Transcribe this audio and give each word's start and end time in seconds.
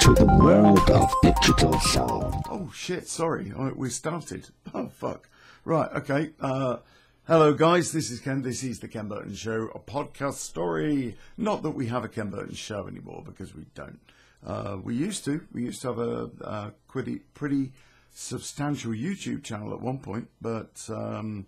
to 0.00 0.14
the 0.14 0.24
world 0.40 0.90
of 0.90 1.10
digital 1.22 1.78
sound. 1.80 2.34
Oh 2.50 2.70
shit, 2.74 3.08
sorry, 3.08 3.52
I- 3.56 3.72
we 3.72 3.90
started. 3.90 4.48
Oh 4.74 4.88
fuck. 4.88 5.28
Right, 5.64 5.90
okay. 5.96 6.30
Uh, 6.40 6.78
hello 7.26 7.52
guys, 7.54 7.92
this 7.92 8.10
is 8.10 8.20
Ken. 8.20 8.42
This 8.42 8.62
is 8.62 8.80
the 8.80 8.88
Ken 8.88 9.08
Burton 9.08 9.34
Show, 9.34 9.68
a 9.74 9.78
podcast 9.78 10.34
story. 10.34 11.16
Not 11.36 11.62
that 11.62 11.70
we 11.70 11.86
have 11.88 12.04
a 12.04 12.08
Ken 12.08 12.30
Burton 12.30 12.54
Show 12.54 12.86
anymore, 12.88 13.22
because 13.24 13.54
we 13.54 13.66
don't. 13.74 14.00
Uh, 14.44 14.78
we 14.82 14.94
used 14.94 15.24
to. 15.26 15.42
We 15.52 15.62
used 15.64 15.82
to 15.82 15.88
have 15.88 15.98
a, 15.98 16.30
a 16.40 16.72
pretty, 16.88 17.20
pretty 17.34 17.72
substantial 18.12 18.92
YouTube 18.92 19.42
channel 19.44 19.72
at 19.72 19.80
one 19.80 19.98
point, 19.98 20.28
but 20.40 20.84
um, 20.88 21.46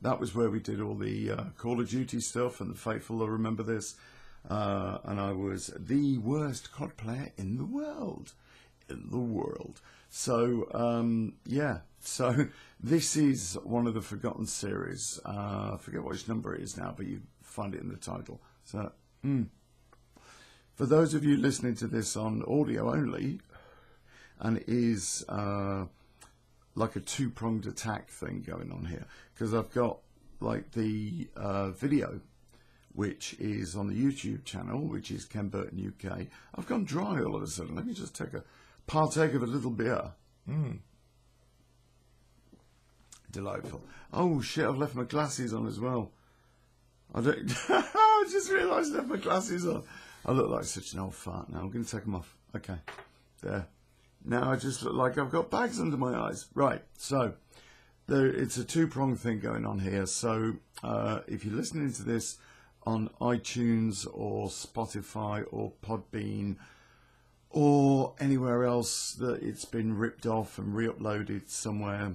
that 0.00 0.18
was 0.18 0.34
where 0.34 0.48
we 0.50 0.60
did 0.60 0.80
all 0.80 0.94
the 0.94 1.30
uh, 1.32 1.44
Call 1.58 1.80
of 1.80 1.88
Duty 1.90 2.20
stuff, 2.20 2.60
and 2.60 2.70
the 2.70 2.78
faithful 2.78 3.16
will 3.16 3.28
remember 3.28 3.62
this. 3.62 3.96
Uh, 4.48 4.98
and 5.04 5.20
I 5.20 5.32
was 5.32 5.70
the 5.78 6.18
worst 6.18 6.72
COD 6.72 6.96
player 6.96 7.32
in 7.36 7.56
the 7.56 7.64
world. 7.64 8.32
In 8.88 9.08
the 9.10 9.18
world. 9.18 9.80
So, 10.08 10.68
um, 10.74 11.34
yeah. 11.46 11.78
So, 12.00 12.46
this 12.80 13.16
is 13.16 13.58
one 13.62 13.86
of 13.86 13.94
the 13.94 14.00
Forgotten 14.00 14.46
series. 14.46 15.20
Uh, 15.24 15.72
I 15.74 15.76
forget 15.78 16.02
which 16.02 16.26
number 16.26 16.54
it 16.54 16.62
is 16.62 16.76
now, 16.76 16.94
but 16.96 17.06
you 17.06 17.20
find 17.42 17.74
it 17.74 17.80
in 17.80 17.88
the 17.88 17.96
title. 17.96 18.40
So, 18.64 18.92
mm. 19.24 19.46
for 20.74 20.86
those 20.86 21.14
of 21.14 21.24
you 21.24 21.36
listening 21.36 21.74
to 21.76 21.86
this 21.86 22.16
on 22.16 22.42
audio 22.48 22.92
only, 22.92 23.40
and 24.40 24.56
it 24.56 24.68
is 24.68 25.24
uh, 25.28 25.84
like 26.74 26.96
a 26.96 27.00
two 27.00 27.30
pronged 27.30 27.66
attack 27.66 28.08
thing 28.08 28.42
going 28.44 28.72
on 28.72 28.86
here, 28.86 29.06
because 29.34 29.54
I've 29.54 29.72
got 29.72 29.98
like 30.40 30.72
the 30.72 31.28
uh, 31.36 31.70
video 31.70 32.20
which 33.00 33.34
is 33.40 33.76
on 33.76 33.86
the 33.86 33.94
YouTube 33.94 34.44
channel, 34.44 34.78
which 34.78 35.10
is 35.10 35.24
Ken 35.24 35.48
Burton 35.48 35.90
UK. 35.90 36.26
I've 36.54 36.66
gone 36.66 36.84
dry 36.84 37.22
all 37.22 37.34
of 37.34 37.42
a 37.42 37.46
sudden. 37.46 37.74
Let 37.74 37.86
me 37.86 37.94
just 37.94 38.14
take 38.14 38.34
a 38.34 38.44
partake 38.86 39.32
of 39.32 39.42
a 39.42 39.46
little 39.46 39.70
beer. 39.70 40.10
Mm. 40.46 40.80
Delightful. 43.32 43.80
Oh 44.12 44.42
shit! 44.42 44.66
I've 44.66 44.76
left 44.76 44.94
my 44.94 45.04
glasses 45.04 45.54
on 45.54 45.66
as 45.66 45.80
well. 45.80 46.10
I 47.14 47.22
don't. 47.22 47.50
I 47.70 48.26
just 48.30 48.50
realised 48.50 48.92
I 48.92 48.98
left 48.98 49.08
my 49.08 49.16
glasses 49.16 49.66
on. 49.66 49.82
I 50.26 50.32
look 50.32 50.50
like 50.50 50.64
such 50.64 50.92
an 50.92 50.98
old 50.98 51.14
fart 51.14 51.48
now. 51.48 51.60
I'm 51.60 51.70
going 51.70 51.86
to 51.86 51.90
take 51.90 52.04
them 52.04 52.16
off. 52.16 52.36
Okay, 52.54 52.76
there. 53.42 53.66
Now 54.26 54.52
I 54.52 54.56
just 54.56 54.82
look 54.82 54.92
like 54.92 55.16
I've 55.16 55.30
got 55.30 55.50
bags 55.50 55.80
under 55.80 55.96
my 55.96 56.14
eyes. 56.14 56.48
Right. 56.54 56.82
So 56.98 57.32
there, 58.08 58.26
it's 58.26 58.58
a 58.58 58.64
two 58.64 58.88
pronged 58.88 59.20
thing 59.20 59.40
going 59.40 59.64
on 59.64 59.78
here. 59.78 60.04
So 60.04 60.56
uh, 60.82 61.20
if 61.26 61.46
you're 61.46 61.56
listening 61.56 61.94
to 61.94 62.02
this 62.02 62.36
on 62.86 63.10
iTunes 63.20 64.06
or 64.12 64.48
Spotify 64.48 65.44
or 65.50 65.72
Podbean 65.82 66.56
or 67.50 68.14
anywhere 68.20 68.64
else 68.64 69.12
that 69.14 69.42
it's 69.42 69.64
been 69.64 69.96
ripped 69.96 70.24
off 70.24 70.58
and 70.58 70.74
re-uploaded 70.74 71.48
somewhere, 71.48 72.12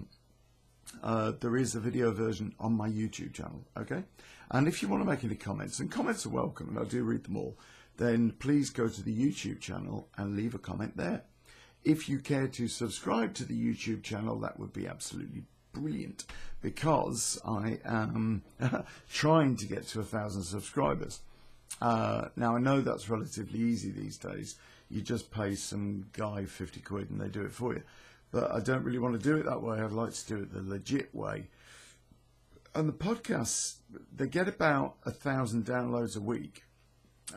uh, 1.03 1.33
there 1.39 1.57
is 1.57 1.75
a 1.75 1.79
video 1.79 2.11
version 2.11 2.55
on 2.59 2.73
my 2.73 2.89
YouTube 2.89 3.33
channel. 3.33 3.65
Okay, 3.77 4.03
and 4.51 4.67
if 4.67 4.81
you 4.81 4.87
want 4.87 5.03
to 5.03 5.09
make 5.09 5.23
any 5.23 5.35
comments, 5.35 5.79
and 5.79 5.91
comments 5.91 6.25
are 6.25 6.29
welcome, 6.29 6.69
and 6.69 6.79
I 6.79 6.89
do 6.89 7.03
read 7.03 7.25
them 7.25 7.37
all, 7.37 7.57
then 7.97 8.31
please 8.39 8.69
go 8.69 8.87
to 8.87 9.03
the 9.03 9.15
YouTube 9.15 9.59
channel 9.59 10.09
and 10.17 10.35
leave 10.35 10.55
a 10.55 10.59
comment 10.59 10.95
there. 10.95 11.23
If 11.83 12.09
you 12.09 12.19
care 12.19 12.47
to 12.47 12.67
subscribe 12.67 13.33
to 13.35 13.45
the 13.45 13.59
YouTube 13.59 14.03
channel, 14.03 14.39
that 14.39 14.59
would 14.59 14.73
be 14.73 14.87
absolutely 14.87 15.43
brilliant 15.75 16.25
because 16.61 17.39
I 17.45 17.79
am 17.85 18.43
trying 19.09 19.55
to 19.57 19.65
get 19.67 19.87
to 19.89 19.99
a 19.99 20.03
thousand 20.03 20.43
subscribers. 20.43 21.21
Uh, 21.81 22.29
now 22.35 22.55
I 22.55 22.59
know 22.59 22.81
that's 22.81 23.09
relatively 23.09 23.59
easy 23.59 23.91
these 23.91 24.17
days. 24.17 24.55
You 24.89 25.01
just 25.01 25.31
pay 25.31 25.55
some 25.55 26.07
guy 26.13 26.45
50 26.45 26.79
quid 26.81 27.09
and 27.09 27.19
they 27.19 27.27
do 27.27 27.43
it 27.43 27.51
for 27.51 27.73
you. 27.73 27.83
But 28.31 28.51
I 28.51 28.59
don't 28.59 28.83
really 28.83 28.99
want 28.99 29.13
to 29.13 29.19
do 29.19 29.35
it 29.37 29.45
that 29.45 29.61
way. 29.61 29.79
I'd 29.79 29.91
like 29.91 30.13
to 30.13 30.27
do 30.27 30.37
it 30.37 30.53
the 30.53 30.61
legit 30.61 31.13
way. 31.13 31.47
And 32.73 32.89
the 32.89 32.93
podcasts, 32.93 33.75
they 34.13 34.27
get 34.27 34.47
about 34.47 34.95
a 35.05 35.11
thousand 35.11 35.65
downloads 35.65 36.17
a 36.17 36.21
week 36.21 36.63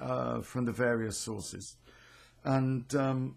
uh, 0.01 0.41
from 0.41 0.65
the 0.65 0.73
various 0.73 1.17
sources. 1.17 1.77
And 2.45 2.93
um, 2.95 3.37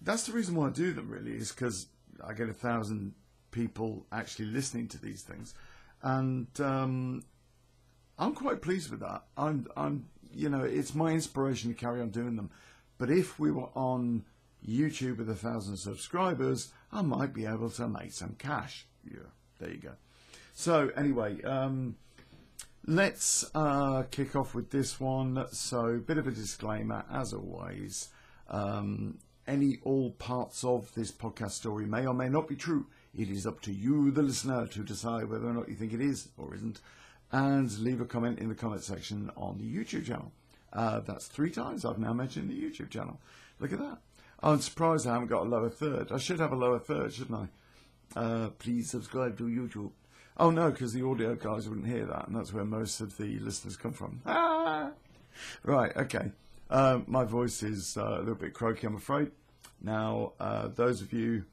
that's 0.00 0.24
the 0.24 0.32
reason 0.32 0.54
why 0.54 0.68
I 0.68 0.70
do 0.70 0.92
them 0.92 1.10
really, 1.10 1.36
is 1.36 1.50
because 1.50 1.86
I 2.24 2.32
get 2.34 2.48
a 2.48 2.54
thousand 2.54 3.14
people 3.52 4.06
actually 4.10 4.46
listening 4.46 4.88
to 4.88 5.00
these 5.00 5.22
things, 5.22 5.54
and 6.02 6.48
um, 6.60 7.22
I'm 8.18 8.34
quite 8.34 8.62
pleased 8.62 8.90
with 8.90 9.00
that. 9.00 9.22
I'm, 9.36 9.66
I'm, 9.76 10.06
you 10.32 10.48
know, 10.48 10.62
it's 10.62 10.94
my 10.94 11.12
inspiration 11.12 11.72
to 11.72 11.78
carry 11.78 12.00
on 12.00 12.10
doing 12.10 12.36
them. 12.36 12.50
But 12.98 13.10
if 13.10 13.38
we 13.38 13.50
were 13.50 13.68
on 13.74 14.24
YouTube 14.66 15.18
with 15.18 15.30
a 15.30 15.34
thousand 15.34 15.76
subscribers, 15.76 16.72
I 16.92 17.02
might 17.02 17.34
be 17.34 17.46
able 17.46 17.70
to 17.70 17.88
make 17.88 18.12
some 18.12 18.36
cash. 18.38 18.86
Yeah, 19.04 19.30
there 19.58 19.70
you 19.70 19.78
go. 19.78 19.92
So 20.54 20.90
anyway, 20.96 21.42
um, 21.42 21.96
let's 22.86 23.44
uh, 23.54 24.04
kick 24.10 24.36
off 24.36 24.54
with 24.54 24.70
this 24.70 25.00
one. 25.00 25.46
So, 25.50 25.98
bit 25.98 26.18
of 26.18 26.26
a 26.26 26.30
disclaimer, 26.30 27.04
as 27.10 27.32
always. 27.32 28.08
Um, 28.48 29.18
any 29.46 29.78
all 29.82 30.12
parts 30.12 30.62
of 30.62 30.94
this 30.94 31.10
podcast 31.10 31.52
story 31.52 31.86
may 31.86 32.06
or 32.06 32.14
may 32.14 32.28
not 32.28 32.46
be 32.46 32.54
true. 32.54 32.86
It 33.16 33.28
is 33.28 33.46
up 33.46 33.60
to 33.62 33.72
you, 33.72 34.10
the 34.10 34.22
listener, 34.22 34.66
to 34.68 34.80
decide 34.80 35.28
whether 35.28 35.46
or 35.46 35.52
not 35.52 35.68
you 35.68 35.74
think 35.74 35.92
it 35.92 36.00
is 36.00 36.28
or 36.38 36.54
isn't, 36.54 36.80
and 37.30 37.78
leave 37.78 38.00
a 38.00 38.06
comment 38.06 38.38
in 38.38 38.48
the 38.48 38.54
comment 38.54 38.82
section 38.82 39.30
on 39.36 39.58
the 39.58 39.64
YouTube 39.64 40.06
channel. 40.06 40.32
Uh, 40.72 41.00
that's 41.00 41.26
three 41.26 41.50
times 41.50 41.84
I've 41.84 41.98
now 41.98 42.14
mentioned 42.14 42.48
the 42.48 42.60
YouTube 42.60 42.90
channel. 42.90 43.20
Look 43.60 43.72
at 43.72 43.78
that. 43.78 43.98
I'm 44.42 44.60
surprised 44.60 45.06
I 45.06 45.12
haven't 45.12 45.28
got 45.28 45.42
a 45.42 45.48
lower 45.48 45.68
third. 45.68 46.10
I 46.10 46.16
should 46.16 46.40
have 46.40 46.52
a 46.52 46.56
lower 46.56 46.78
third, 46.78 47.12
shouldn't 47.12 47.48
I? 48.16 48.18
Uh, 48.18 48.48
please 48.58 48.90
subscribe 48.90 49.36
to 49.38 49.44
YouTube. 49.44 49.90
Oh 50.38 50.50
no, 50.50 50.70
because 50.70 50.94
the 50.94 51.06
audio 51.06 51.34
guys 51.34 51.68
wouldn't 51.68 51.86
hear 51.86 52.06
that, 52.06 52.26
and 52.26 52.36
that's 52.36 52.52
where 52.52 52.64
most 52.64 53.00
of 53.00 53.18
the 53.18 53.38
listeners 53.38 53.76
come 53.76 53.92
from. 53.92 54.20
Ah! 54.26 54.90
Right, 55.64 55.96
okay. 55.96 56.30
Um, 56.68 57.04
my 57.06 57.24
voice 57.24 57.62
is 57.62 57.96
uh, 57.96 58.16
a 58.16 58.18
little 58.18 58.34
bit 58.34 58.52
croaky, 58.52 58.86
I'm 58.86 58.96
afraid. 58.96 59.30
Now, 59.80 60.32
uh, 60.38 60.68
those 60.68 61.00
of 61.00 61.14
you 61.14 61.46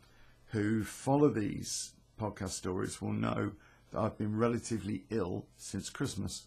who 0.49 0.83
follow 0.83 1.29
these 1.29 1.93
podcast 2.19 2.49
stories 2.49 3.01
will 3.01 3.13
know 3.13 3.51
that 3.91 3.99
I've 3.99 4.17
been 4.17 4.37
relatively 4.37 5.03
ill 5.09 5.45
since 5.57 5.89
Christmas, 5.89 6.45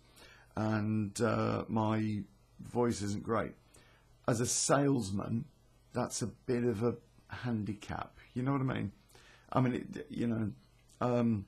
and 0.57 1.19
uh, 1.21 1.65
my 1.69 2.21
voice 2.61 3.03
isn't 3.03 3.25
great. 3.25 3.53
As 4.29 4.41
a 4.41 4.47
salesman, 4.47 5.45
that's 5.93 6.23
a 6.23 6.27
bit 6.27 6.65
of 6.65 6.83
a 6.83 6.97
handicap. 7.29 8.19
You 8.35 8.43
know 8.43 8.53
what 8.53 8.61
I 8.61 8.65
mean? 8.65 8.93
I 9.53 9.61
mean, 9.61 9.75
it, 9.75 10.07
you 10.11 10.27
know, 10.27 10.53
um, 11.01 11.47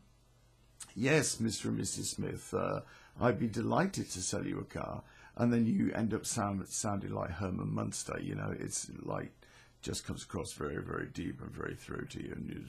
yes, 0.95 1.37
Mr. 1.37 1.67
and 1.67 1.79
Mrs. 1.79 2.05
Smith, 2.05 2.53
uh, 2.53 2.81
I'd 3.21 3.39
be 3.39 3.49
delighted 3.49 4.11
to 4.11 4.23
sell 4.23 4.45
you 4.45 4.59
a 4.59 4.65
car. 4.65 5.03
And 5.37 5.53
then 5.53 5.67
you 5.67 5.93
end 5.93 6.15
up 6.15 6.27
sound, 6.27 6.67
sounding 6.69 7.13
like 7.13 7.31
Herman 7.31 7.75
Munster. 7.75 8.19
You 8.21 8.37
know, 8.37 8.55
it's 8.59 8.89
like 9.03 9.33
just 9.85 10.07
comes 10.07 10.25
across 10.25 10.55
very, 10.55 10.83
very 10.83 11.07
deep 11.13 11.43
and 11.43 11.53
very 11.53 11.75
throaty. 11.75 12.31
And 12.31 12.67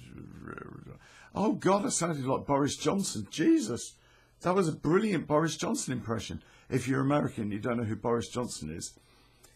oh 1.34 1.54
God, 1.54 1.86
I 1.86 1.90
sounded 1.90 2.26
like 2.26 2.46
Boris 2.46 2.76
Johnson. 2.76 3.26
Jesus, 3.32 3.94
that 4.42 4.54
was 4.54 4.68
a 4.68 4.74
brilliant 4.74 5.26
Boris 5.26 5.56
Johnson 5.56 5.94
impression. 5.94 6.44
If 6.70 6.88
you're 6.88 7.00
American, 7.00 7.52
you 7.52 7.60
don't 7.60 7.78
know 7.78 7.84
who 7.84 7.96
Boris 7.96 8.28
Johnson 8.28 8.70
is. 8.70 9.00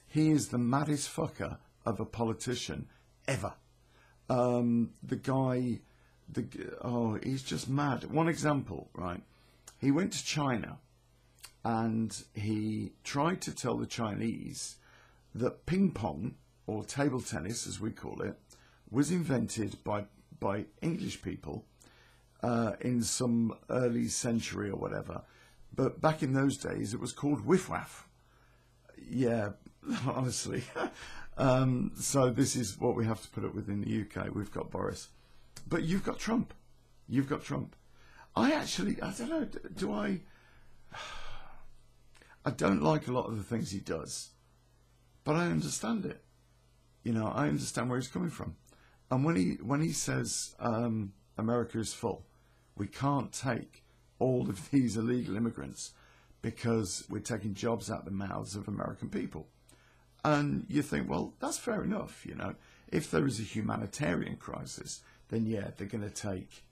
He 0.08 0.32
is 0.32 0.48
the 0.48 0.58
maddest 0.58 1.14
fucker 1.14 1.58
of 1.86 2.00
a 2.00 2.06
politician 2.06 2.88
ever. 3.28 3.54
Um, 4.30 4.92
the 5.04 5.18
guy, 5.18 5.82
the 6.32 6.46
oh, 6.82 7.20
he's 7.22 7.44
just 7.44 7.68
mad. 7.68 8.06
One 8.06 8.30
example, 8.30 8.90
right? 8.94 9.22
He 9.80 9.92
went 9.92 10.14
to 10.14 10.24
China, 10.24 10.78
and 11.66 12.16
he 12.34 12.94
tried 13.04 13.42
to 13.42 13.54
tell 13.54 13.78
the 13.78 13.86
Chinese 13.86 14.78
that 15.36 15.66
ping 15.66 15.92
pong 15.92 16.36
or 16.70 16.84
table 16.84 17.20
tennis, 17.20 17.66
as 17.66 17.80
we 17.80 17.90
call 17.90 18.22
it, 18.22 18.38
was 18.92 19.10
invented 19.12 19.84
by 19.84 20.06
by 20.40 20.66
English 20.82 21.22
people 21.22 21.66
uh, 22.44 22.74
in 22.82 23.02
some 23.04 23.54
early 23.70 24.08
century 24.08 24.70
or 24.70 24.78
whatever. 24.78 25.24
But 25.76 26.00
back 26.00 26.24
in 26.24 26.34
those 26.34 26.58
days, 26.58 26.94
it 26.94 27.00
was 27.00 27.12
called 27.12 27.46
whiff 27.46 27.70
waff. 27.70 28.08
Yeah, 29.10 29.50
honestly. 30.08 30.64
um, 31.38 31.92
so 32.00 32.30
this 32.30 32.56
is 32.56 32.80
what 32.80 32.96
we 32.96 33.06
have 33.06 33.22
to 33.22 33.30
put 33.30 33.44
up 33.44 33.56
with 33.56 33.68
in 33.68 33.82
the 33.82 34.02
UK. 34.04 34.34
We've 34.34 34.52
got 34.52 34.70
Boris, 34.70 35.10
but 35.68 35.84
you've 35.84 36.04
got 36.04 36.20
Trump. 36.20 36.54
You've 37.08 37.30
got 37.30 37.44
Trump. 37.44 37.76
I 38.36 38.52
actually, 38.52 39.02
I 39.02 39.12
don't 39.12 39.30
know. 39.30 39.46
d- 39.46 39.60
Do 39.76 39.92
I? 39.92 40.22
I 42.46 42.52
don't 42.52 42.82
like 42.82 43.08
a 43.08 43.12
lot 43.12 43.28
of 43.28 43.38
the 43.38 43.44
things 43.44 43.72
he 43.72 43.80
does, 43.80 44.30
but 45.24 45.36
I 45.36 45.48
understand 45.48 46.06
it. 46.06 46.24
You 47.04 47.14
know, 47.14 47.28
I 47.28 47.48
understand 47.48 47.90
where 47.90 48.00
he's 48.00 48.10
coming 48.10 48.30
from. 48.30 48.56
And 49.12 49.24
when 49.24 49.36
he 49.36 49.58
when 49.62 49.82
he 49.82 49.92
says 49.92 50.56
um, 50.60 51.14
America 51.38 51.80
is 51.80 51.94
full, 51.94 52.26
we 52.76 52.88
can't 52.88 53.32
take 53.32 53.84
all 54.20 54.50
of 54.50 54.70
these 54.72 54.98
illegal 54.98 55.36
immigrants 55.36 55.92
because 56.42 57.06
we're 57.10 57.20
taking 57.20 57.54
jobs 57.54 57.92
out 57.92 58.00
of 58.00 58.06
the 58.06 58.12
mouths 58.12 58.56
of 58.56 58.68
American 58.68 59.10
people. 59.10 59.48
And 60.24 60.66
you 60.70 60.82
think, 60.82 61.10
well, 61.10 61.34
that's 61.40 61.58
fair 61.58 61.84
enough, 61.84 62.26
you 62.26 62.36
know. 62.36 62.56
If 62.90 63.10
there 63.12 63.26
is 63.26 63.40
a 63.40 63.44
humanitarian 63.44 64.36
crisis, 64.38 65.02
then 65.30 65.46
yeah, 65.46 65.72
they're 65.78 65.88
going 65.88 66.04
to 66.04 66.10
take 66.10 66.64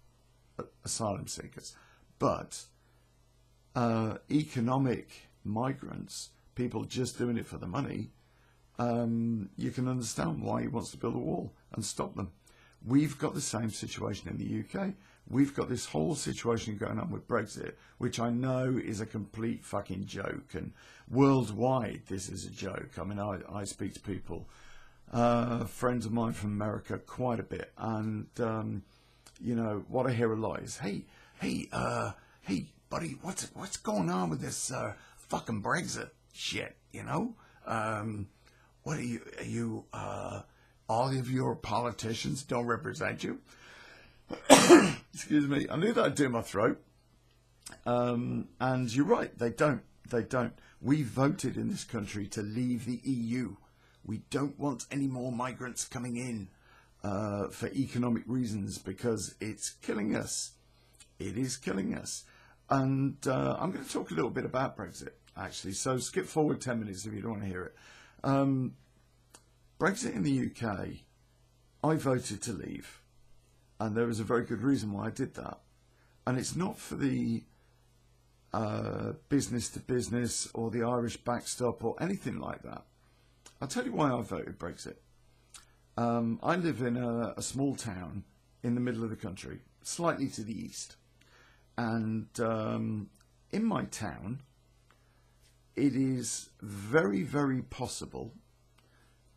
asylum 0.83 1.27
seekers. 1.27 1.75
But 2.19 2.63
uh, 3.75 4.17
economic 4.31 5.29
migrants, 5.43 6.29
people 6.55 6.83
just 6.83 7.17
doing 7.17 7.37
it 7.37 7.45
for 7.45 7.57
the 7.57 7.67
money, 7.67 8.09
um, 8.79 9.49
you 9.57 9.71
can 9.71 9.87
understand 9.87 10.41
why 10.41 10.61
he 10.61 10.67
wants 10.67 10.91
to 10.91 10.97
build 10.97 11.15
a 11.15 11.19
wall 11.19 11.53
and 11.73 11.83
stop 11.83 12.15
them. 12.15 12.31
We've 12.85 13.17
got 13.17 13.33
the 13.33 13.41
same 13.41 13.69
situation 13.69 14.29
in 14.29 14.37
the 14.37 14.79
UK. 14.79 14.93
We've 15.29 15.53
got 15.53 15.67
this 15.67 15.85
whole 15.85 16.15
situation 16.15 16.77
going 16.77 16.99
on 16.99 17.11
with 17.11 17.27
Brexit, 17.27 17.73
which 17.97 18.19
I 18.19 18.29
know 18.29 18.79
is 18.81 19.01
a 19.01 19.05
complete 19.05 19.65
fucking 19.65 20.05
joke. 20.05 20.53
And 20.53 20.71
worldwide, 21.09 22.03
this 22.07 22.29
is 22.29 22.45
a 22.45 22.49
joke. 22.49 22.91
I 22.99 23.03
mean, 23.03 23.19
I, 23.19 23.39
I 23.51 23.65
speak 23.65 23.93
to 23.95 23.99
people, 23.99 24.47
uh, 25.11 25.65
friends 25.65 26.05
of 26.05 26.13
mine 26.13 26.33
from 26.33 26.51
America, 26.51 26.97
quite 26.97 27.39
a 27.39 27.43
bit. 27.43 27.73
And, 27.77 28.27
um, 28.39 28.83
you 29.41 29.55
know, 29.55 29.83
what 29.89 30.07
I 30.07 30.13
hear 30.13 30.31
a 30.31 30.37
lot 30.37 30.61
is, 30.61 30.77
hey, 30.77 31.03
hey, 31.41 31.67
uh, 31.73 32.11
hey, 32.41 32.67
buddy, 32.89 33.17
what's 33.21 33.49
what's 33.53 33.77
going 33.77 34.09
on 34.09 34.29
with 34.29 34.39
this 34.39 34.71
uh, 34.71 34.93
fucking 35.17 35.61
Brexit 35.61 36.11
shit? 36.31 36.75
You 36.93 37.03
know, 37.03 37.35
um, 37.65 38.27
what 38.87 38.99
are 38.99 39.03
you? 39.03 39.21
Are 39.37 39.43
you? 39.43 39.83
Uh, 39.91 40.41
all 40.87 41.09
of 41.09 41.29
your 41.29 41.57
politicians 41.57 42.43
don't 42.43 42.67
represent 42.67 43.21
you. 43.21 43.39
Excuse 45.13 45.45
me. 45.45 45.67
I 45.69 45.75
knew 45.75 45.91
that'd 45.91 46.15
do 46.15 46.29
my 46.29 46.41
throat. 46.41 46.81
Um, 47.85 48.47
and 48.61 48.89
you're 48.95 49.03
right. 49.03 49.37
They 49.37 49.49
don't. 49.49 49.81
They 50.09 50.23
don't. 50.23 50.53
We 50.81 51.03
voted 51.03 51.57
in 51.57 51.67
this 51.67 51.83
country 51.83 52.27
to 52.27 52.41
leave 52.41 52.85
the 52.85 53.01
EU. 53.03 53.57
We 54.05 54.21
don't 54.29 54.57
want 54.57 54.85
any 54.89 55.07
more 55.07 55.33
migrants 55.33 55.83
coming 55.83 56.15
in 56.15 56.47
uh, 57.03 57.49
for 57.49 57.67
economic 57.67 58.23
reasons 58.25 58.77
because 58.77 59.35
it's 59.41 59.69
killing 59.69 60.15
us. 60.15 60.51
It 61.19 61.37
is 61.37 61.57
killing 61.57 61.93
us. 61.93 62.23
And 62.69 63.17
uh, 63.27 63.57
I'm 63.59 63.71
going 63.71 63.83
to 63.83 63.91
talk 63.91 64.11
a 64.11 64.13
little 64.13 64.29
bit 64.29 64.45
about 64.45 64.77
Brexit, 64.77 65.11
actually. 65.35 65.73
So 65.73 65.97
skip 65.97 66.25
forward 66.25 66.61
10 66.61 66.79
minutes 66.79 67.05
if 67.05 67.13
you 67.13 67.19
don't 67.19 67.31
want 67.31 67.43
to 67.43 67.49
hear 67.49 67.63
it. 67.63 67.75
Um, 68.23 68.75
Brexit 69.79 70.15
in 70.15 70.23
the 70.23 70.49
UK, 70.49 70.87
I 71.83 71.95
voted 71.95 72.41
to 72.43 72.53
leave. 72.53 73.01
And 73.79 73.95
there 73.95 74.07
was 74.07 74.19
a 74.19 74.23
very 74.23 74.43
good 74.43 74.61
reason 74.61 74.91
why 74.91 75.07
I 75.07 75.09
did 75.11 75.35
that. 75.35 75.59
And 76.25 76.37
it's 76.37 76.55
not 76.55 76.77
for 76.77 76.95
the 76.95 77.43
uh, 78.53 79.13
business 79.29 79.69
to 79.69 79.79
business 79.79 80.49
or 80.53 80.71
the 80.71 80.83
Irish 80.83 81.17
backstop 81.17 81.83
or 81.83 81.95
anything 82.01 82.39
like 82.39 82.63
that. 82.63 82.83
I'll 83.61 83.67
tell 83.67 83.85
you 83.85 83.91
why 83.91 84.11
I 84.11 84.21
voted 84.21 84.57
Brexit. 84.57 84.95
Um, 85.97 86.39
I 86.43 86.55
live 86.55 86.81
in 86.81 86.95
a, 86.97 87.33
a, 87.37 87.41
small 87.41 87.75
town 87.75 88.23
in 88.61 88.75
the 88.75 88.81
middle 88.81 89.03
of 89.03 89.09
the 89.09 89.15
country, 89.15 89.61
slightly 89.81 90.27
to 90.29 90.43
the 90.43 90.53
east. 90.53 90.95
And 91.75 92.27
um, 92.39 93.09
in 93.51 93.63
my 93.63 93.85
town, 93.85 94.41
it 95.77 95.95
is 95.95 96.49
very, 96.59 97.21
very 97.21 97.61
possible 97.61 98.33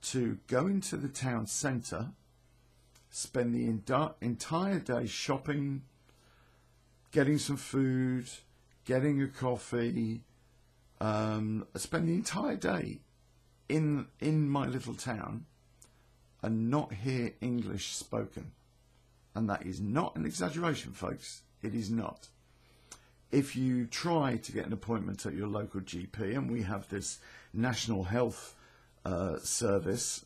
to 0.02 0.38
go 0.46 0.66
into 0.66 0.96
the 0.96 1.08
town 1.08 1.46
centre, 1.46 2.08
spend 3.10 3.54
the 3.54 3.68
entire 4.22 4.78
day 4.78 5.06
shopping, 5.06 5.82
getting 7.12 7.36
some 7.36 7.58
food, 7.58 8.26
getting 8.86 9.20
a 9.22 9.28
coffee, 9.28 10.22
um, 11.00 11.66
spend 11.76 12.08
the 12.08 12.14
entire 12.14 12.56
day 12.56 13.00
in 13.68 14.06
in 14.18 14.48
my 14.48 14.66
little 14.66 14.94
town 14.94 15.44
and 16.42 16.70
not 16.70 16.92
hear 16.92 17.34
English 17.42 17.94
spoken. 17.94 18.52
And 19.34 19.48
that 19.50 19.66
is 19.66 19.80
not 19.80 20.16
an 20.16 20.24
exaggeration, 20.24 20.92
folks. 20.92 21.42
It 21.62 21.74
is 21.74 21.90
not. 21.90 22.28
If 23.30 23.54
you 23.54 23.86
try 23.86 24.36
to 24.36 24.52
get 24.52 24.66
an 24.66 24.72
appointment 24.72 25.24
at 25.24 25.34
your 25.34 25.46
local 25.46 25.80
GP, 25.80 26.36
and 26.36 26.50
we 26.50 26.62
have 26.62 26.88
this 26.88 27.18
National 27.52 28.04
Health 28.04 28.54
uh, 29.04 29.38
Service, 29.38 30.24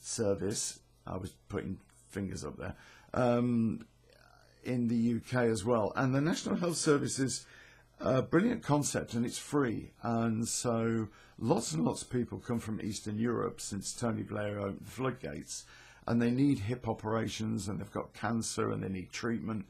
service, 0.00 0.80
I 1.06 1.16
was 1.16 1.32
putting 1.48 1.78
fingers 2.08 2.44
up 2.44 2.56
there, 2.56 2.74
um, 3.12 3.86
in 4.64 4.88
the 4.88 5.16
UK 5.16 5.44
as 5.44 5.64
well. 5.64 5.92
And 5.96 6.14
the 6.14 6.20
National 6.20 6.56
Health 6.56 6.76
Service 6.76 7.18
is 7.18 7.46
a 8.00 8.22
brilliant 8.22 8.62
concept 8.62 9.14
and 9.14 9.24
it's 9.24 9.38
free. 9.38 9.92
And 10.02 10.46
so 10.46 11.08
lots 11.38 11.72
and 11.72 11.84
lots 11.84 12.02
of 12.02 12.10
people 12.10 12.38
come 12.38 12.58
from 12.58 12.80
Eastern 12.80 13.18
Europe 13.18 13.60
since 13.60 13.92
Tony 13.92 14.22
Blair 14.22 14.58
opened 14.58 14.86
the 14.86 14.90
floodgates 14.90 15.64
and 16.06 16.20
they 16.20 16.30
need 16.30 16.60
hip 16.60 16.88
operations 16.88 17.68
and 17.68 17.80
they've 17.80 17.90
got 17.90 18.14
cancer 18.14 18.70
and 18.70 18.82
they 18.82 18.88
need 18.88 19.12
treatment. 19.12 19.66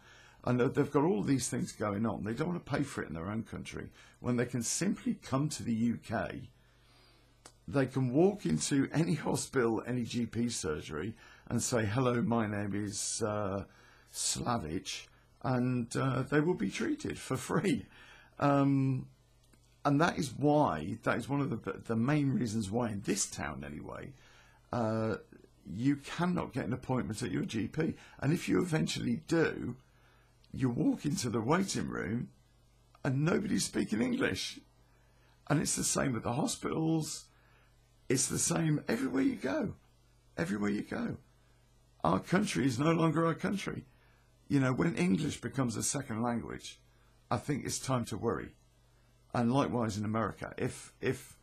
And 0.47 0.61
they've 0.61 0.91
got 0.93 1.03
all 1.03 1.23
these 1.23 1.49
things 1.49 1.73
going 1.73 2.07
on. 2.07 2.23
They 2.23 2.33
don't 2.33 2.49
want 2.49 2.65
to 2.65 2.73
pay 2.73 2.85
for 2.85 3.03
it 3.03 3.09
in 3.09 3.15
their 3.15 3.29
own 3.29 3.43
country 3.43 3.89
when 4.21 4.37
they 4.37 4.47
can 4.47 4.63
simply 4.63 5.15
come 5.15 5.49
to 5.49 5.65
the 5.65 5.95
UK. 5.95 6.35
They 7.67 7.87
can 7.87 8.13
walk 8.13 8.47
into 8.47 8.89
any 8.93 9.15
hospital, 9.29 9.83
any 9.85 10.03
GP 10.03 10.53
surgery, 10.53 11.15
and 11.49 11.61
say, 11.61 11.85
Hello, 11.85 12.23
my 12.23 12.47
name 12.47 12.73
is 12.75 13.23
uh, 13.23 13.65
Slavich, 14.13 15.07
and 15.43 15.95
uh, 15.97 16.23
they 16.23 16.41
will 16.41 16.55
be 16.55 16.71
treated 16.71 17.19
for 17.19 17.37
free. 17.37 17.87
Um, 18.39 19.07
and 19.85 20.01
that 20.01 20.17
is 20.17 20.33
why, 20.33 20.99
that 21.03 21.17
is 21.17 21.29
one 21.29 21.41
of 21.41 21.51
the, 21.51 21.73
the 21.87 21.97
main 21.97 22.33
reasons 22.33 22.71
why, 22.71 22.91
in 22.91 23.03
this 23.05 23.27
town 23.27 23.65
anyway, 23.65 24.13
uh, 24.73 25.17
you 25.69 25.97
cannot 25.97 26.53
get 26.53 26.67
an 26.67 26.73
appointment 26.73 27.23
at 27.23 27.31
your 27.33 27.45
GP. 27.45 27.95
And 28.21 28.33
if 28.33 28.49
you 28.49 28.61
eventually 28.61 29.23
do, 29.27 29.77
you 30.59 30.71
walk 30.71 31.05
into 31.05 31.29
the 31.29 31.41
waiting 31.41 31.89
room 31.89 32.29
and 33.05 33.25
nobody's 33.25 33.65
speaking 33.65 34.01
English. 34.01 34.59
And 35.49 35.61
it's 35.61 35.77
the 35.77 35.85
same 35.85 36.17
at 36.17 36.23
the 36.23 36.33
hospitals. 36.33 37.27
It's 38.09 38.27
the 38.27 38.39
same 38.39 38.83
everywhere 38.89 39.23
you 39.23 39.37
go. 39.37 39.75
Everywhere 40.37 40.71
you 40.71 40.83
go. 40.83 41.17
Our 42.03 42.21
country 42.21 42.67
is 42.67 42.79
no 42.79 42.93
longer 42.93 43.27
our 43.27 43.35
country. 43.35 43.85
You 44.49 44.61
know, 44.61 44.73
when 44.73 44.95
English 44.97 45.41
becomes 45.41 45.77
a 45.77 45.83
second 45.83 46.23
language, 46.23 46.79
I 47.31 47.37
think 47.37 47.65
it's 47.65 47.79
time 47.79 48.05
to 48.07 48.17
worry. 48.17 48.51
And 49.35 49.53
likewise 49.53 49.97
in 49.97 50.05
America, 50.05 50.55
if 50.57 50.93
if 51.01 51.37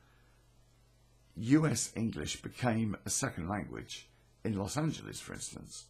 US 1.35 1.91
English 1.95 2.41
became 2.41 2.95
a 3.05 3.09
second 3.09 3.47
language 3.47 4.09
in 4.43 4.57
Los 4.57 4.77
Angeles, 4.77 5.19
for 5.19 5.33
instance, 5.33 5.85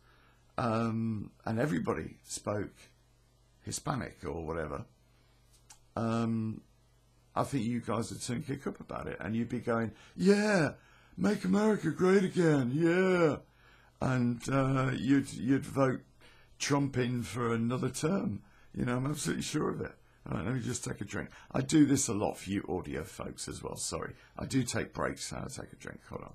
um, 0.58 1.32
and 1.46 1.60
everybody 1.60 2.18
spoke 2.24 2.74
Hispanic 3.64 4.18
or 4.26 4.46
whatever, 4.46 4.86
um, 5.96 6.62
I 7.36 7.44
think 7.44 7.66
you 7.66 7.82
guys 7.82 8.12
would 8.12 8.22
soon 8.22 8.44
kick 8.44 8.68
up 8.68 8.80
about 8.80 9.08
it, 9.08 9.18
and 9.20 9.36
you'd 9.36 9.50
be 9.50 9.60
going, 9.60 9.92
"Yeah, 10.16 10.74
make 11.18 11.44
America 11.44 11.92
great 11.92 12.24
again, 12.24 12.72
yeah," 12.74 13.38
and 14.02 14.42
uh, 14.50 14.92
you'd 14.96 15.32
you'd 15.34 15.66
vote 15.66 16.02
Trump 16.60 16.98
in 16.98 17.24
for 17.24 17.54
another 17.54 17.90
term 17.90 18.42
you 18.76 18.86
know, 18.86 18.98
I'm 18.98 19.06
absolutely 19.06 19.44
sure 19.44 19.70
of 19.70 19.82
it. 19.82 19.92
All 20.30 20.38
right, 20.38 20.46
let 20.46 20.56
me 20.56 20.62
just 20.62 20.84
take 20.84 21.02
a 21.02 21.06
drink. 21.06 21.30
I 21.52 21.62
do 21.62 21.86
this 21.86 22.08
a 22.08 22.14
lot 22.14 22.38
for 22.38 22.50
you 22.50 22.66
audio 22.68 23.04
folks 23.04 23.48
as 23.48 23.62
well. 23.62 23.76
Sorry. 23.76 24.14
I 24.38 24.46
do 24.46 24.64
take 24.64 24.94
breaks. 24.94 25.32
I'll 25.34 25.50
take 25.50 25.72
a 25.72 25.76
drink. 25.76 26.00
Hold 26.10 26.24
on. 26.24 26.34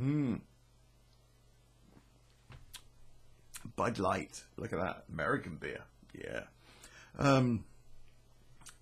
Mmm. 0.00 0.40
Bud 3.74 3.98
Light. 3.98 4.44
Look 4.56 4.72
at 4.72 4.78
that. 4.78 5.04
American 5.12 5.56
beer. 5.56 5.82
Yeah. 6.14 6.42
Um, 7.18 7.64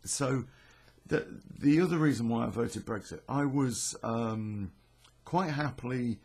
so 0.05 0.45
the 1.07 1.27
the 1.59 1.81
other 1.81 1.99
reason 1.99 2.29
why 2.29 2.47
I 2.47 2.51
voted 2.51 2.87
Brexit, 2.87 3.21
I 3.29 3.45
was 3.45 3.97
um, 4.03 4.73
quite 5.25 5.51
happily 5.51 6.19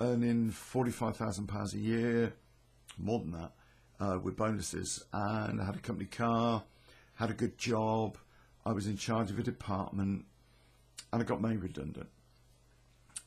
earning 0.00 0.50
forty 0.50 0.90
five 0.90 1.16
thousand 1.16 1.46
pounds 1.46 1.74
a 1.74 1.78
year, 1.78 2.32
more 2.98 3.18
than 3.18 3.32
that, 3.32 3.52
uh, 4.00 4.18
with 4.18 4.36
bonuses, 4.36 5.04
and 5.12 5.60
I 5.60 5.64
had 5.64 5.76
a 5.76 5.80
company 5.80 6.08
car, 6.08 6.64
had 7.14 7.30
a 7.30 7.34
good 7.34 7.58
job. 7.58 8.16
I 8.64 8.72
was 8.72 8.86
in 8.86 8.96
charge 8.96 9.30
of 9.30 9.38
a 9.38 9.42
department, 9.42 10.24
and 11.12 11.22
I 11.22 11.24
got 11.24 11.40
made 11.40 11.62
redundant. 11.62 12.08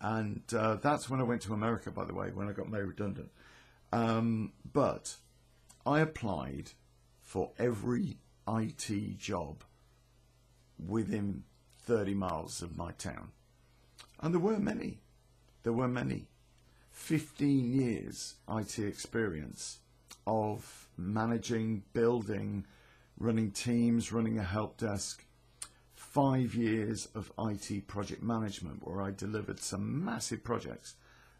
And 0.01 0.41
uh, 0.55 0.75
that's 0.75 1.09
when 1.09 1.21
I 1.21 1.23
went 1.23 1.41
to 1.43 1.53
America, 1.53 1.89
by 1.89 2.03
the 2.03 2.13
way, 2.13 2.29
when 2.31 2.49
I 2.49 2.51
got 2.51 2.69
made 2.69 2.83
redundant. 2.83 3.29
Um, 3.93 4.51
but 4.73 5.15
I 5.85 6.01
applied 6.01 6.71
for 7.21 7.51
every 7.57 8.17
IT 8.47 9.17
job 9.17 9.63
within 10.85 11.43
30 11.85 12.13
miles 12.13 12.61
of 12.61 12.77
my 12.77 12.91
town. 12.93 13.29
And 14.21 14.33
there 14.33 14.41
were 14.41 14.59
many. 14.59 14.99
There 15.63 15.73
were 15.73 15.87
many. 15.87 16.27
15 16.91 17.73
years 17.73 18.35
IT 18.49 18.79
experience 18.79 19.79
of 20.25 20.87
managing, 20.97 21.83
building, 21.93 22.65
running 23.17 23.51
teams, 23.51 24.11
running 24.11 24.37
a 24.37 24.43
help 24.43 24.77
desk. 24.77 25.25
five 26.13 26.53
years 26.53 27.07
of 27.15 27.31
IT 27.39 27.87
project 27.87 28.21
management 28.21 28.85
where 28.87 29.01
I 29.01 29.09
delivered 29.09 29.59
some 29.59 30.05
massive 30.05 30.43
projects, 30.43 30.95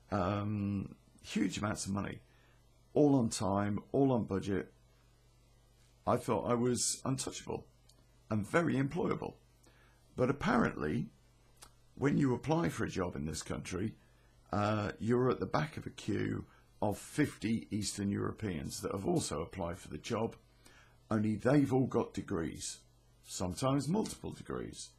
um, 0.10 0.96
huge 1.22 1.60
amounts 1.60 1.86
of 1.86 1.92
money, 1.92 2.22
all 2.96 3.16
on 3.16 3.30
time, 3.30 3.78
all 3.92 4.12
on 4.12 4.24
budget. 4.24 4.73
I 6.06 6.18
thought 6.18 6.50
I 6.50 6.54
was 6.54 7.02
untouchable 7.06 7.66
and 8.30 8.46
very 8.46 8.76
employable. 8.76 9.36
But 10.16 10.30
apparently, 10.30 11.08
when 11.96 12.18
you 12.18 12.34
apply 12.34 12.70
for 12.70 12.84
a 12.84 12.90
job 12.90 13.16
in 13.16 13.26
this 13.26 13.42
country, 13.42 13.94
uh, 14.52 14.92
you're 15.00 15.30
at 15.30 15.40
the 15.40 15.46
back 15.46 15.78
of 15.78 15.86
a 15.86 15.92
queue 15.92 16.46
of 16.82 16.98
50 16.98 17.68
Eastern 17.72 18.10
Europeans 18.10 18.82
that 18.82 18.92
have 18.92 19.08
also 19.08 19.42
applied 19.42 19.80
for 19.80 19.88
the 19.88 19.98
job, 19.98 20.36
only 21.10 21.36
they've 21.36 21.72
all 21.72 21.88
got 21.88 22.14
degrees, 22.14 22.80
sometimes 23.24 23.88
multiple 23.88 24.32
degrees. 24.32 24.90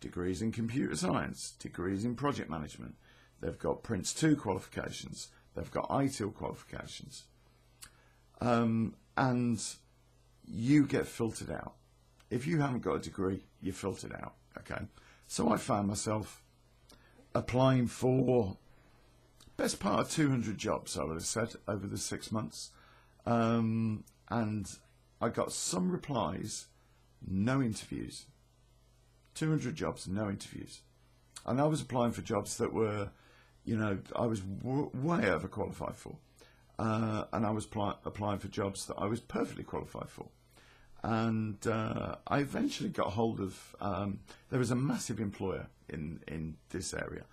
Degrees 0.00 0.40
in 0.40 0.52
computer 0.52 0.96
science, 0.96 1.50
degrees 1.58 2.04
in 2.04 2.14
project 2.14 2.48
management. 2.48 2.94
They've 3.40 3.58
got 3.58 3.82
Prince 3.82 4.14
2 4.14 4.36
qualifications, 4.36 5.28
they've 5.54 5.70
got 5.70 5.88
ITIL 5.90 6.34
qualifications. 6.34 7.24
Um, 8.40 8.94
and 9.16 9.60
you 10.50 10.86
get 10.86 11.06
filtered 11.06 11.50
out. 11.50 11.74
If 12.30 12.46
you 12.46 12.60
haven't 12.60 12.82
got 12.82 12.96
a 12.96 13.00
degree, 13.00 13.44
you're 13.60 13.74
filtered 13.74 14.12
out. 14.12 14.34
Okay. 14.58 14.82
So 15.26 15.52
I 15.52 15.56
found 15.56 15.88
myself 15.88 16.42
applying 17.34 17.86
for 17.86 18.56
best 19.56 19.80
part 19.80 20.00
of 20.00 20.10
200 20.10 20.56
jobs, 20.56 20.96
I 20.96 21.04
would 21.04 21.14
have 21.14 21.24
said, 21.24 21.54
over 21.66 21.86
the 21.86 21.98
six 21.98 22.30
months. 22.32 22.70
Um, 23.26 24.04
and 24.30 24.70
I 25.20 25.28
got 25.28 25.52
some 25.52 25.90
replies, 25.90 26.66
no 27.26 27.60
interviews. 27.60 28.26
200 29.34 29.74
jobs, 29.74 30.08
no 30.08 30.28
interviews. 30.28 30.80
And 31.44 31.60
I 31.60 31.64
was 31.64 31.80
applying 31.80 32.12
for 32.12 32.22
jobs 32.22 32.56
that 32.58 32.72
were, 32.72 33.10
you 33.64 33.76
know, 33.76 33.98
I 34.14 34.26
was 34.26 34.42
way 34.42 35.22
overqualified 35.22 35.94
for. 35.96 36.16
Uh, 36.78 37.24
and 37.32 37.44
I 37.44 37.50
was 37.50 37.66
pl- 37.66 37.98
applying 38.04 38.38
for 38.38 38.48
jobs 38.48 38.86
that 38.86 38.94
I 38.96 39.06
was 39.06 39.20
perfectly 39.20 39.64
qualified 39.64 40.08
for. 40.08 40.28
And 41.02 41.64
uh, 41.66 42.16
I 42.26 42.38
eventually 42.38 42.88
got 42.88 43.12
hold 43.12 43.40
of, 43.40 43.76
um, 43.80 44.20
there 44.50 44.58
was 44.58 44.70
a 44.70 44.76
massive 44.76 45.20
employer 45.20 45.68
in, 45.88 46.20
in 46.26 46.56
this 46.70 46.92
area 46.92 47.24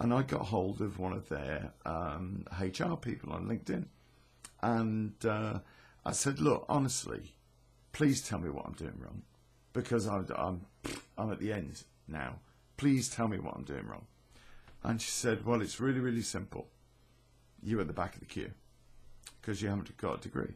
and 0.00 0.14
I 0.14 0.22
got 0.22 0.46
hold 0.46 0.80
of 0.80 0.98
one 0.98 1.12
of 1.12 1.28
their 1.28 1.72
um, 1.84 2.46
HR 2.58 2.94
people 2.94 3.32
on 3.34 3.46
LinkedIn, 3.46 3.84
and 4.62 5.12
uh, 5.24 5.60
I 6.04 6.12
said, 6.12 6.40
"Look, 6.40 6.64
honestly, 6.68 7.34
please 7.92 8.26
tell 8.26 8.38
me 8.38 8.48
what 8.48 8.64
I'm 8.66 8.72
doing 8.72 8.98
wrong, 8.98 9.22
because 9.74 10.08
I'm, 10.08 10.26
I'm 10.34 10.66
I'm 11.18 11.30
at 11.30 11.38
the 11.38 11.52
end 11.52 11.84
now. 12.08 12.36
Please 12.78 13.10
tell 13.10 13.28
me 13.28 13.38
what 13.38 13.54
I'm 13.54 13.64
doing 13.64 13.86
wrong." 13.86 14.06
And 14.82 15.00
she 15.02 15.10
said, 15.10 15.44
"Well, 15.44 15.60
it's 15.60 15.78
really 15.78 16.00
really 16.00 16.22
simple. 16.22 16.68
You're 17.62 17.82
at 17.82 17.86
the 17.86 17.92
back 17.92 18.14
of 18.14 18.20
the 18.20 18.26
queue 18.26 18.52
because 19.40 19.60
you 19.60 19.68
haven't 19.68 19.94
got 19.98 20.20
a 20.20 20.22
degree." 20.22 20.54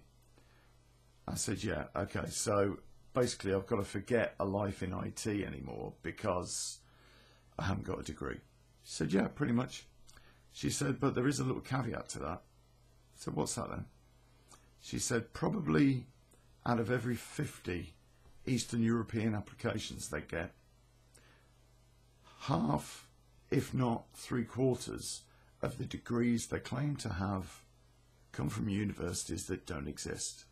I 1.26 1.34
said, 1.34 1.64
"Yeah, 1.64 1.84
okay. 1.96 2.28
So 2.28 2.78
basically, 3.14 3.54
I've 3.54 3.66
got 3.66 3.76
to 3.76 3.84
forget 3.84 4.34
a 4.38 4.44
life 4.44 4.82
in 4.82 4.92
IT 4.92 5.26
anymore 5.26 5.94
because 6.02 6.78
I 7.58 7.64
haven't 7.64 7.86
got 7.86 8.00
a 8.00 8.02
degree." 8.02 8.40
She 8.84 8.92
said, 8.92 9.12
Yeah, 9.12 9.28
pretty 9.28 9.52
much. 9.52 9.86
She 10.52 10.70
said, 10.70 11.00
But 11.00 11.14
there 11.14 11.26
is 11.26 11.40
a 11.40 11.44
little 11.44 11.62
caveat 11.62 12.08
to 12.10 12.18
that. 12.20 12.42
I 12.42 13.16
said, 13.16 13.34
What's 13.34 13.54
that 13.54 13.70
then? 13.70 13.86
She 14.80 14.98
said, 14.98 15.32
Probably 15.32 16.06
out 16.66 16.78
of 16.78 16.90
every 16.90 17.16
50 17.16 17.94
Eastern 18.46 18.82
European 18.82 19.34
applications 19.34 20.08
they 20.08 20.20
get, 20.20 20.52
half, 22.42 23.08
if 23.50 23.72
not 23.72 24.04
three 24.14 24.44
quarters, 24.44 25.22
of 25.62 25.78
the 25.78 25.86
degrees 25.86 26.46
they 26.46 26.58
claim 26.58 26.94
to 26.96 27.08
have 27.14 27.62
come 28.32 28.50
from 28.50 28.68
universities 28.68 29.46
that 29.46 29.66
don't 29.66 29.88
exist. 29.88 30.44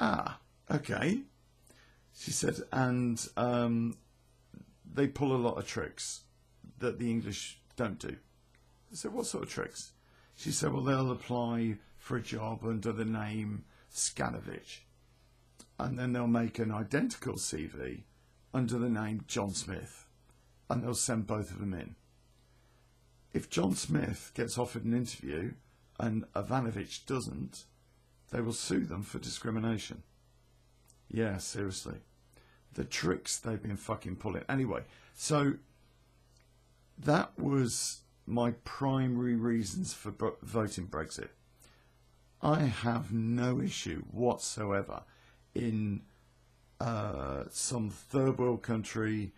Ah, 0.00 0.40
okay. 0.70 1.20
She 2.16 2.30
said, 2.30 2.56
and 2.72 3.24
um, 3.36 3.98
they 4.92 5.06
pull 5.06 5.34
a 5.34 5.36
lot 5.36 5.58
of 5.58 5.66
tricks 5.66 6.22
that 6.78 6.98
the 6.98 7.10
English 7.10 7.58
don't 7.76 7.98
do. 7.98 8.16
I 8.90 8.94
said, 8.94 9.12
what 9.12 9.26
sort 9.26 9.44
of 9.44 9.50
tricks? 9.50 9.92
She 10.34 10.50
said, 10.50 10.72
well, 10.72 10.82
they'll 10.82 11.12
apply 11.12 11.76
for 11.98 12.16
a 12.16 12.22
job 12.22 12.64
under 12.64 12.92
the 12.92 13.04
name 13.04 13.64
Skanovich. 13.94 14.80
And 15.78 15.98
then 15.98 16.12
they'll 16.12 16.26
make 16.26 16.58
an 16.58 16.72
identical 16.72 17.34
CV 17.34 18.02
under 18.52 18.78
the 18.78 18.88
name 18.88 19.24
John 19.26 19.52
Smith. 19.52 20.06
And 20.68 20.82
they'll 20.82 20.94
send 20.94 21.26
both 21.26 21.50
of 21.50 21.60
them 21.60 21.74
in. 21.74 21.94
If 23.32 23.50
John 23.50 23.74
Smith 23.74 24.32
gets 24.34 24.58
offered 24.58 24.84
an 24.84 24.94
interview 24.94 25.52
and 25.98 26.24
Ivanovich 26.34 27.06
doesn't, 27.06 27.64
they 28.30 28.40
will 28.40 28.52
sue 28.52 28.84
them 28.84 29.02
for 29.02 29.18
discrimination. 29.18 30.02
Yeah, 31.08 31.38
seriously. 31.38 31.96
The 32.74 32.84
tricks 32.84 33.36
they've 33.38 33.62
been 33.62 33.76
fucking 33.76 34.16
pulling. 34.16 34.44
Anyway, 34.48 34.82
so 35.14 35.54
that 36.98 37.36
was 37.38 38.00
my 38.26 38.52
primary 38.64 39.34
reasons 39.34 39.92
for 39.92 40.12
voting 40.42 40.86
Brexit. 40.86 41.30
I 42.42 42.60
have 42.60 43.12
no 43.12 43.60
issue 43.60 44.04
whatsoever 44.10 45.02
in 45.54 46.02
uh, 46.80 47.44
some 47.50 47.90
third 47.90 48.38
world 48.38 48.62
country 48.62 49.32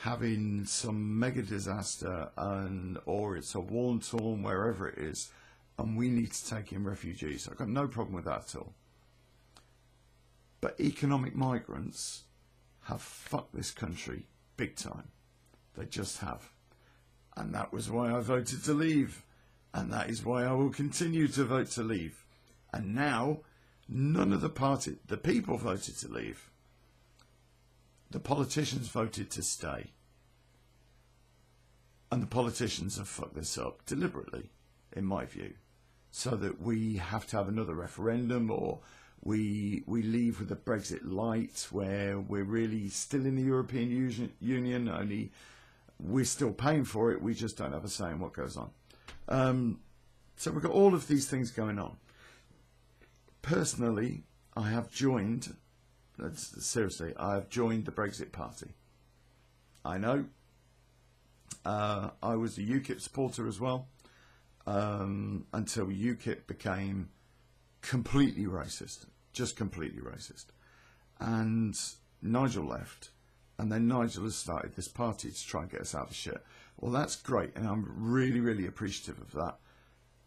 having 0.00 0.64
some 0.64 1.18
mega 1.18 1.42
disaster 1.42 2.28
and 2.36 2.98
or 3.06 3.36
it's 3.36 3.54
a 3.54 3.60
war 3.60 3.98
torn 3.98 4.42
wherever 4.42 4.88
it 4.88 4.98
is 4.98 5.30
and 5.78 5.96
we 5.96 6.08
need 6.08 6.32
to 6.32 6.48
take 6.48 6.72
in 6.72 6.84
refugees. 6.84 7.48
I've 7.48 7.58
got 7.58 7.68
no 7.68 7.88
problem 7.88 8.14
with 8.14 8.26
that 8.26 8.48
at 8.48 8.56
all. 8.56 8.74
But 10.60 10.80
economic 10.80 11.34
migrants 11.34 12.22
have 12.84 13.02
fucked 13.02 13.54
this 13.54 13.70
country 13.70 14.26
big 14.56 14.76
time. 14.76 15.08
They 15.76 15.86
just 15.86 16.18
have. 16.18 16.50
And 17.36 17.54
that 17.54 17.72
was 17.72 17.90
why 17.90 18.14
I 18.14 18.20
voted 18.20 18.62
to 18.64 18.72
leave. 18.72 19.24
And 19.72 19.92
that 19.92 20.08
is 20.08 20.24
why 20.24 20.44
I 20.44 20.52
will 20.52 20.70
continue 20.70 21.26
to 21.28 21.44
vote 21.44 21.70
to 21.72 21.82
leave. 21.82 22.24
And 22.72 22.94
now, 22.94 23.40
none 23.88 24.32
of 24.32 24.40
the 24.40 24.48
party, 24.48 24.96
the 25.06 25.16
people 25.16 25.56
voted 25.58 25.96
to 25.98 26.08
leave. 26.08 26.50
The 28.10 28.20
politicians 28.20 28.88
voted 28.88 29.30
to 29.32 29.42
stay. 29.42 29.90
And 32.12 32.22
the 32.22 32.28
politicians 32.28 32.96
have 32.98 33.08
fucked 33.08 33.34
this 33.34 33.58
up 33.58 33.84
deliberately, 33.86 34.50
in 34.92 35.04
my 35.04 35.24
view, 35.24 35.54
so 36.16 36.36
that 36.36 36.62
we 36.62 36.94
have 36.94 37.26
to 37.26 37.36
have 37.36 37.48
another 37.48 37.74
referendum 37.74 38.48
or 38.48 38.78
we 39.24 39.82
we 39.84 40.00
leave 40.00 40.38
with 40.38 40.52
a 40.52 40.54
Brexit 40.54 41.00
light 41.02 41.66
where 41.72 42.20
we're 42.20 42.44
really 42.44 42.88
still 42.88 43.26
in 43.26 43.34
the 43.34 43.42
European 43.42 44.30
Union, 44.40 44.88
only 44.88 45.32
we're 45.98 46.24
still 46.24 46.52
paying 46.52 46.84
for 46.84 47.10
it. 47.10 47.20
We 47.20 47.34
just 47.34 47.56
don't 47.56 47.72
have 47.72 47.84
a 47.84 47.88
say 47.88 48.12
in 48.12 48.20
what 48.20 48.32
goes 48.32 48.56
on. 48.56 48.70
Um, 49.28 49.80
so 50.36 50.52
we've 50.52 50.62
got 50.62 50.70
all 50.70 50.94
of 50.94 51.08
these 51.08 51.26
things 51.26 51.50
going 51.50 51.80
on. 51.80 51.96
Personally, 53.42 54.22
I 54.56 54.70
have 54.70 54.92
joined, 54.92 55.56
seriously, 56.36 57.12
I 57.16 57.34
have 57.34 57.48
joined 57.48 57.86
the 57.86 57.92
Brexit 57.92 58.30
Party. 58.30 58.76
I 59.84 59.98
know. 59.98 60.26
Uh, 61.64 62.10
I 62.22 62.36
was 62.36 62.56
a 62.56 62.62
UKIP 62.62 63.00
supporter 63.00 63.48
as 63.48 63.58
well 63.58 63.88
um, 64.66 65.46
until 65.52 65.86
UKIP 65.86 66.46
became 66.46 67.10
completely 67.82 68.44
racist, 68.44 69.06
just 69.32 69.56
completely 69.56 70.00
racist. 70.00 70.46
And 71.20 71.78
Nigel 72.22 72.64
left 72.64 73.10
and 73.58 73.70
then 73.70 73.86
Nigel 73.86 74.24
has 74.24 74.36
started 74.36 74.74
this 74.74 74.88
party 74.88 75.30
to 75.30 75.46
try 75.46 75.62
and 75.62 75.70
get 75.70 75.80
us 75.80 75.94
out 75.94 76.10
of 76.10 76.16
shit. 76.16 76.42
Well, 76.78 76.90
that's 76.90 77.16
great, 77.16 77.54
and 77.54 77.68
I'm 77.68 77.86
really, 77.96 78.40
really 78.40 78.66
appreciative 78.66 79.20
of 79.20 79.32
that. 79.32 79.56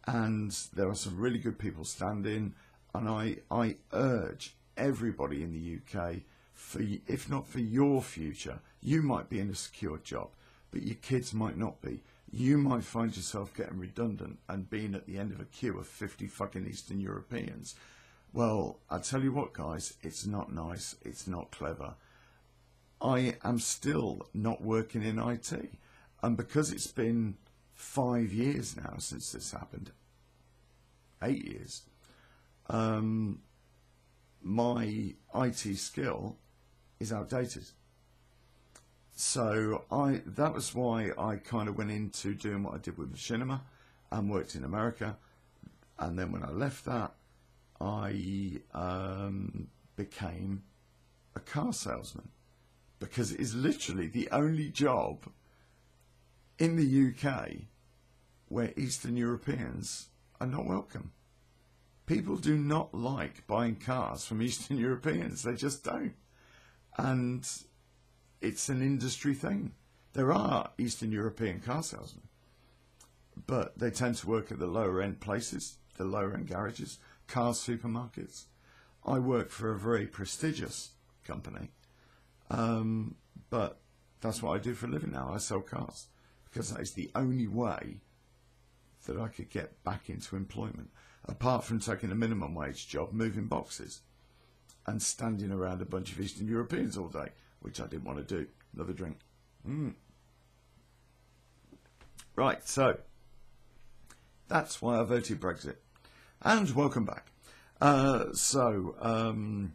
And 0.06 0.56
there 0.72 0.88
are 0.88 0.94
some 0.94 1.18
really 1.18 1.38
good 1.38 1.58
people 1.58 1.84
standing, 1.84 2.54
and 2.94 3.08
I, 3.08 3.36
I 3.50 3.76
urge 3.92 4.56
everybody 4.76 5.42
in 5.42 5.52
the 5.52 5.98
UK, 6.00 6.20
for 6.54 6.80
if 7.06 7.28
not 7.28 7.46
for 7.46 7.60
your 7.60 8.02
future, 8.02 8.60
you 8.80 9.02
might 9.02 9.28
be 9.28 9.40
in 9.40 9.50
a 9.50 9.54
secure 9.54 9.98
job, 9.98 10.30
but 10.70 10.82
your 10.82 10.96
kids 10.96 11.34
might 11.34 11.58
not 11.58 11.82
be. 11.82 12.02
You 12.30 12.58
might 12.58 12.84
find 12.84 13.16
yourself 13.16 13.54
getting 13.54 13.78
redundant 13.78 14.38
and 14.48 14.68
being 14.68 14.94
at 14.94 15.06
the 15.06 15.18
end 15.18 15.32
of 15.32 15.40
a 15.40 15.44
queue 15.44 15.78
of 15.78 15.86
50 15.86 16.26
fucking 16.26 16.66
Eastern 16.66 17.00
Europeans. 17.00 17.74
Well, 18.32 18.80
I 18.90 18.98
tell 18.98 19.22
you 19.22 19.32
what, 19.32 19.54
guys, 19.54 19.94
it's 20.02 20.26
not 20.26 20.52
nice, 20.52 20.96
it's 21.02 21.26
not 21.26 21.50
clever 21.50 21.94
I 23.00 23.36
am 23.44 23.58
still 23.58 24.28
not 24.34 24.62
working 24.62 25.02
in 25.02 25.18
IT. 25.18 25.72
And 26.22 26.36
because 26.36 26.72
it's 26.72 26.88
been 26.88 27.36
five 27.74 28.32
years 28.32 28.76
now 28.76 28.94
since 28.98 29.32
this 29.32 29.52
happened, 29.52 29.92
eight 31.22 31.44
years, 31.44 31.82
um, 32.68 33.40
my 34.42 35.14
IT 35.34 35.78
skill 35.78 36.36
is 36.98 37.12
outdated. 37.12 37.66
So 39.20 39.84
I 39.90 40.22
that 40.26 40.54
was 40.54 40.76
why 40.76 41.10
I 41.18 41.38
kind 41.38 41.68
of 41.68 41.76
went 41.76 41.90
into 41.90 42.34
doing 42.34 42.62
what 42.62 42.74
I 42.74 42.78
did 42.78 42.96
with 42.96 43.12
Machinima 43.12 43.62
and 44.12 44.30
worked 44.30 44.54
in 44.54 44.62
America. 44.62 45.16
And 45.98 46.16
then 46.16 46.30
when 46.30 46.44
I 46.44 46.50
left 46.50 46.84
that, 46.84 47.14
I 47.80 48.60
um, 48.72 49.66
became 49.96 50.62
a 51.34 51.40
car 51.40 51.72
salesman 51.72 52.28
because 53.00 53.32
it 53.32 53.40
is 53.40 53.56
literally 53.56 54.06
the 54.06 54.28
only 54.30 54.68
job 54.68 55.24
in 56.60 56.76
the 56.76 57.08
UK 57.10 57.62
where 58.46 58.72
Eastern 58.76 59.16
Europeans 59.16 60.10
are 60.40 60.46
not 60.46 60.64
welcome. 60.64 61.10
People 62.06 62.36
do 62.36 62.56
not 62.56 62.94
like 62.94 63.48
buying 63.48 63.74
cars 63.74 64.24
from 64.24 64.42
Eastern 64.42 64.78
Europeans. 64.78 65.42
They 65.42 65.54
just 65.54 65.82
don't. 65.82 66.14
And 66.96 67.44
it's 68.40 68.68
an 68.68 68.82
industry 68.82 69.34
thing. 69.34 69.72
There 70.12 70.32
are 70.32 70.70
Eastern 70.78 71.12
European 71.12 71.60
car 71.60 71.82
salesmen, 71.82 72.28
but 73.46 73.78
they 73.78 73.90
tend 73.90 74.16
to 74.16 74.28
work 74.28 74.50
at 74.50 74.58
the 74.58 74.66
lower 74.66 75.00
end 75.00 75.20
places, 75.20 75.78
the 75.96 76.04
lower 76.04 76.34
end 76.34 76.48
garages, 76.48 76.98
car 77.26 77.52
supermarkets. 77.52 78.44
I 79.04 79.18
work 79.18 79.50
for 79.50 79.72
a 79.72 79.78
very 79.78 80.06
prestigious 80.06 80.90
company, 81.24 81.70
um, 82.50 83.16
but 83.50 83.80
that's 84.20 84.42
what 84.42 84.52
I 84.52 84.58
do 84.58 84.74
for 84.74 84.86
a 84.86 84.90
living 84.90 85.12
now. 85.12 85.30
I 85.32 85.38
sell 85.38 85.60
cars 85.60 86.06
because 86.44 86.72
that 86.72 86.80
is 86.80 86.92
the 86.92 87.10
only 87.14 87.46
way 87.46 88.00
that 89.06 89.18
I 89.18 89.28
could 89.28 89.50
get 89.50 89.82
back 89.84 90.10
into 90.10 90.36
employment, 90.36 90.90
apart 91.24 91.64
from 91.64 91.78
taking 91.78 92.10
a 92.10 92.16
minimum 92.16 92.54
wage 92.54 92.88
job, 92.88 93.12
moving 93.12 93.46
boxes, 93.46 94.00
and 94.86 95.02
standing 95.02 95.52
around 95.52 95.82
a 95.82 95.86
bunch 95.86 96.12
of 96.12 96.20
Eastern 96.20 96.48
Europeans 96.48 96.96
all 96.96 97.08
day, 97.08 97.28
which 97.60 97.80
I 97.80 97.86
didn't 97.86 98.04
want 98.04 98.18
to 98.18 98.24
do. 98.24 98.46
Another 98.74 98.92
drink. 98.92 99.18
Mm. 99.68 99.94
Right, 102.36 102.66
so 102.66 102.98
that's 104.46 104.80
why 104.80 105.00
I 105.00 105.02
voted 105.02 105.40
Brexit. 105.40 105.76
And 106.42 106.70
welcome 106.70 107.04
back. 107.04 107.32
Uh, 107.80 108.32
so, 108.32 108.94
um, 109.00 109.74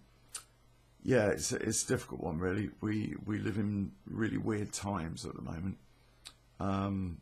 yeah, 1.04 1.28
it's, 1.28 1.52
it's 1.52 1.84
a 1.84 1.88
difficult 1.88 2.22
one, 2.22 2.38
really. 2.38 2.70
We, 2.80 3.16
we 3.26 3.38
live 3.38 3.58
in 3.58 3.92
really 4.10 4.38
weird 4.38 4.72
times 4.72 5.26
at 5.26 5.36
the 5.36 5.42
moment. 5.42 5.78
Um, 6.60 7.20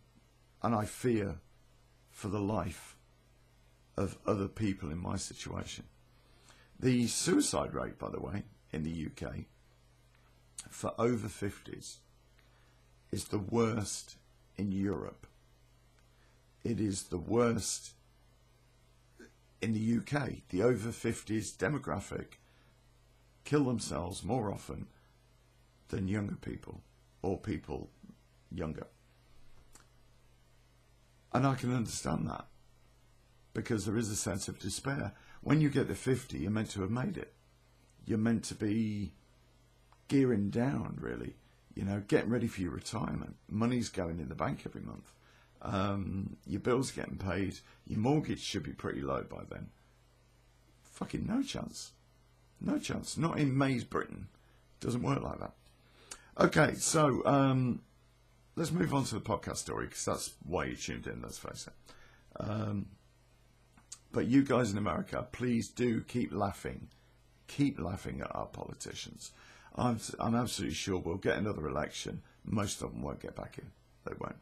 and 0.61 0.75
I 0.75 0.85
fear 0.85 1.39
for 2.11 2.27
the 2.27 2.39
life 2.39 2.95
of 3.97 4.17
other 4.27 4.47
people 4.47 4.91
in 4.91 4.99
my 4.99 5.17
situation. 5.17 5.85
The 6.79 7.07
suicide 7.07 7.73
rate, 7.73 7.97
by 7.97 8.09
the 8.09 8.19
way, 8.19 8.43
in 8.71 8.83
the 8.83 9.07
UK 9.07 9.45
for 10.69 10.93
over 10.97 11.27
50s 11.27 11.97
is 13.11 13.25
the 13.25 13.39
worst 13.39 14.15
in 14.57 14.71
Europe. 14.71 15.27
It 16.63 16.79
is 16.79 17.03
the 17.03 17.17
worst 17.17 17.91
in 19.61 19.73
the 19.73 19.97
UK. 19.97 20.41
The 20.49 20.63
over 20.63 20.89
50s 20.89 21.55
demographic 21.55 22.37
kill 23.43 23.65
themselves 23.65 24.23
more 24.23 24.51
often 24.51 24.87
than 25.89 26.07
younger 26.07 26.35
people 26.35 26.81
or 27.21 27.37
people 27.37 27.89
younger. 28.51 28.87
And 31.33 31.45
I 31.47 31.55
can 31.55 31.73
understand 31.73 32.27
that 32.27 32.45
because 33.53 33.85
there 33.85 33.97
is 33.97 34.09
a 34.09 34.15
sense 34.15 34.47
of 34.47 34.59
despair. 34.59 35.13
When 35.41 35.61
you 35.61 35.69
get 35.69 35.87
to 35.87 35.95
50, 35.95 36.37
you're 36.37 36.51
meant 36.51 36.71
to 36.71 36.81
have 36.81 36.91
made 36.91 37.17
it. 37.17 37.33
You're 38.05 38.17
meant 38.17 38.43
to 38.45 38.55
be 38.55 39.13
gearing 40.11 40.49
down, 40.49 40.97
really. 40.99 41.35
You 41.73 41.85
know, 41.85 42.03
getting 42.05 42.29
ready 42.29 42.47
for 42.47 42.59
your 42.59 42.71
retirement. 42.71 43.37
Money's 43.49 43.87
going 43.87 44.19
in 44.19 44.27
the 44.27 44.35
bank 44.35 44.63
every 44.65 44.81
month. 44.81 45.13
Um, 45.61 46.35
your 46.45 46.59
bills 46.59 46.91
getting 46.91 47.15
paid. 47.15 47.59
Your 47.87 48.00
mortgage 48.00 48.41
should 48.41 48.63
be 48.63 48.74
pretty 48.74 49.00
low 49.00 49.24
by 49.24 49.43
then. 49.50 49.69
Fucking 50.83 51.25
no 51.25 51.41
chance. 51.41 51.93
No 52.59 52.77
chance. 52.77 53.17
Not 53.17 53.39
in 53.39 53.57
May's 53.57 53.85
Britain. 53.85 54.27
Doesn't 54.81 55.01
work 55.01 55.24
like 55.24 55.39
that. 55.39 55.53
Okay, 56.37 56.74
so 56.75 57.25
um, 57.25 57.81
let's 58.57 58.71
move 58.71 58.93
on 58.93 59.05
to 59.05 59.15
the 59.15 59.21
podcast 59.21 59.57
story 59.57 59.85
because 59.85 60.03
that's 60.03 60.33
why 60.45 60.65
you 60.65 60.75
tuned 60.75 61.07
in, 61.07 61.21
let's 61.21 61.37
face 61.37 61.67
it. 61.67 61.93
Um, 62.37 62.87
but 64.11 64.25
you 64.25 64.43
guys 64.43 64.71
in 64.74 64.77
America, 64.77 65.25
please 65.31 65.69
do 65.69 66.01
keep 66.01 66.33
laughing. 66.33 66.89
Keep 67.47 67.79
laughing 67.79 68.19
at 68.19 68.35
our 68.35 68.47
politicians. 68.47 69.31
I'm, 69.75 70.00
I'm 70.20 70.36
absolutely 70.36 70.75
sure 70.75 70.98
we'll 70.98 71.16
get 71.16 71.38
another 71.38 71.68
election. 71.68 72.22
Most 72.44 72.81
of 72.81 72.92
them 72.92 73.01
won't 73.01 73.22
get 73.22 73.36
back 73.36 73.57
in. 73.57 73.72
They 74.05 74.14
won't. 74.20 74.36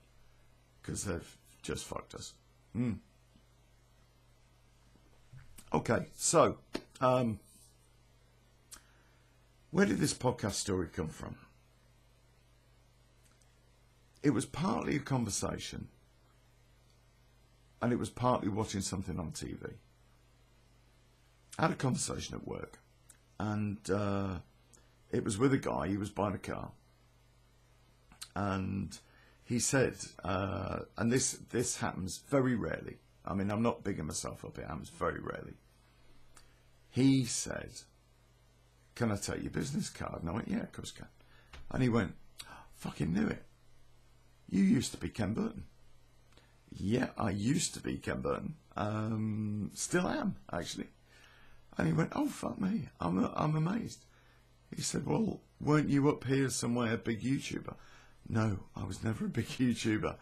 Because 0.82 1.04
they've 1.04 1.38
just 1.62 1.86
fucked 1.86 2.15
us. 2.15 2.34
Mm. 2.76 2.98
Okay, 5.72 6.06
so 6.15 6.58
um, 7.00 7.39
where 9.72 9.86
did 9.86 10.00
this 10.00 10.13
podcast 10.13 10.54
story 10.54 10.88
come 10.88 11.10
from? 11.10 11.36
It 14.24 14.32
was 14.32 14.46
partly 14.46 14.96
a 14.96 15.00
conversation, 15.00 15.88
and 17.82 17.94
it 17.94 18.00
was 18.00 18.10
partly 18.10 18.50
watching 18.50 18.82
something 18.82 19.20
on 19.20 19.32
TV. 19.32 19.76
I 21.58 21.63
had 21.63 21.72
a 21.72 21.76
conversation 21.76 22.36
at 22.36 22.48
work, 22.48 22.80
and 23.39 23.78
uh, 23.89 24.39
it 25.12 25.24
was 25.24 25.38
with 25.38 25.54
a 25.54 25.58
guy. 25.58 25.88
He 25.88 25.98
was 25.98 26.10
buying 26.10 26.36
a 26.36 26.39
car, 26.39 26.72
and 28.36 28.98
he 29.43 29.60
said, 29.60 29.95
uh, 30.24 30.82
and 30.98 31.12
this 31.12 31.32
this 31.50 31.78
happens 31.78 32.22
very 32.30 32.56
rarely. 32.56 32.98
I 33.26 33.34
mean, 33.34 33.52
I'm 33.52 33.63
not 33.63 33.84
bigging 33.84 34.06
myself 34.06 34.45
up. 34.45 34.58
It 34.58 34.67
happens 34.67 34.89
very 34.89 35.19
rarely. 35.19 35.54
He 36.89 37.26
said, 37.26 37.72
"Can 38.95 39.12
I 39.12 39.15
take 39.15 39.41
your 39.41 39.52
business 39.52 39.89
card?" 39.89 40.22
And 40.22 40.30
I 40.30 40.34
went, 40.34 40.48
"Yeah, 40.48 40.63
of 40.63 40.72
course, 40.72 40.91
can." 40.91 41.08
And 41.72 41.84
he 41.84 41.89
went, 41.89 42.13
"Fucking 42.76 43.13
knew 43.13 43.28
it. 43.28 43.45
You 44.50 44.63
used 44.63 44.91
to 44.91 44.98
be 44.98 45.10
Ken 45.10 45.34
Burton." 45.34 45.65
Yeah, 46.72 47.10
I 47.17 47.32
used 47.32 47.74
to 47.74 47.80
be 47.80 47.98
Ken 47.98 48.22
Burton. 48.22 48.56
Um, 48.78 49.72
still 49.74 50.08
am 50.08 50.36
actually. 50.52 50.88
And 51.78 51.88
he 51.88 51.93
went, 51.93 52.13
"Oh 52.15 52.28
fuck 52.28 52.60
me, 52.60 52.89
I'm 53.00 53.26
I'm 53.34 53.56
amazed." 53.56 54.06
He 54.75 54.82
said, 54.82 55.05
Well, 55.05 55.41
weren't 55.60 55.89
you 55.89 56.10
up 56.10 56.23
here 56.25 56.49
somewhere 56.49 56.93
a 56.93 56.97
big 56.97 57.21
YouTuber? 57.21 57.75
No, 58.27 58.60
I 58.75 58.84
was 58.86 59.03
never 59.03 59.25
a 59.25 59.29
big 59.29 59.45
YouTuber. 59.47 60.15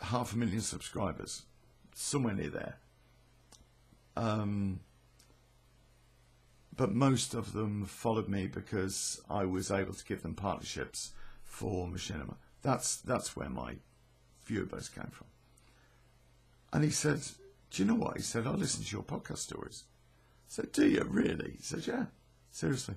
Half 0.00 0.32
a 0.32 0.38
million 0.38 0.62
subscribers, 0.62 1.42
somewhere 1.94 2.34
near 2.34 2.48
there. 2.48 2.76
Um, 4.16 4.80
but 6.74 6.94
most 6.94 7.34
of 7.34 7.52
them 7.52 7.84
followed 7.84 8.28
me 8.28 8.46
because 8.46 9.20
I 9.28 9.44
was 9.44 9.70
able 9.70 9.92
to 9.92 10.04
give 10.04 10.22
them 10.22 10.34
partnerships 10.34 11.12
for 11.44 11.86
Machinima. 11.86 12.36
That's 12.62 12.96
that's 12.96 13.36
where 13.36 13.50
my 13.50 13.76
viewer 14.46 14.64
base 14.64 14.88
came 14.88 15.10
from. 15.12 15.26
And 16.72 16.82
he 16.82 16.90
said, 16.90 17.20
"Do 17.70 17.82
you 17.82 17.88
know 17.88 17.96
what?" 17.96 18.16
He 18.16 18.22
said, 18.22 18.46
"I 18.46 18.52
listen 18.52 18.82
to 18.82 18.92
your 18.92 19.02
podcast 19.02 19.38
stories." 19.38 19.84
I 19.84 20.48
said, 20.48 20.72
"Do 20.72 20.88
you 20.88 21.04
really?" 21.04 21.52
He 21.58 21.62
said, 21.62 21.86
"Yeah, 21.86 22.06
seriously." 22.50 22.96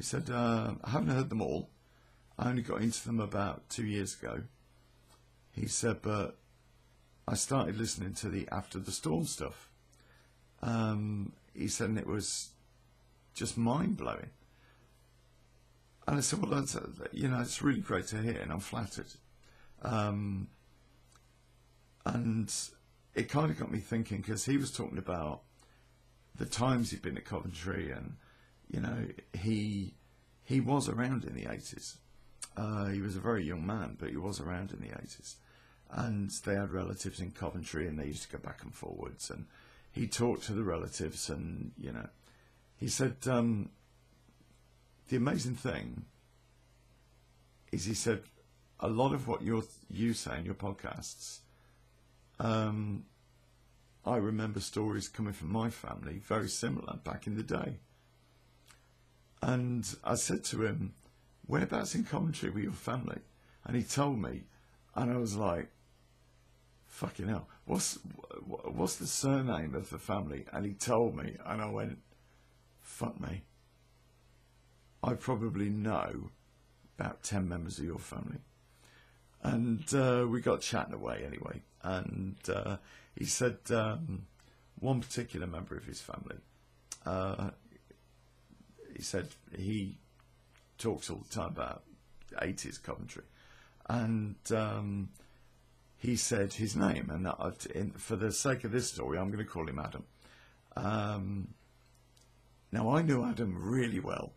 He 0.00 0.04
said, 0.04 0.30
uh, 0.30 0.76
I 0.82 0.88
haven't 0.88 1.14
heard 1.14 1.28
them 1.28 1.42
all. 1.42 1.68
I 2.38 2.48
only 2.48 2.62
got 2.62 2.80
into 2.80 3.04
them 3.04 3.20
about 3.20 3.68
two 3.68 3.84
years 3.84 4.16
ago. 4.18 4.44
He 5.52 5.66
said, 5.66 6.00
but 6.00 6.38
I 7.28 7.34
started 7.34 7.76
listening 7.76 8.14
to 8.14 8.30
the 8.30 8.48
After 8.50 8.78
the 8.78 8.92
Storm 8.92 9.26
stuff. 9.26 9.68
Um, 10.62 11.34
he 11.54 11.68
said, 11.68 11.90
and 11.90 11.98
it 11.98 12.06
was 12.06 12.52
just 13.34 13.58
mind 13.58 13.98
blowing. 13.98 14.30
And 16.08 16.16
I 16.16 16.20
said, 16.20 16.40
well, 16.40 16.58
that's, 16.58 16.78
you 17.12 17.28
know, 17.28 17.40
it's 17.40 17.60
really 17.60 17.82
great 17.82 18.06
to 18.06 18.22
hear, 18.22 18.40
and 18.40 18.50
I'm 18.50 18.60
flattered. 18.60 19.12
Um, 19.82 20.48
and 22.06 22.50
it 23.14 23.28
kind 23.28 23.50
of 23.50 23.58
got 23.58 23.70
me 23.70 23.80
thinking 23.80 24.22
because 24.22 24.46
he 24.46 24.56
was 24.56 24.72
talking 24.72 24.96
about 24.96 25.42
the 26.34 26.46
times 26.46 26.90
he'd 26.90 27.02
been 27.02 27.18
at 27.18 27.26
Coventry 27.26 27.90
and 27.90 28.14
you 28.70 28.80
know, 28.80 29.06
he 29.32 29.94
he 30.44 30.60
was 30.60 30.88
around 30.88 31.24
in 31.24 31.34
the 31.34 31.44
80s. 31.44 31.96
Uh, 32.56 32.86
he 32.86 33.00
was 33.00 33.16
a 33.16 33.20
very 33.20 33.44
young 33.44 33.66
man, 33.66 33.96
but 33.98 34.10
he 34.10 34.16
was 34.16 34.40
around 34.40 34.72
in 34.72 34.80
the 34.80 34.94
80s. 34.94 35.36
And 35.90 36.30
they 36.44 36.54
had 36.54 36.70
relatives 36.70 37.20
in 37.20 37.30
Coventry, 37.30 37.86
and 37.86 37.98
they 37.98 38.06
used 38.06 38.22
to 38.22 38.36
go 38.36 38.38
back 38.38 38.62
and 38.62 38.74
forwards. 38.74 39.30
And 39.30 39.46
he 39.92 40.06
talked 40.06 40.44
to 40.44 40.52
the 40.52 40.62
relatives, 40.62 41.28
and 41.28 41.72
you 41.76 41.92
know, 41.92 42.08
he 42.76 42.88
said 42.88 43.16
um, 43.26 43.70
the 45.08 45.16
amazing 45.16 45.56
thing 45.56 46.04
is 47.72 47.84
he 47.84 47.94
said 47.94 48.22
a 48.78 48.88
lot 48.88 49.12
of 49.12 49.26
what 49.28 49.42
you're 49.42 49.64
you 49.88 50.14
say 50.14 50.38
in 50.38 50.44
your 50.44 50.54
podcasts. 50.54 51.40
Um, 52.38 53.04
I 54.04 54.16
remember 54.16 54.60
stories 54.60 55.08
coming 55.08 55.34
from 55.34 55.52
my 55.52 55.70
family 55.70 56.18
very 56.18 56.48
similar 56.48 56.96
back 57.04 57.26
in 57.26 57.36
the 57.36 57.42
day. 57.42 57.78
And 59.42 59.86
I 60.04 60.14
said 60.16 60.44
to 60.44 60.64
him, 60.64 60.94
whereabouts 61.46 61.94
in 61.94 62.04
Coventry 62.04 62.50
were 62.50 62.60
your 62.60 62.72
family? 62.72 63.18
And 63.64 63.76
he 63.76 63.82
told 63.82 64.18
me, 64.18 64.44
and 64.94 65.12
I 65.12 65.16
was 65.16 65.36
like, 65.36 65.70
fucking 66.86 67.28
hell, 67.28 67.48
what's 67.64 67.98
what's 68.44 68.96
the 68.96 69.06
surname 69.06 69.74
of 69.74 69.90
the 69.90 69.98
family? 69.98 70.44
And 70.52 70.66
he 70.66 70.72
told 70.72 71.16
me, 71.16 71.36
and 71.44 71.62
I 71.62 71.70
went, 71.70 71.98
fuck 72.80 73.20
me. 73.20 73.42
I 75.02 75.14
probably 75.14 75.70
know 75.70 76.30
about 76.98 77.22
10 77.22 77.48
members 77.48 77.78
of 77.78 77.86
your 77.86 77.98
family. 77.98 78.38
And 79.42 79.82
uh, 79.94 80.26
we 80.28 80.40
got 80.40 80.60
chatting 80.60 80.92
away 80.92 81.24
anyway. 81.26 81.62
And 81.82 82.36
uh, 82.52 82.76
he 83.16 83.24
said 83.24 83.58
um, 83.70 84.26
one 84.78 85.00
particular 85.00 85.46
member 85.46 85.76
of 85.76 85.84
his 85.84 86.00
family, 86.00 86.36
uh, 87.06 87.50
he 89.00 89.04
said 89.04 89.28
he 89.56 89.96
talks 90.76 91.08
all 91.08 91.24
the 91.26 91.34
time 91.34 91.48
about 91.48 91.84
80s 92.34 92.82
Coventry. 92.82 93.22
And 93.88 94.36
um, 94.54 95.08
he 95.96 96.16
said 96.16 96.52
his 96.52 96.76
name. 96.76 97.08
And 97.08 97.26
I, 97.26 97.52
in, 97.74 97.92
for 97.92 98.16
the 98.16 98.30
sake 98.30 98.62
of 98.64 98.72
this 98.72 98.88
story, 98.88 99.18
I'm 99.18 99.30
going 99.32 99.42
to 99.42 99.50
call 99.50 99.66
him 99.66 99.78
Adam. 99.78 100.04
Um, 100.76 101.48
now, 102.70 102.90
I 102.90 103.00
knew 103.00 103.24
Adam 103.24 103.56
really 103.58 104.00
well, 104.00 104.32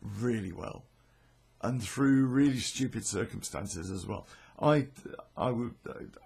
really 0.00 0.52
well 0.52 0.84
and 1.60 1.82
through 1.82 2.24
really 2.24 2.60
stupid 2.60 3.04
circumstances 3.04 3.90
as 3.90 4.06
well. 4.06 4.26
I, 4.58 4.86
I 5.36 5.50
would, 5.50 5.74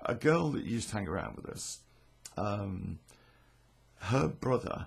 a 0.05 0.15
girl 0.15 0.51
that 0.53 0.65
used 0.65 0.91
to 0.91 0.95
hang 0.95 1.09
around 1.09 1.35
with 1.35 1.49
us, 1.49 1.81
um, 2.37 3.01
her 3.99 4.29
brother 4.29 4.87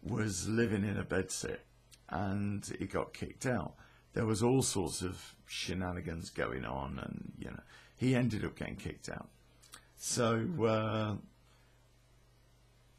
was 0.00 0.48
living 0.48 0.84
in 0.84 0.96
a 0.96 1.04
bedsit 1.04 1.58
and 2.08 2.64
he 2.78 2.86
got 2.86 3.12
kicked 3.12 3.46
out. 3.46 3.74
There 4.14 4.26
was 4.26 4.42
all 4.42 4.62
sorts 4.62 5.02
of 5.02 5.34
shenanigans 5.46 6.30
going 6.30 6.64
on, 6.64 6.98
and 7.02 7.32
you 7.38 7.50
know, 7.50 7.60
he 7.96 8.14
ended 8.14 8.44
up 8.44 8.56
getting 8.56 8.76
kicked 8.76 9.08
out. 9.08 9.28
So 9.96 10.46
uh, 10.64 11.14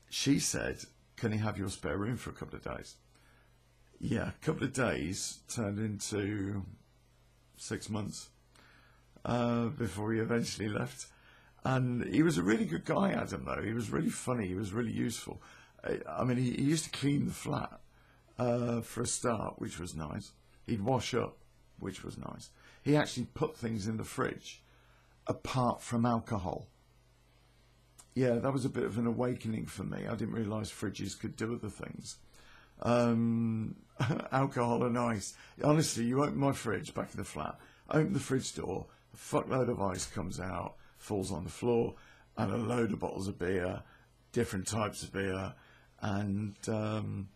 she 0.09 0.39
said, 0.39 0.79
"Can 1.17 1.31
he 1.31 1.39
have 1.39 1.57
your 1.57 1.69
spare 1.69 1.97
room 1.97 2.17
for 2.17 2.29
a 2.29 2.33
couple 2.33 2.55
of 2.55 2.63
days?" 2.63 2.95
yeah, 3.99 4.29
a 4.29 4.45
couple 4.45 4.63
of 4.63 4.73
days 4.73 5.39
turned 5.49 5.77
into 5.77 6.63
six 7.57 7.89
months 7.89 8.29
uh, 9.25 9.65
before 9.65 10.13
he 10.13 10.19
eventually 10.19 10.69
left. 10.69 11.07
And 11.65 12.05
he 12.05 12.23
was 12.23 12.37
a 12.37 12.43
really 12.43 12.65
good 12.65 12.85
guy, 12.85 13.11
Adam, 13.11 13.43
though. 13.45 13.61
He 13.61 13.73
was 13.73 13.89
really 13.89 14.09
funny. 14.09 14.47
He 14.47 14.55
was 14.55 14.71
really 14.71 14.93
useful. 14.93 15.41
I 16.09 16.23
mean, 16.23 16.37
he, 16.37 16.51
he 16.51 16.63
used 16.63 16.85
to 16.85 16.91
clean 16.91 17.25
the 17.25 17.33
flat 17.33 17.79
uh, 18.39 18.81
for 18.81 19.03
a 19.03 19.07
start, 19.07 19.55
which 19.59 19.79
was 19.79 19.95
nice. 19.95 20.31
He'd 20.65 20.81
wash 20.81 21.13
up, 21.13 21.37
which 21.79 22.03
was 22.03 22.17
nice. 22.17 22.49
He 22.81 22.95
actually 22.95 23.27
put 23.33 23.55
things 23.55 23.87
in 23.87 23.97
the 23.97 24.03
fridge 24.03 24.61
apart 25.27 25.81
from 25.81 26.05
alcohol. 26.05 26.67
Yeah, 28.15 28.35
that 28.35 28.51
was 28.51 28.65
a 28.65 28.69
bit 28.69 28.83
of 28.83 28.97
an 28.97 29.05
awakening 29.05 29.67
for 29.67 29.83
me. 29.83 30.07
I 30.07 30.15
didn't 30.15 30.33
realise 30.33 30.71
fridges 30.71 31.19
could 31.19 31.35
do 31.35 31.53
other 31.53 31.69
things 31.69 32.17
um, 32.81 33.75
alcohol 34.31 34.83
and 34.83 34.97
ice. 34.97 35.35
Honestly, 35.63 36.05
you 36.05 36.23
open 36.23 36.37
my 36.37 36.51
fridge 36.51 36.93
back 36.93 37.09
in 37.11 37.17
the 37.17 37.23
flat, 37.23 37.57
open 37.89 38.13
the 38.13 38.19
fridge 38.19 38.55
door, 38.55 38.85
a 39.13 39.17
fuckload 39.17 39.69
of 39.69 39.81
ice 39.81 40.05
comes 40.05 40.39
out, 40.39 40.75
falls 40.97 41.31
on 41.31 41.43
the 41.43 41.49
floor, 41.49 41.95
and 42.37 42.51
a 42.51 42.57
load 42.57 42.91
of 42.91 42.99
bottles 42.99 43.27
of 43.27 43.37
beer, 43.37 43.81
different 44.31 44.67
types 44.67 45.03
of 45.03 45.11
beer, 45.11 45.53
and 46.01 46.55
um, 46.67 47.27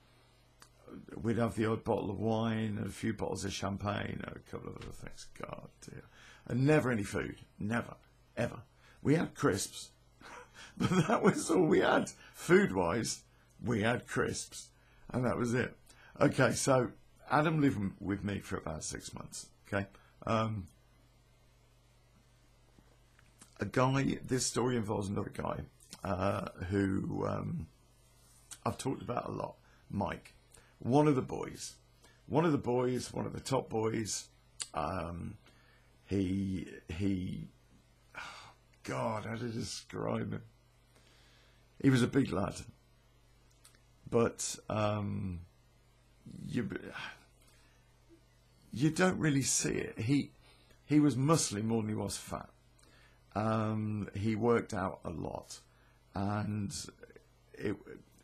we'd 1.22 1.38
have 1.38 1.56
the 1.56 1.66
odd 1.66 1.84
bottle 1.84 2.10
of 2.10 2.20
wine, 2.20 2.78
and 2.78 2.88
a 2.88 2.92
few 2.92 3.14
bottles 3.14 3.46
of 3.46 3.54
champagne, 3.54 4.22
and 4.24 4.36
a 4.36 4.52
couple 4.52 4.70
of 4.70 4.78
other 4.78 4.92
things. 4.92 5.28
God 5.40 5.70
dear. 5.82 6.04
And 6.48 6.66
never 6.66 6.92
any 6.92 7.04
food. 7.04 7.42
Never. 7.58 7.96
Ever. 8.36 8.62
We 9.02 9.16
had 9.16 9.36
crisps. 9.36 9.92
but 10.78 11.08
that 11.08 11.24
was 11.24 11.50
all 11.50 11.66
we 11.66 11.80
had. 11.80 12.12
Food 12.34 12.74
wise, 12.74 13.24
we 13.64 13.82
had 13.82 14.08
crisps 14.08 14.70
and 15.14 15.24
that 15.26 15.38
was 15.38 15.54
it. 15.54 15.76
Okay, 16.20 16.52
so 16.52 16.90
Adam 17.30 17.62
lived 17.62 17.80
with 18.00 18.24
me 18.24 18.40
for 18.40 18.58
about 18.58 18.84
six 18.84 19.14
months. 19.14 19.48
Okay, 19.68 19.88
um, 20.26 20.68
a 23.60 23.66
guy. 23.66 24.18
This 24.26 24.46
story 24.46 24.76
involves 24.76 25.08
another 25.08 25.32
guy 25.34 25.60
uh, 26.04 26.50
who 26.70 27.26
um, 27.28 27.68
I've 28.66 28.78
talked 28.78 29.02
about 29.02 29.30
a 29.30 29.32
lot. 29.32 29.56
Mike, 29.90 30.34
one 30.84 31.08
of 31.08 31.16
the 31.16 31.22
boys, 31.22 31.76
one 32.28 32.46
of 32.46 32.52
the 32.52 32.58
boys, 32.58 33.12
one 33.12 33.26
of 33.26 33.34
the 33.34 33.40
top 33.40 33.70
boys. 33.70 34.28
Um, 34.74 35.38
he 36.06 36.68
he. 36.88 37.48
Oh 38.16 38.22
God, 38.84 39.26
how 39.26 39.36
to 39.36 39.48
describe 39.48 40.34
him? 40.34 40.44
He 41.82 41.90
was 41.90 42.02
a 42.02 42.08
big 42.08 42.32
lad 42.32 42.56
but 44.14 44.58
um, 44.70 45.40
you 46.48 46.70
you 48.72 48.92
don't 48.92 49.18
really 49.18 49.42
see 49.42 49.72
it. 49.72 49.98
He 49.98 50.30
he 50.86 51.00
was 51.00 51.16
muscly 51.16 51.64
more 51.64 51.82
than 51.82 51.90
he 51.90 51.96
was 51.96 52.16
fat. 52.16 52.50
Um, 53.34 54.10
he 54.14 54.36
worked 54.36 54.72
out 54.72 55.00
a 55.04 55.10
lot, 55.10 55.62
and 56.14 56.72
it 57.56 57.76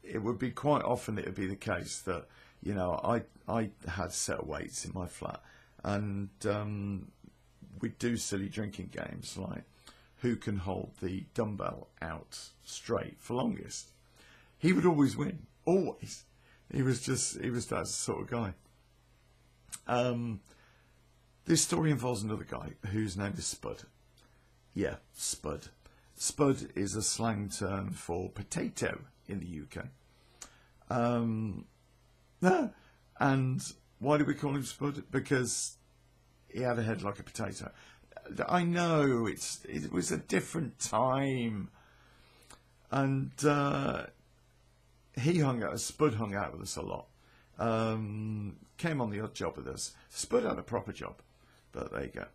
it 0.04 0.20
would 0.20 0.38
be 0.38 0.52
quite 0.52 0.84
often 0.84 1.18
it 1.18 1.26
would 1.26 1.34
be 1.34 1.48
the 1.48 1.56
case 1.56 2.02
that 2.02 2.28
you 2.62 2.74
know 2.74 3.00
I 3.04 3.24
I 3.48 3.70
had 3.88 4.12
set 4.12 4.40
of 4.40 4.48
weights 4.48 4.86
in 4.86 4.92
my 4.94 5.08
flat, 5.08 5.42
and 5.84 6.30
um, 6.46 7.12
we'd 7.82 7.98
do 8.00 8.18
silly 8.18 8.50
drinking 8.50 8.92
games 8.92 9.38
like 9.38 9.64
who 10.22 10.36
can 10.36 10.58
hold 10.58 10.92
the 11.02 11.24
dumbbell 11.34 11.88
out 12.02 12.38
straight 12.64 13.16
for 13.20 13.36
longest. 13.36 13.92
He 14.58 14.74
would 14.74 14.86
always 14.86 15.16
win 15.16 15.48
always. 15.66 16.26
He 16.72 16.84
was 16.84 17.02
just, 17.02 17.40
he 17.42 17.50
was 17.50 17.68
that 17.68 17.88
sort 17.88 18.22
of 18.22 18.30
guy. 18.30 18.54
Um, 19.88 20.42
this 21.46 21.64
story 21.64 21.92
involves 21.92 22.22
another 22.22 22.46
guy 22.50 22.74
whose 22.92 23.18
name 23.18 23.34
is 23.38 23.46
Spud. 23.46 23.84
Yeah, 24.74 24.96
Spud. 25.16 25.70
Spud 26.16 26.70
is 26.76 26.96
a 26.96 27.02
slang 27.02 27.50
term 27.50 27.92
for 27.92 28.30
potato 28.30 29.00
in 29.28 29.40
the 29.40 29.80
UK. 29.80 29.86
Um, 30.90 31.66
and 33.20 33.74
why 34.00 34.18
do 34.18 34.26
we 34.26 34.34
call 34.34 34.56
him 34.56 34.64
Spud? 34.64 35.04
Because 35.12 35.78
he 36.48 36.62
had 36.62 36.80
a 36.80 36.84
head 36.84 37.02
like 37.02 37.20
a 37.20 37.24
potato. 37.24 37.72
I 38.48 38.64
know 38.64 39.28
it's 39.28 39.60
it 39.66 39.92
was 39.92 40.12
a 40.12 40.18
different 40.18 40.80
time, 40.80 41.70
and 42.92 43.32
uh, 43.46 44.04
he 45.20 45.40
hung 45.40 45.64
out, 45.64 45.80
Spud 45.80 46.16
hung 46.16 46.36
out 46.36 46.54
with 46.54 46.62
us 46.62 46.76
a 46.76 46.82
lot. 46.82 47.08
Um, 47.58 48.58
came 48.78 49.02
on 49.02 49.10
the 49.10 49.20
odd 49.20 49.34
job 49.34 49.58
with 49.58 49.68
us. 49.68 49.94
Spud 50.10 50.44
had 50.44 50.58
a 50.58 50.64
proper 50.64 50.94
job, 50.94 51.22
but 51.72 51.92
there 51.92 52.04
you 52.04 52.12
go. 52.14 52.26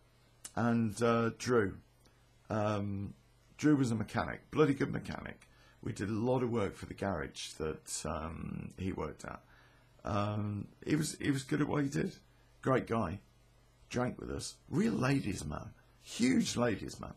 And 0.55 1.01
uh, 1.01 1.31
Drew. 1.37 1.77
Um, 2.49 3.15
Drew 3.57 3.75
was 3.75 3.91
a 3.91 3.95
mechanic, 3.95 4.51
bloody 4.51 4.73
good 4.73 4.91
mechanic. 4.91 5.47
We 5.81 5.93
did 5.93 6.09
a 6.09 6.13
lot 6.13 6.43
of 6.43 6.51
work 6.51 6.75
for 6.75 6.85
the 6.85 6.93
garage 6.93 7.49
that 7.53 8.05
um, 8.05 8.73
he 8.77 8.91
worked 8.91 9.23
at. 9.23 9.41
Um, 10.05 10.67
he 10.85 10.95
was 10.95 11.17
he 11.19 11.31
was 11.31 11.43
good 11.43 11.61
at 11.61 11.67
what 11.67 11.83
he 11.83 11.89
did. 11.89 12.13
Great 12.61 12.87
guy. 12.87 13.19
Drank 13.89 14.19
with 14.19 14.29
us. 14.29 14.55
Real 14.69 14.93
ladies 14.93 15.43
man. 15.43 15.71
Huge 16.01 16.55
ladies 16.55 16.99
man. 16.99 17.13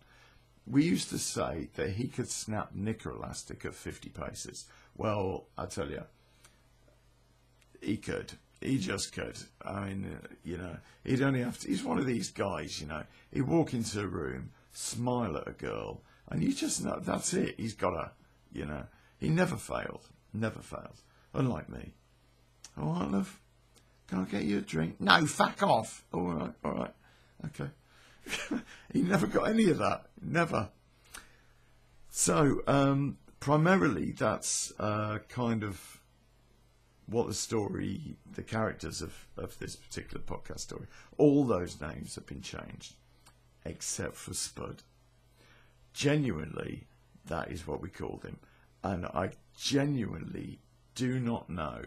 We 0.66 0.84
used 0.84 1.10
to 1.10 1.18
say 1.18 1.68
that 1.76 1.90
he 1.90 2.08
could 2.08 2.28
snap 2.28 2.74
knicker 2.74 3.10
elastic 3.10 3.64
at 3.64 3.74
50 3.74 4.10
paces. 4.10 4.66
Well, 4.96 5.46
I 5.56 5.66
tell 5.66 5.88
you, 5.88 6.02
he 7.80 7.96
could. 7.96 8.32
He 8.60 8.78
just 8.78 9.12
could. 9.12 9.38
I 9.62 9.86
mean, 9.86 10.18
uh, 10.22 10.26
you 10.44 10.58
know, 10.58 10.76
he'd 11.04 11.22
only 11.22 11.42
have 11.42 11.58
to. 11.60 11.68
He's 11.68 11.84
one 11.84 11.98
of 11.98 12.06
these 12.06 12.30
guys, 12.30 12.80
you 12.80 12.86
know. 12.86 13.04
He'd 13.32 13.42
walk 13.42 13.72
into 13.72 14.00
a 14.00 14.06
room, 14.06 14.50
smile 14.72 15.36
at 15.36 15.48
a 15.48 15.52
girl, 15.52 16.02
and 16.28 16.42
you 16.42 16.52
just 16.52 16.84
know 16.84 16.98
that's 17.00 17.32
it. 17.34 17.54
He's 17.56 17.74
got 17.74 17.94
a, 17.94 18.10
you 18.52 18.66
know. 18.66 18.84
He 19.18 19.28
never 19.28 19.56
failed. 19.56 20.08
Never 20.32 20.60
failed. 20.60 21.02
Unlike 21.34 21.68
me. 21.68 21.94
All 22.80 22.92
right, 22.92 23.10
love. 23.10 23.40
Can 24.08 24.20
I 24.20 24.24
get 24.24 24.44
you 24.44 24.58
a 24.58 24.62
drink? 24.62 25.00
No, 25.00 25.26
fuck 25.26 25.62
off. 25.62 26.04
All 26.12 26.22
right, 26.22 26.52
all 26.64 26.72
right. 26.72 26.94
Okay. 27.46 27.70
he 28.92 29.02
never 29.02 29.26
got 29.26 29.48
any 29.48 29.70
of 29.70 29.78
that. 29.78 30.06
Never. 30.22 30.70
So, 32.10 32.62
um, 32.66 33.18
primarily 33.40 34.12
that's 34.12 34.72
uh, 34.78 35.18
kind 35.28 35.62
of 35.62 36.00
what 37.06 37.26
the 37.26 37.34
story, 37.34 38.16
the 38.34 38.42
characters 38.42 39.00
of, 39.02 39.26
of 39.36 39.58
this 39.58 39.76
particular 39.76 40.22
podcast 40.22 40.60
story, 40.60 40.86
all 41.16 41.44
those 41.44 41.80
names 41.80 42.14
have 42.14 42.26
been 42.26 42.42
changed 42.42 42.94
except 43.64 44.14
for 44.14 44.34
Spud. 44.34 44.82
Genuinely, 45.92 46.86
that 47.26 47.50
is 47.50 47.66
what 47.66 47.80
we 47.80 47.88
called 47.88 48.24
him. 48.24 48.38
And 48.82 49.06
I 49.06 49.30
genuinely 49.56 50.60
do 50.94 51.18
not 51.18 51.48
know 51.50 51.82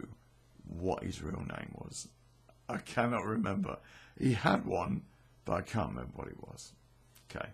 what 0.66 1.02
his 1.02 1.22
real 1.22 1.40
name 1.40 1.74
was. 1.74 2.08
I 2.68 2.78
cannot 2.78 3.24
remember. 3.24 3.78
He 4.18 4.32
had 4.32 4.64
one, 4.64 5.02
but 5.44 5.54
I 5.54 5.60
can't 5.62 5.90
remember 5.90 6.12
what 6.14 6.28
it 6.28 6.40
was. 6.40 6.72
Okay. 7.30 7.48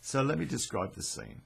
So 0.00 0.22
let 0.22 0.38
me 0.38 0.44
describe 0.44 0.94
the 0.94 1.02
scene. 1.02 1.42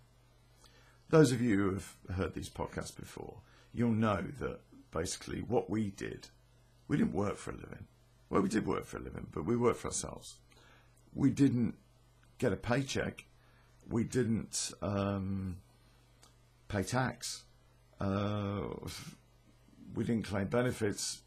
Those 1.09 1.33
of 1.33 1.43
you 1.43 1.57
who 1.57 1.75
have 1.75 1.97
heard 2.17 2.35
these 2.35 2.49
podcasts 2.49 2.95
before, 2.95 3.41
you'll 3.75 3.91
know 3.91 4.23
that 4.41 4.61
basically 4.91 5.41
what 5.41 5.69
we 5.69 5.91
did, 5.91 6.29
we 6.89 6.97
didn't 6.97 7.15
work 7.15 7.37
for 7.37 7.51
a 7.51 7.55
living. 7.55 7.87
Well, 8.31 8.43
we 8.43 8.49
did 8.49 8.67
work 8.67 8.87
for 8.87 8.99
a 8.99 9.01
living, 9.03 9.27
but 9.33 9.45
we 9.45 9.57
worked 9.57 9.81
for 9.81 9.89
ourselves. 9.89 10.37
We 11.15 11.31
didn't 11.31 11.75
get 12.39 12.53
a 12.53 12.57
paycheck. 12.57 13.25
We 13.89 14.05
didn't 14.05 14.73
um, 14.81 15.59
pay 16.69 16.83
tax. 16.83 17.45
Uh, 18.01 18.69
we 19.95 20.05
didn't 20.05 20.27
claim 20.27 20.47
benefits. 20.47 21.23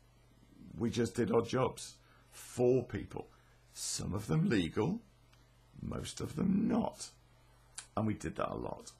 We 0.77 0.89
just 0.89 1.15
did 1.15 1.31
odd 1.31 1.47
jobs 1.47 1.95
for 2.31 2.83
people. 2.83 3.27
Some 3.73 4.13
of 4.13 4.27
them 4.27 4.49
legal, 4.49 5.01
most 5.81 6.21
of 6.21 6.35
them 6.35 6.67
not. 6.67 7.09
And 7.95 8.07
we 8.07 8.13
did 8.13 8.35
that 8.35 8.51
a 8.51 8.55
lot. 8.55 8.91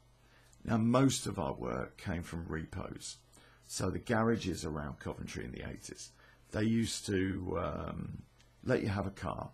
Now, 0.64 0.78
most 0.78 1.28
of 1.28 1.38
our 1.38 1.54
work 1.54 1.98
came 1.98 2.24
from 2.24 2.48
repos. 2.48 3.18
So 3.68 3.90
the 3.90 4.00
garages 4.00 4.66
around 4.66 5.00
Coventry 5.00 5.46
in 5.46 5.52
the 5.52 5.60
80s, 5.60 6.10
they 6.52 6.64
used 6.64 7.06
to 7.08 7.58
um, 7.60 8.24
let 8.64 8.82
you 8.82 8.90
have 8.90 9.08
a 9.08 9.12
car 9.12 9.50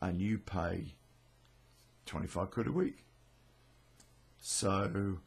and 0.00 0.20
you 0.20 0.38
pay 0.38 0.94
25 2.06 2.50
quid 2.50 2.66
a 2.66 2.72
week. 2.72 3.04
So 4.40 5.18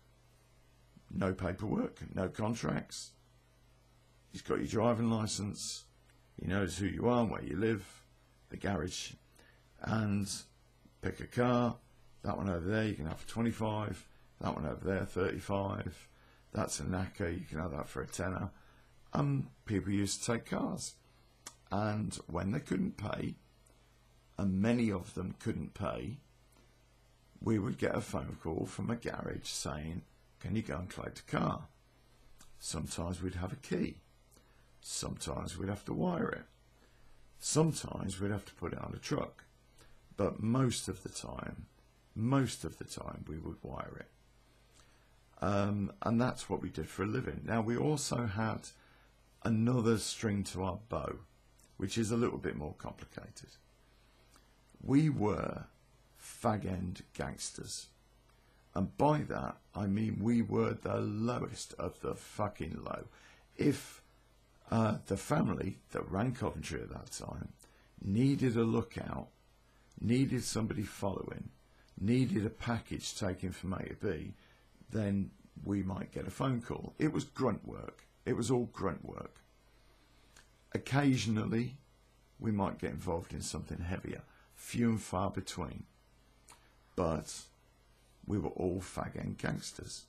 no 1.11 1.33
paperwork, 1.33 1.99
no 2.13 2.27
contracts. 2.29 3.11
He's 4.31 4.41
got 4.41 4.59
your 4.59 4.67
driving 4.67 5.09
license. 5.09 5.85
He 6.39 6.47
knows 6.47 6.77
who 6.77 6.85
you 6.85 7.07
are 7.07 7.21
and 7.21 7.31
where 7.31 7.43
you 7.43 7.57
live, 7.57 7.85
the 8.49 8.57
garage, 8.57 9.13
and 9.81 10.29
pick 11.01 11.19
a 11.19 11.27
car. 11.27 11.75
That 12.23 12.37
one 12.37 12.49
over 12.49 12.67
there 12.67 12.85
you 12.85 12.95
can 12.95 13.07
have 13.07 13.19
for 13.19 13.27
25. 13.27 14.07
That 14.41 14.55
one 14.55 14.65
over 14.65 14.85
there 14.85 15.05
35. 15.05 16.07
That's 16.53 16.79
a 16.79 16.83
knacker. 16.83 17.33
You 17.33 17.45
can 17.45 17.59
have 17.59 17.71
that 17.71 17.87
for 17.87 18.01
a 18.01 18.07
tenner. 18.07 18.51
And 19.13 19.47
people 19.65 19.91
used 19.91 20.23
to 20.23 20.33
take 20.33 20.45
cars. 20.45 20.95
And 21.71 22.17
when 22.27 22.51
they 22.51 22.59
couldn't 22.59 22.97
pay, 22.97 23.35
and 24.37 24.61
many 24.61 24.91
of 24.91 25.13
them 25.15 25.35
couldn't 25.39 25.73
pay, 25.73 26.17
we 27.41 27.59
would 27.59 27.77
get 27.77 27.95
a 27.95 28.01
phone 28.01 28.37
call 28.41 28.65
from 28.65 28.89
a 28.89 28.95
garage 28.95 29.47
saying, 29.47 30.03
Can 30.39 30.55
you 30.55 30.61
go 30.61 30.77
and 30.77 30.89
collect 30.89 31.19
a 31.19 31.23
car? 31.23 31.67
Sometimes 32.59 33.21
we'd 33.21 33.35
have 33.35 33.53
a 33.53 33.57
key. 33.57 33.97
Sometimes 34.81 35.57
we'd 35.57 35.69
have 35.69 35.85
to 35.85 35.93
wire 35.93 36.29
it. 36.29 36.45
Sometimes 37.39 38.19
we'd 38.19 38.31
have 38.31 38.45
to 38.45 38.53
put 38.55 38.73
it 38.73 38.79
on 38.79 38.93
a 38.95 38.99
truck. 38.99 39.43
But 40.15 40.41
most 40.41 40.87
of 40.87 41.03
the 41.03 41.09
time, 41.09 41.67
most 42.15 42.63
of 42.63 42.77
the 42.79 42.83
time, 42.83 43.25
we 43.27 43.37
would 43.37 43.57
wire 43.61 43.97
it. 43.99 44.09
Um, 45.39 45.91
and 46.01 46.19
that's 46.19 46.49
what 46.49 46.61
we 46.61 46.69
did 46.69 46.89
for 46.89 47.03
a 47.03 47.07
living. 47.07 47.41
Now, 47.45 47.61
we 47.61 47.77
also 47.77 48.25
had 48.25 48.69
another 49.43 49.99
string 49.99 50.43
to 50.45 50.63
our 50.63 50.79
bow, 50.89 51.17
which 51.77 51.97
is 51.97 52.09
a 52.09 52.17
little 52.17 52.39
bit 52.39 52.55
more 52.55 52.73
complicated. 52.79 53.49
We 54.81 55.09
were 55.09 55.65
fag 56.19 56.65
end 56.65 57.03
gangsters. 57.13 57.87
And 58.73 58.95
by 58.97 59.19
that, 59.29 59.57
I 59.75 59.87
mean 59.87 60.19
we 60.21 60.41
were 60.41 60.73
the 60.73 60.97
lowest 60.97 61.73
of 61.79 61.99
the 62.01 62.15
fucking 62.15 62.83
low. 62.83 63.05
If 63.55 64.01
uh, 64.71 64.97
the 65.07 65.17
family 65.17 65.77
that 65.91 66.09
ran 66.11 66.33
Coventry 66.33 66.81
at 66.81 66.89
that 66.89 67.11
time 67.11 67.49
needed 68.01 68.57
a 68.57 68.63
lookout, 68.63 69.27
needed 69.99 70.43
somebody 70.43 70.83
following, 70.83 71.49
needed 71.99 72.45
a 72.45 72.49
package 72.49 73.15
taken 73.17 73.51
from 73.51 73.73
A 73.73 73.83
to 73.83 73.95
B, 73.95 74.33
then 74.91 75.31
we 75.63 75.83
might 75.83 76.11
get 76.11 76.27
a 76.27 76.31
phone 76.31 76.61
call. 76.61 76.93
It 76.99 77.11
was 77.11 77.23
grunt 77.23 77.67
work. 77.67 78.03
It 78.25 78.35
was 78.35 78.51
all 78.51 78.69
grunt 78.73 79.03
work. 79.05 79.35
Occasionally, 80.73 81.77
we 82.39 82.51
might 82.51 82.77
get 82.77 82.91
involved 82.91 83.33
in 83.33 83.41
something 83.41 83.79
heavier, 83.79 84.21
few 84.55 84.89
and 84.89 85.01
far 85.01 85.31
between. 85.31 85.83
But 86.95 87.33
we 88.25 88.37
were 88.37 88.49
all 88.49 88.81
fag 88.81 89.17
end 89.17 89.37
gangsters. 89.37 90.05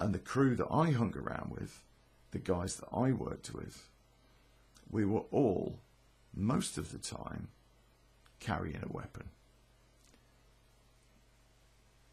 And 0.00 0.14
the 0.14 0.18
crew 0.18 0.56
that 0.56 0.68
I 0.70 0.90
hung 0.90 1.14
around 1.16 1.52
with, 1.52 1.82
the 2.32 2.38
guys 2.38 2.76
that 2.76 2.88
I 2.92 3.12
worked 3.12 3.54
with, 3.54 3.88
we 4.90 5.04
were 5.04 5.24
all, 5.30 5.78
most 6.34 6.76
of 6.76 6.90
the 6.90 6.98
time, 6.98 7.48
carrying 8.40 8.82
a 8.82 8.92
weapon. 8.92 9.28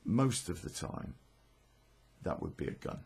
Most 0.06 0.50
of 0.50 0.62
the 0.62 0.70
time, 0.70 1.16
that 2.24 2.42
would 2.42 2.56
be 2.56 2.68
a 2.68 2.72
gun. 2.72 3.00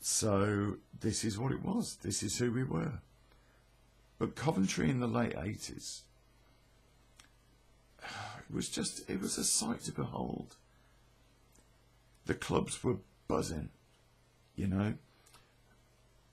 So 0.00 0.76
this 1.00 1.24
is 1.24 1.38
what 1.38 1.52
it 1.52 1.62
was. 1.62 1.96
This 2.02 2.22
is 2.22 2.38
who 2.38 2.52
we 2.52 2.64
were. 2.64 3.00
But 4.18 4.36
Coventry 4.36 4.90
in 4.90 5.00
the 5.00 5.06
late 5.06 5.34
80s, 5.34 6.00
it 8.02 8.54
was 8.54 8.68
just, 8.68 9.08
it 9.08 9.20
was 9.20 9.38
a 9.38 9.44
sight 9.44 9.80
to 9.82 9.92
behold. 9.92 10.56
The 12.26 12.34
clubs 12.34 12.82
were 12.82 12.98
buzzing, 13.28 13.70
you 14.56 14.66
know. 14.66 14.94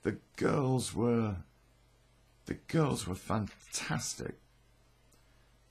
The 0.02 0.18
girls 0.36 0.94
were, 0.94 1.36
the 2.46 2.54
girls 2.54 3.06
were 3.06 3.14
fantastic. 3.14 4.34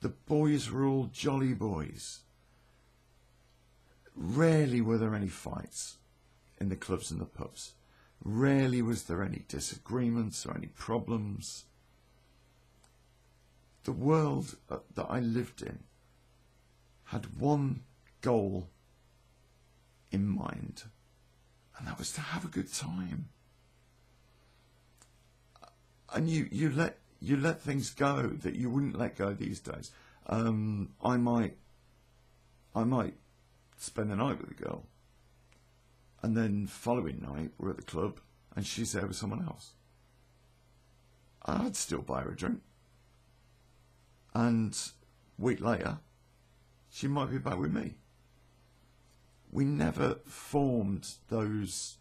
The 0.00 0.08
boys 0.08 0.70
were 0.70 0.86
all 0.86 1.10
jolly 1.12 1.54
boys. 1.54 2.20
Rarely 4.14 4.80
were 4.80 4.98
there 4.98 5.14
any 5.14 5.28
fights 5.28 5.98
in 6.58 6.68
the 6.68 6.76
clubs 6.76 7.10
and 7.10 7.20
the 7.20 7.26
pubs. 7.26 7.72
Rarely 8.24 8.82
was 8.82 9.04
there 9.04 9.22
any 9.22 9.44
disagreements 9.48 10.46
or 10.46 10.56
any 10.56 10.68
problems. 10.68 11.64
The 13.84 13.92
world 13.92 14.56
uh, 14.70 14.78
that 14.94 15.06
I 15.10 15.18
lived 15.20 15.60
in 15.60 15.80
had 17.04 17.38
one 17.38 17.82
goal 18.20 18.68
in 20.10 20.26
mind, 20.26 20.84
and 21.76 21.88
that 21.88 21.98
was 21.98 22.12
to 22.12 22.20
have 22.20 22.44
a 22.44 22.48
good 22.48 22.72
time. 22.72 23.28
And 26.14 26.28
you, 26.28 26.48
you 26.50 26.70
let 26.70 26.98
you 27.20 27.36
let 27.36 27.60
things 27.60 27.90
go 27.90 28.26
that 28.42 28.56
you 28.56 28.68
wouldn't 28.68 28.98
let 28.98 29.16
go 29.16 29.32
these 29.32 29.60
days. 29.60 29.92
Um, 30.26 30.90
I 31.02 31.16
might 31.16 31.56
I 32.74 32.84
might 32.84 33.14
spend 33.76 34.10
the 34.10 34.16
night 34.16 34.40
with 34.40 34.50
a 34.50 34.54
girl. 34.54 34.86
And 36.22 36.36
then 36.36 36.66
following 36.66 37.20
night, 37.20 37.50
we're 37.58 37.70
at 37.70 37.76
the 37.76 37.82
club 37.82 38.20
and 38.54 38.66
she's 38.66 38.92
there 38.92 39.06
with 39.06 39.16
someone 39.16 39.44
else. 39.44 39.72
I'd 41.44 41.76
still 41.76 42.02
buy 42.02 42.22
her 42.22 42.30
a 42.30 42.36
drink. 42.36 42.60
And 44.34 44.78
week 45.38 45.60
later, 45.60 45.98
she 46.90 47.08
might 47.08 47.30
be 47.30 47.38
back 47.38 47.58
with 47.58 47.72
me. 47.72 47.94
We 49.50 49.64
never 49.64 50.16
formed 50.24 51.08
those 51.28 51.96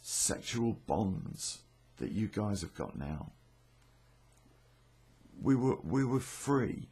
sexual 0.00 0.72
bonds 0.86 1.60
that 1.98 2.12
you 2.12 2.28
guys 2.28 2.60
have 2.60 2.74
got 2.74 2.98
now. 2.98 3.32
We 5.40 5.54
were 5.54 5.76
we 5.82 6.04
were 6.04 6.20
free. 6.20 6.88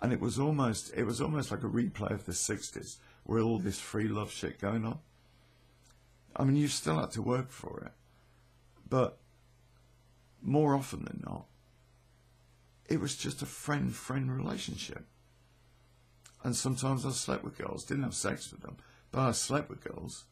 And 0.00 0.12
it 0.12 0.20
was 0.20 0.38
almost 0.38 0.92
it 0.94 1.04
was 1.04 1.20
almost 1.20 1.50
like 1.50 1.62
a 1.62 1.68
replay 1.68 2.10
of 2.10 2.26
the 2.26 2.32
60s 2.32 2.96
with 3.24 3.42
all 3.42 3.58
this 3.58 3.80
free 3.80 4.08
love 4.08 4.30
shit 4.30 4.60
going 4.60 4.84
on. 4.84 4.98
I 6.36 6.44
mean 6.44 6.56
you 6.56 6.68
still 6.68 6.98
had 6.98 7.12
to 7.12 7.22
work 7.22 7.50
for 7.50 7.80
it. 7.86 7.92
But 8.88 9.18
more 10.42 10.74
often 10.74 11.04
than 11.04 11.22
not 11.24 11.46
it 12.86 13.00
was 13.00 13.16
just 13.16 13.40
a 13.40 13.46
friend 13.46 13.94
friend 13.94 14.30
relationship. 14.36 15.06
And 16.42 16.54
sometimes 16.54 17.06
i 17.06 17.10
slept 17.10 17.42
with 17.42 17.56
girls 17.56 17.84
didn't 17.84 18.02
have 18.02 18.14
sex 18.14 18.52
with 18.52 18.60
them 18.60 18.76
but 19.10 19.20
i 19.20 19.32
slept 19.32 19.70
with 19.70 19.82
girls 19.82 20.24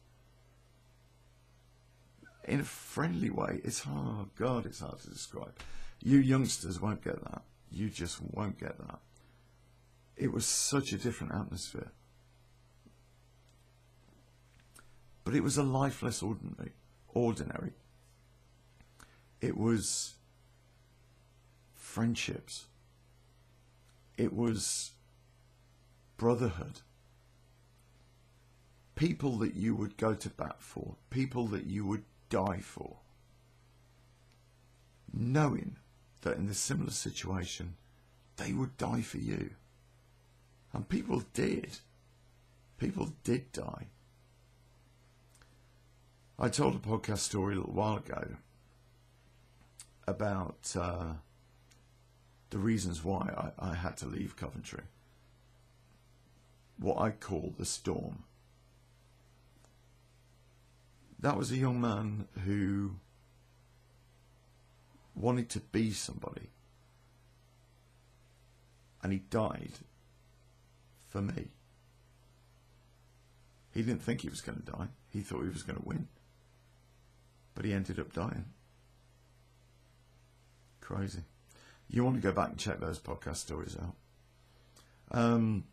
in 2.45 2.59
a 2.59 2.63
friendly 2.63 3.29
way 3.29 3.59
it's 3.63 3.81
hard 3.81 3.97
oh 3.97 4.27
god 4.37 4.65
it's 4.65 4.79
hard 4.79 4.99
to 4.99 5.09
describe 5.09 5.53
you 6.01 6.17
youngsters 6.17 6.81
won't 6.81 7.03
get 7.03 7.23
that 7.23 7.41
you 7.71 7.89
just 7.89 8.19
won't 8.33 8.59
get 8.59 8.77
that 8.77 8.99
it 10.15 10.31
was 10.31 10.45
such 10.45 10.93
a 10.93 10.97
different 10.97 11.33
atmosphere. 11.33 11.91
But 15.23 15.35
it 15.35 15.43
was 15.43 15.57
a 15.57 15.63
lifeless 15.63 16.21
ordinary. 16.21 16.71
Ordinary. 17.13 17.71
It 19.41 19.57
was 19.57 20.13
friendships. 21.73 22.65
It 24.17 24.33
was 24.33 24.91
brotherhood. 26.17 26.81
People 28.95 29.37
that 29.39 29.55
you 29.55 29.75
would 29.75 29.97
go 29.97 30.13
to 30.13 30.29
bat 30.29 30.57
for. 30.59 30.95
People 31.09 31.47
that 31.47 31.65
you 31.65 31.85
would 31.85 32.03
die 32.33 32.59
for. 32.59 32.97
knowing 35.13 35.77
that 36.21 36.37
in 36.37 36.49
a 36.49 36.53
similar 36.53 36.91
situation, 36.91 37.75
they 38.37 38.51
would 38.51 38.75
die 38.77 39.01
for 39.01 39.19
you. 39.19 39.51
And 40.73 40.89
people 40.89 41.23
did. 41.33 41.77
People 42.79 43.13
did 43.23 43.51
die. 43.51 43.87
I 46.39 46.49
told 46.49 46.75
a 46.75 46.79
podcast 46.79 47.19
story 47.19 47.53
a 47.53 47.57
little 47.57 47.73
while 47.73 47.97
ago 47.97 48.27
about 50.07 50.75
uh, 50.77 51.13
the 52.49 52.57
reasons 52.57 53.03
why 53.03 53.51
I, 53.59 53.71
I 53.71 53.75
had 53.75 53.97
to 53.97 54.07
leave 54.07 54.35
Coventry. 54.35 54.83
What 56.79 56.99
I 56.99 57.11
call 57.11 57.53
the 57.57 57.65
storm. 57.65 58.23
That 61.23 61.37
was 61.37 61.53
a 61.53 61.55
young 61.55 61.79
man 61.79 62.27
who 62.43 62.95
wanted 65.15 65.49
to 65.51 65.61
be 65.61 65.91
somebody. 65.91 66.49
And 69.01 69.13
he 69.13 69.19
died 69.19 69.71
for 71.07 71.21
me. 71.21 71.47
He 73.73 73.83
didn't 73.83 74.01
think 74.01 74.19
he 74.19 74.29
was 74.29 74.41
going 74.41 74.59
to 74.59 74.71
die. 74.71 74.87
He 75.11 75.21
thought 75.21 75.43
he 75.43 75.49
was 75.49 75.63
going 75.63 75.79
to 75.79 75.87
win. 75.87 76.09
But 77.55 77.63
he 77.63 77.71
ended 77.71 78.01
up 78.01 78.11
dying. 78.11 78.47
Crazy. 80.81 81.23
You 81.89 82.03
want 82.03 82.17
to 82.17 82.21
go 82.21 82.33
back 82.33 82.49
and 82.49 82.57
check 82.57 82.81
those 82.81 82.99
podcast 82.99 83.37
stories 83.37 83.77
out. 83.81 83.95
Um, 85.17 85.63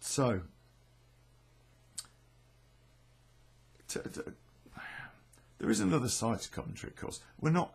so, 0.00 0.40
there 5.64 5.70
is 5.70 5.80
another 5.80 6.10
side 6.10 6.38
to 6.40 6.50
Coventry, 6.50 6.90
of 6.90 6.96
course. 6.96 7.20
We're 7.40 7.48
not, 7.48 7.72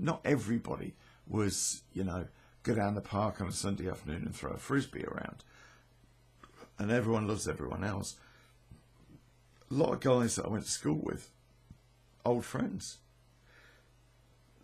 not 0.00 0.20
everybody 0.24 0.96
was, 1.28 1.82
you 1.92 2.02
know, 2.02 2.26
go 2.64 2.74
down 2.74 2.96
the 2.96 3.00
park 3.00 3.40
on 3.40 3.46
a 3.46 3.52
Sunday 3.52 3.88
afternoon 3.88 4.24
and 4.26 4.34
throw 4.34 4.50
a 4.50 4.56
frisbee 4.56 5.04
around. 5.04 5.44
And 6.76 6.90
everyone 6.90 7.28
loves 7.28 7.46
everyone 7.46 7.84
else. 7.84 8.16
A 9.70 9.74
lot 9.74 9.92
of 9.92 10.00
guys 10.00 10.34
that 10.34 10.46
I 10.46 10.48
went 10.48 10.64
to 10.64 10.70
school 10.72 11.00
with, 11.00 11.30
old 12.24 12.44
friends, 12.44 12.98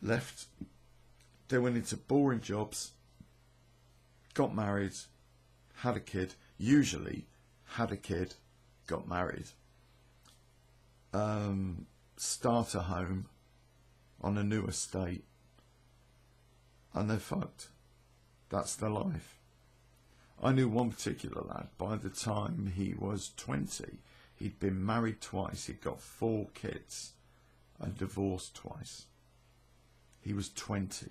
left. 0.03 0.47
They 1.47 1.59
went 1.59 1.77
into 1.77 1.97
boring 1.97 2.41
jobs, 2.41 2.95
got 4.35 4.57
married, 4.57 4.95
had 5.83 5.97
a 5.97 6.01
kid, 6.01 6.35
usually 6.59 7.29
had 7.77 7.93
a 7.93 7.97
kid, 7.97 8.35
got 8.89 9.07
married. 9.07 9.51
Um, 11.15 11.87
start 12.17 12.75
a 12.75 12.81
home 12.81 13.27
on 14.21 14.39
a 14.39 14.45
new 14.45 14.65
estate 14.67 15.25
and 16.95 17.11
they're 17.11 17.19
fucked. 17.19 17.69
That's 18.49 18.75
their 18.75 18.91
life. 18.91 19.39
I 20.43 20.53
knew 20.53 20.69
one 20.69 20.91
particular 20.91 21.43
lad, 21.43 21.69
by 21.79 21.97
the 21.97 22.11
time 22.11 22.73
he 22.75 22.95
was 22.95 23.33
20, 23.37 23.99
he'd 24.35 24.59
been 24.59 24.85
married 24.85 25.21
twice, 25.21 25.67
he'd 25.67 25.81
got 25.81 26.01
four 26.01 26.49
kids, 26.55 27.13
and 27.81 27.97
divorced 27.97 28.55
twice. 28.55 29.07
He 30.21 30.33
was 30.33 30.49
20. 30.51 31.07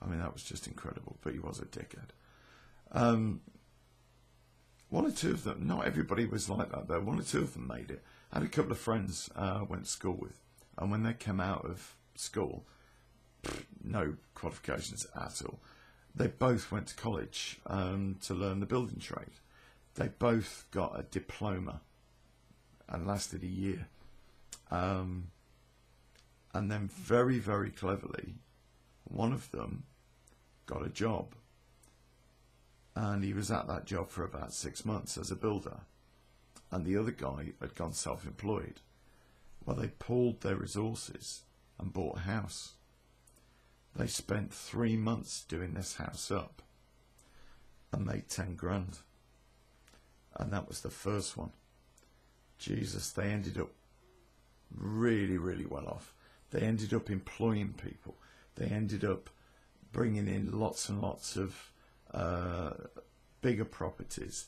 I 0.00 0.06
mean, 0.06 0.18
that 0.18 0.32
was 0.32 0.44
just 0.44 0.66
incredible, 0.66 1.16
but 1.22 1.32
he 1.32 1.38
was 1.38 1.58
a 1.58 1.64
dickhead. 1.64 2.10
Um, 2.92 3.40
one 4.88 5.06
or 5.06 5.10
two 5.10 5.30
of 5.30 5.44
them, 5.44 5.66
not 5.66 5.86
everybody 5.86 6.26
was 6.26 6.48
like 6.48 6.70
that 6.70 6.88
though, 6.88 7.00
one 7.00 7.18
or 7.18 7.22
two 7.22 7.40
of 7.40 7.54
them 7.54 7.66
made 7.66 7.90
it. 7.90 8.02
Had 8.34 8.42
a 8.42 8.48
couple 8.48 8.72
of 8.72 8.80
friends 8.80 9.30
uh, 9.36 9.58
I 9.60 9.62
went 9.62 9.84
to 9.84 9.90
school 9.90 10.16
with, 10.20 10.40
and 10.76 10.90
when 10.90 11.04
they 11.04 11.14
came 11.14 11.38
out 11.38 11.64
of 11.64 11.94
school, 12.16 12.64
no 13.80 14.16
qualifications 14.34 15.06
at 15.14 15.40
all. 15.46 15.60
They 16.16 16.26
both 16.26 16.72
went 16.72 16.88
to 16.88 16.96
college 16.96 17.60
um, 17.68 18.16
to 18.24 18.34
learn 18.34 18.58
the 18.58 18.66
building 18.66 18.98
trade. 18.98 19.38
They 19.94 20.08
both 20.08 20.66
got 20.72 20.98
a 20.98 21.04
diploma 21.04 21.82
and 22.88 23.06
lasted 23.06 23.44
a 23.44 23.46
year. 23.46 23.86
Um, 24.68 25.28
and 26.52 26.68
then, 26.68 26.88
very, 26.88 27.38
very 27.38 27.70
cleverly, 27.70 28.34
one 29.04 29.32
of 29.32 29.48
them 29.52 29.84
got 30.66 30.84
a 30.84 30.90
job. 30.90 31.36
And 32.96 33.22
he 33.22 33.32
was 33.32 33.52
at 33.52 33.68
that 33.68 33.84
job 33.84 34.10
for 34.10 34.24
about 34.24 34.52
six 34.52 34.84
months 34.84 35.16
as 35.16 35.30
a 35.30 35.36
builder 35.36 35.82
and 36.70 36.84
the 36.84 36.96
other 36.96 37.10
guy 37.10 37.52
had 37.60 37.74
gone 37.74 37.92
self 37.92 38.26
employed. 38.26 38.80
Well, 39.64 39.76
they 39.76 39.88
pooled 39.98 40.40
their 40.40 40.56
resources 40.56 41.42
and 41.78 41.92
bought 41.92 42.18
a 42.18 42.20
house. 42.20 42.72
They 43.96 44.06
spent 44.06 44.52
three 44.52 44.96
months 44.96 45.44
doing 45.44 45.74
this 45.74 45.96
house 45.96 46.30
up 46.30 46.62
and 47.92 48.04
made 48.04 48.28
10 48.28 48.56
grand. 48.56 48.98
And 50.36 50.52
that 50.52 50.68
was 50.68 50.80
the 50.80 50.90
first 50.90 51.36
one. 51.36 51.52
Jesus, 52.58 53.10
they 53.10 53.30
ended 53.30 53.58
up 53.58 53.70
really, 54.76 55.38
really 55.38 55.66
well 55.66 55.86
off. 55.86 56.12
They 56.50 56.60
ended 56.60 56.92
up 56.92 57.08
employing 57.08 57.74
people. 57.74 58.16
They 58.56 58.66
ended 58.66 59.04
up 59.04 59.30
bringing 59.92 60.26
in 60.26 60.58
lots 60.58 60.88
and 60.88 61.00
lots 61.00 61.36
of 61.36 61.70
uh, 62.12 62.72
bigger 63.40 63.64
properties 63.64 64.46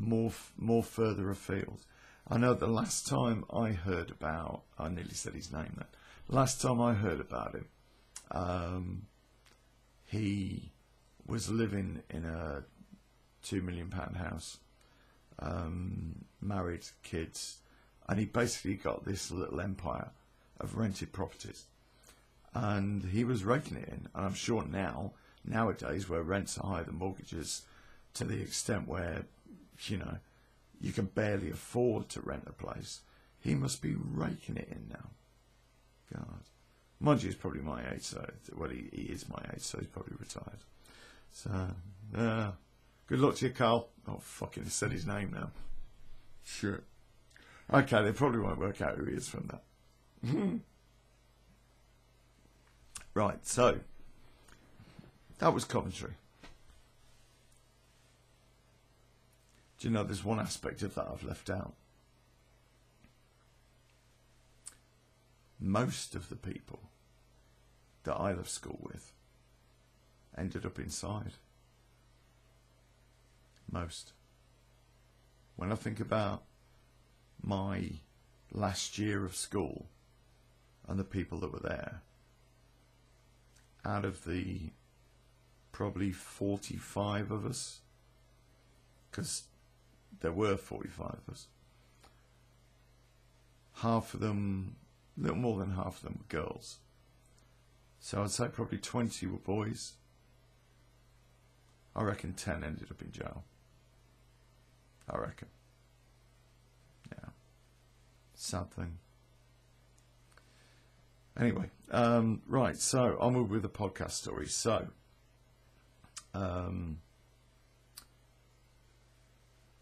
more 0.00 0.32
more 0.56 0.82
further 0.82 1.30
afield. 1.30 1.84
I 2.28 2.38
know 2.38 2.54
the 2.54 2.66
last 2.66 3.06
time 3.06 3.44
I 3.52 3.72
heard 3.72 4.10
about, 4.10 4.62
I 4.78 4.88
nearly 4.88 5.14
said 5.14 5.34
his 5.34 5.52
name 5.52 5.72
then. 5.76 5.86
Last 6.28 6.60
time 6.60 6.80
I 6.80 6.94
heard 6.94 7.20
about 7.20 7.54
him, 7.54 7.66
um, 8.30 9.06
he 10.06 10.72
was 11.26 11.50
living 11.50 12.02
in 12.10 12.24
a 12.24 12.64
two 13.42 13.62
million 13.62 13.88
pound 13.88 14.16
house, 14.16 14.58
um, 15.38 16.24
married, 16.40 16.86
kids, 17.02 17.58
and 18.08 18.18
he 18.18 18.26
basically 18.26 18.74
got 18.74 19.04
this 19.04 19.30
little 19.30 19.60
empire 19.60 20.10
of 20.60 20.76
rented 20.76 21.12
properties. 21.12 21.64
And 22.54 23.04
he 23.04 23.22
was 23.24 23.44
raking 23.44 23.76
it 23.76 23.88
in, 23.88 24.08
and 24.14 24.26
I'm 24.26 24.34
sure 24.34 24.64
now, 24.64 25.12
nowadays, 25.44 26.08
where 26.08 26.22
rents 26.22 26.58
are 26.58 26.66
higher 26.66 26.84
than 26.84 26.96
mortgages, 26.96 27.62
to 28.14 28.24
the 28.24 28.40
extent 28.40 28.88
where 28.88 29.24
you 29.88 29.98
know, 29.98 30.18
you 30.80 30.92
can 30.92 31.06
barely 31.06 31.50
afford 31.50 32.08
to 32.10 32.20
rent 32.20 32.44
a 32.46 32.52
place. 32.52 33.00
He 33.40 33.54
must 33.54 33.80
be 33.80 33.94
raking 33.96 34.56
it 34.56 34.68
in 34.70 34.88
now. 34.90 35.10
God. 36.12 36.40
Mind 36.98 37.22
you, 37.22 37.28
he's 37.28 37.36
probably 37.36 37.62
my 37.62 37.80
age, 37.92 38.02
so, 38.02 38.28
well, 38.54 38.68
he, 38.68 38.88
he 38.92 39.02
is 39.04 39.28
my 39.28 39.42
age, 39.54 39.62
so 39.62 39.78
he's 39.78 39.86
probably 39.86 40.16
retired. 40.18 40.58
So, 41.32 41.50
uh, 42.16 42.50
good 43.06 43.20
luck 43.20 43.36
to 43.36 43.46
you, 43.46 43.52
Carl. 43.52 43.88
Oh, 44.06 44.18
fucking, 44.20 44.64
he 44.64 44.70
said 44.70 44.92
his 44.92 45.06
name 45.06 45.32
now. 45.32 45.50
Shit. 46.44 46.82
Okay, 47.72 48.02
they 48.02 48.12
probably 48.12 48.40
won't 48.40 48.58
work 48.58 48.82
out 48.82 48.98
who 48.98 49.06
he 49.06 49.14
is 49.14 49.28
from 49.28 49.48
that. 49.48 49.62
right, 53.14 53.46
so, 53.46 53.78
that 55.38 55.54
was 55.54 55.64
Coventry. 55.64 56.12
Do 59.80 59.88
you 59.88 59.94
know 59.94 60.04
there's 60.04 60.24
one 60.24 60.38
aspect 60.38 60.82
of 60.82 60.94
that 60.94 61.08
I've 61.10 61.24
left 61.24 61.48
out? 61.48 61.72
Most 65.58 66.14
of 66.14 66.28
the 66.28 66.36
people 66.36 66.80
that 68.04 68.14
I 68.14 68.34
left 68.34 68.50
school 68.50 68.78
with 68.82 69.12
ended 70.36 70.66
up 70.66 70.78
inside. 70.78 71.32
Most. 73.72 74.12
When 75.56 75.72
I 75.72 75.76
think 75.76 75.98
about 75.98 76.42
my 77.42 77.92
last 78.52 78.98
year 78.98 79.24
of 79.24 79.34
school 79.34 79.86
and 80.86 80.98
the 80.98 81.04
people 81.04 81.38
that 81.40 81.52
were 81.52 81.60
there, 81.60 82.02
out 83.86 84.04
of 84.04 84.24
the 84.24 84.72
probably 85.72 86.12
45 86.12 87.30
of 87.30 87.46
us, 87.46 87.80
because 89.10 89.44
there 90.20 90.32
were 90.32 90.56
45 90.56 91.06
of 91.06 91.32
us. 91.32 91.46
Half 93.76 94.14
of 94.14 94.20
them, 94.20 94.76
a 95.18 95.22
little 95.22 95.38
more 95.38 95.58
than 95.58 95.72
half 95.72 95.98
of 95.98 96.02
them 96.02 96.18
were 96.18 96.36
girls. 96.36 96.78
So 97.98 98.22
I'd 98.22 98.30
say 98.30 98.48
probably 98.48 98.78
20 98.78 99.26
were 99.26 99.38
boys. 99.38 99.94
I 101.94 102.02
reckon 102.02 102.34
10 102.34 102.64
ended 102.64 102.90
up 102.90 103.02
in 103.02 103.10
jail. 103.12 103.44
I 105.08 105.18
reckon. 105.18 105.48
Yeah. 107.12 107.30
Sad 108.34 108.70
thing. 108.70 108.98
Anyway, 111.38 111.70
um, 111.90 112.42
right, 112.46 112.76
so 112.76 113.16
move 113.30 113.50
with 113.50 113.62
the 113.62 113.68
podcast 113.68 114.12
story. 114.12 114.46
So, 114.46 114.88
um, 116.34 116.98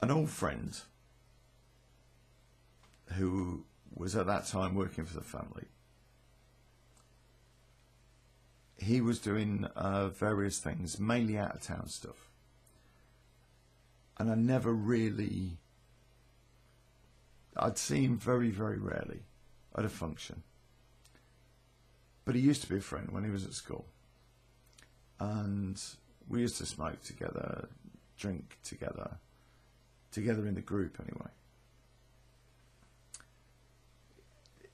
an 0.01 0.11
old 0.11 0.30
friend 0.30 0.78
who 3.14 3.64
was 3.94 4.14
at 4.14 4.26
that 4.26 4.46
time 4.46 4.74
working 4.74 5.05
for 5.05 5.14
the 5.14 5.24
family 5.24 5.64
he 8.78 9.01
was 9.01 9.18
doing 9.18 9.64
uh, 9.76 10.09
various 10.09 10.59
things, 10.59 10.99
mainly 10.99 11.36
out 11.36 11.57
of 11.57 11.62
town 11.62 11.88
stuff. 11.88 12.30
And 14.18 14.30
I 14.30 14.34
never 14.34 14.72
really, 14.72 15.59
I'd 17.57 17.78
see 17.78 18.05
him 18.05 18.16
very, 18.16 18.51
very 18.51 18.78
rarely 18.78 19.22
at 19.76 19.84
a 19.84 19.88
function. 19.88 20.42
But 22.24 22.34
he 22.34 22.40
used 22.40 22.62
to 22.62 22.68
be 22.68 22.76
a 22.76 22.80
friend 22.80 23.11
when 23.11 23.24
he 23.24 23.30
was 23.30 23.44
at 23.44 23.53
school. 23.53 23.86
And 25.18 25.80
we 26.28 26.40
used 26.40 26.59
to 26.59 26.66
smoke 26.66 27.03
together, 27.03 27.68
drink 28.16 28.59
together, 28.62 29.18
together 30.11 30.46
in 30.46 30.54
the 30.54 30.61
group 30.61 30.98
anyway. 31.00 31.30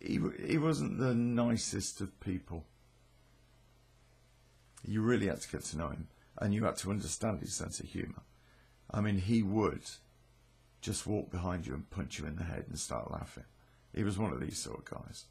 He, 0.00 0.20
he 0.46 0.58
wasn't 0.58 0.98
the 0.98 1.14
nicest 1.14 2.00
of 2.00 2.18
people. 2.20 2.64
You 4.86 5.00
really 5.00 5.28
had 5.28 5.40
to 5.40 5.50
get 5.50 5.64
to 5.64 5.78
know 5.78 5.88
him, 5.88 6.08
and 6.38 6.52
you 6.52 6.64
had 6.64 6.76
to 6.78 6.90
understand 6.90 7.40
his 7.40 7.54
sense 7.54 7.80
of 7.80 7.86
humour. 7.86 8.22
I 8.90 9.00
mean, 9.00 9.18
he 9.18 9.42
would 9.42 9.82
just 10.82 11.06
walk 11.06 11.30
behind 11.30 11.66
you 11.66 11.72
and 11.72 11.88
punch 11.88 12.18
you 12.18 12.26
in 12.26 12.36
the 12.36 12.44
head 12.44 12.66
and 12.68 12.78
start 12.78 13.10
laughing. 13.10 13.44
He 13.94 14.04
was 14.04 14.18
one 14.18 14.32
of 14.32 14.40
these 14.40 14.58
sort 14.58 14.80
of 14.80 14.84
guys. 14.84 15.24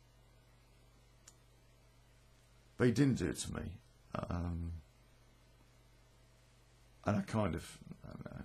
But 2.78 2.88
he 2.88 2.92
didn't 2.92 3.20
do 3.20 3.28
it 3.30 3.38
to 3.38 3.54
me. 3.54 3.62
Um, 4.16 4.72
and 7.06 7.18
I 7.18 7.22
kind 7.22 7.54
of 7.56 7.78
I 8.04 8.12
know, 8.30 8.44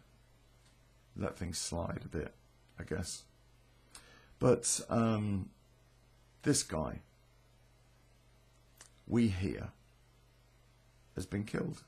let 1.19 1.37
things 1.37 1.59
slide 1.59 2.03
a 2.05 2.09
bit, 2.09 2.33
I 2.79 2.85
guess. 2.85 3.23
But 4.39 4.81
um, 4.89 5.51
this 6.43 6.63
guy, 6.63 7.01
we 9.07 9.29
hear, 9.29 9.71
has 11.15 11.27
been 11.27 11.45
killed. 11.45 11.83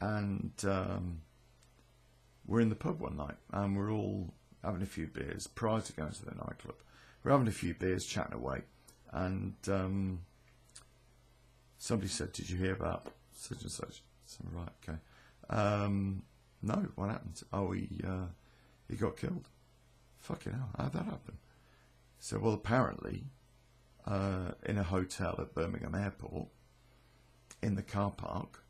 And 0.00 0.52
um, 0.64 1.20
we're 2.46 2.60
in 2.60 2.70
the 2.70 2.74
pub 2.74 3.00
one 3.00 3.16
night 3.16 3.36
and 3.52 3.76
we're 3.76 3.92
all 3.92 4.32
having 4.64 4.82
a 4.82 4.86
few 4.86 5.06
beers 5.06 5.46
prior 5.46 5.80
to 5.80 5.92
going 5.92 6.12
to 6.12 6.24
the 6.24 6.34
nightclub. 6.34 6.76
We're 7.22 7.32
having 7.32 7.48
a 7.48 7.52
few 7.52 7.74
beers, 7.74 8.04
chatting 8.04 8.34
away. 8.34 8.62
And 9.12 9.54
um, 9.68 10.20
somebody 11.78 12.08
said, 12.08 12.32
Did 12.32 12.50
you 12.50 12.56
hear 12.56 12.72
about 12.72 13.08
such 13.32 13.62
and 13.62 13.70
such? 13.70 14.02
So, 14.26 14.44
right, 14.52 14.68
okay. 14.82 14.98
Um, 15.50 16.22
no, 16.62 16.86
what 16.94 17.10
happened? 17.10 17.42
Oh, 17.52 17.72
he, 17.72 17.88
uh, 18.06 18.26
he 18.88 18.96
got 18.96 19.16
killed. 19.16 19.48
Fucking 20.20 20.52
hell, 20.52 20.70
how'd 20.78 20.92
that 20.92 21.04
happen? 21.04 21.38
So, 22.20 22.38
well, 22.38 22.54
apparently, 22.54 23.24
uh, 24.06 24.52
in 24.64 24.78
a 24.78 24.84
hotel 24.84 25.34
at 25.38 25.54
Birmingham 25.54 25.94
Airport, 25.94 26.48
in 27.62 27.74
the 27.74 27.82
car 27.82 28.12
park, 28.12 28.62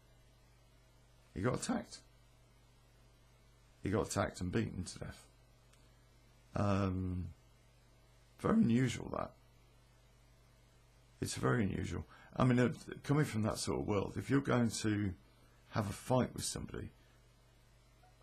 he 1.34 1.42
got 1.42 1.54
attacked. 1.54 1.98
He 3.82 3.90
got 3.90 4.06
attacked 4.06 4.40
and 4.40 4.50
beaten 4.50 4.84
to 4.84 4.98
death. 4.98 5.26
Um, 6.54 7.28
very 8.38 8.54
unusual 8.54 9.10
that. 9.16 9.32
It's 11.20 11.34
very 11.34 11.64
unusual. 11.64 12.06
I 12.36 12.44
mean, 12.44 12.58
uh, 12.58 12.70
coming 13.02 13.24
from 13.24 13.42
that 13.42 13.58
sort 13.58 13.80
of 13.80 13.86
world, 13.86 14.14
if 14.16 14.30
you're 14.30 14.40
going 14.40 14.70
to 14.70 15.12
have 15.70 15.88
a 15.88 15.92
fight 15.92 16.34
with 16.34 16.44
somebody 16.44 16.90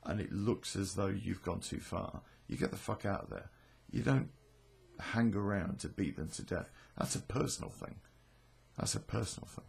and 0.05 0.19
it 0.19 0.31
looks 0.31 0.75
as 0.75 0.95
though 0.95 1.07
you've 1.07 1.43
gone 1.43 1.59
too 1.59 1.79
far, 1.79 2.21
you 2.47 2.57
get 2.57 2.71
the 2.71 2.77
fuck 2.77 3.05
out 3.05 3.23
of 3.23 3.29
there. 3.29 3.49
You 3.91 4.01
don't 4.01 4.29
hang 4.99 5.35
around 5.35 5.79
to 5.79 5.87
beat 5.87 6.17
them 6.17 6.29
to 6.29 6.43
death. 6.43 6.69
That's 6.97 7.15
a 7.15 7.21
personal 7.21 7.69
thing. 7.69 7.95
That's 8.77 8.95
a 8.95 8.99
personal 8.99 9.47
thing. 9.47 9.65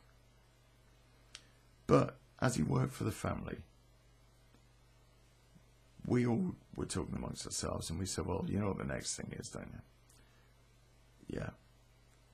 But 1.86 2.18
as 2.40 2.56
he 2.56 2.62
worked 2.62 2.92
for 2.92 3.04
the 3.04 3.10
family, 3.10 3.58
we 6.06 6.26
all 6.26 6.54
were 6.76 6.86
talking 6.86 7.16
amongst 7.16 7.46
ourselves 7.46 7.90
and 7.90 7.98
we 7.98 8.06
said, 8.06 8.26
well, 8.26 8.44
you 8.48 8.58
know 8.58 8.68
what 8.68 8.78
the 8.78 8.84
next 8.84 9.16
thing 9.16 9.34
is, 9.38 9.48
don't 9.48 9.72
you? 9.72 11.38
Yeah. 11.38 11.50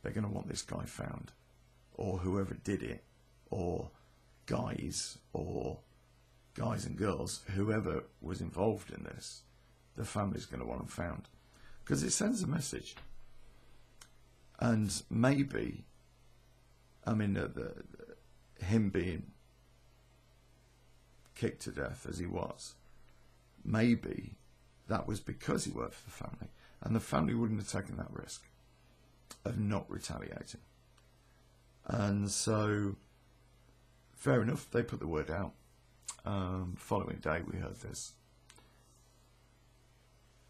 They're 0.02 0.12
going 0.12 0.26
to 0.26 0.32
want 0.32 0.48
this 0.48 0.62
guy 0.62 0.84
found. 0.84 1.32
Or 1.94 2.18
whoever 2.18 2.54
did 2.54 2.82
it. 2.82 3.04
Or 3.50 3.90
guys. 4.46 5.18
Or 5.32 5.80
guys 6.56 6.86
and 6.86 6.96
girls. 6.96 7.42
Whoever 7.54 8.04
was 8.20 8.40
involved 8.40 8.90
in 8.90 9.04
this. 9.04 9.42
The 9.96 10.04
family's 10.04 10.46
going 10.46 10.60
to 10.60 10.66
want 10.66 10.80
them 10.80 10.88
found. 10.88 11.28
Because 11.84 12.02
it 12.02 12.10
sends 12.10 12.42
a 12.42 12.46
message. 12.46 12.96
And 14.58 15.02
maybe, 15.10 15.84
I 17.06 17.14
mean, 17.14 17.34
the, 17.34 17.48
the, 17.48 18.64
him 18.64 18.90
being 18.90 19.24
kicked 21.34 21.62
to 21.62 21.70
death 21.70 22.06
as 22.08 22.18
he 22.18 22.26
was, 22.26 22.74
maybe 23.64 24.36
that 24.88 25.06
was 25.06 25.20
because 25.20 25.64
he 25.64 25.70
worked 25.70 25.94
for 25.94 26.04
the 26.04 26.10
family, 26.10 26.48
and 26.82 26.94
the 26.94 27.00
family 27.00 27.34
wouldn't 27.34 27.60
have 27.60 27.70
taken 27.70 27.96
that 27.98 28.12
risk 28.12 28.44
of 29.44 29.58
not 29.58 29.90
retaliating. 29.90 30.60
And 31.84 32.30
so, 32.30 32.96
fair 34.14 34.42
enough, 34.42 34.70
they 34.70 34.82
put 34.82 35.00
the 35.00 35.06
word 35.06 35.30
out. 35.30 35.52
Um, 36.26 36.74
following 36.76 37.18
day, 37.18 37.40
we 37.46 37.58
heard 37.60 37.76
this. 37.76 38.12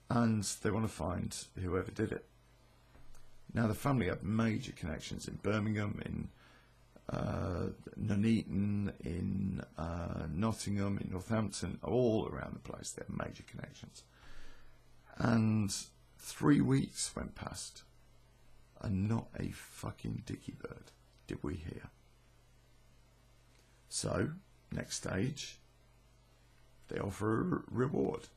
And 0.09 0.43
they 0.63 0.71
want 0.71 0.87
to 0.87 0.93
find 0.93 1.37
whoever 1.63 1.91
did 1.91 2.13
it. 2.13 2.25
Now, 3.53 3.67
the 3.67 3.75
family 3.75 4.07
had 4.07 4.23
major 4.23 4.73
connections 4.73 5.29
in 5.29 5.35
Birmingham, 5.43 6.01
in 6.05 6.29
uh, 7.15 7.67
Nuneaton, 7.97 8.93
in 9.05 9.63
uh, 9.77 10.27
Nottingham, 10.33 10.99
in 10.99 11.11
Northampton, 11.11 11.79
all 11.83 12.27
around 12.33 12.55
the 12.55 12.71
place. 12.71 12.93
They 12.93 13.05
have 13.07 13.29
major 13.29 13.45
connections. 13.47 14.03
And 15.19 15.75
three 16.19 16.63
weeks 16.63 17.15
went 17.15 17.35
past, 17.35 17.83
and 18.81 19.09
not 19.09 19.29
a 19.39 19.49
fucking 19.51 20.23
dicky 20.25 20.55
bird 20.59 20.93
did 21.27 21.43
we 21.43 21.55
hear. 21.55 21.91
So, 23.89 24.31
next 24.73 24.97
stage, 24.97 25.59
they 26.89 26.99
offer 26.99 27.41
a 27.41 27.63
reward. 27.71 28.29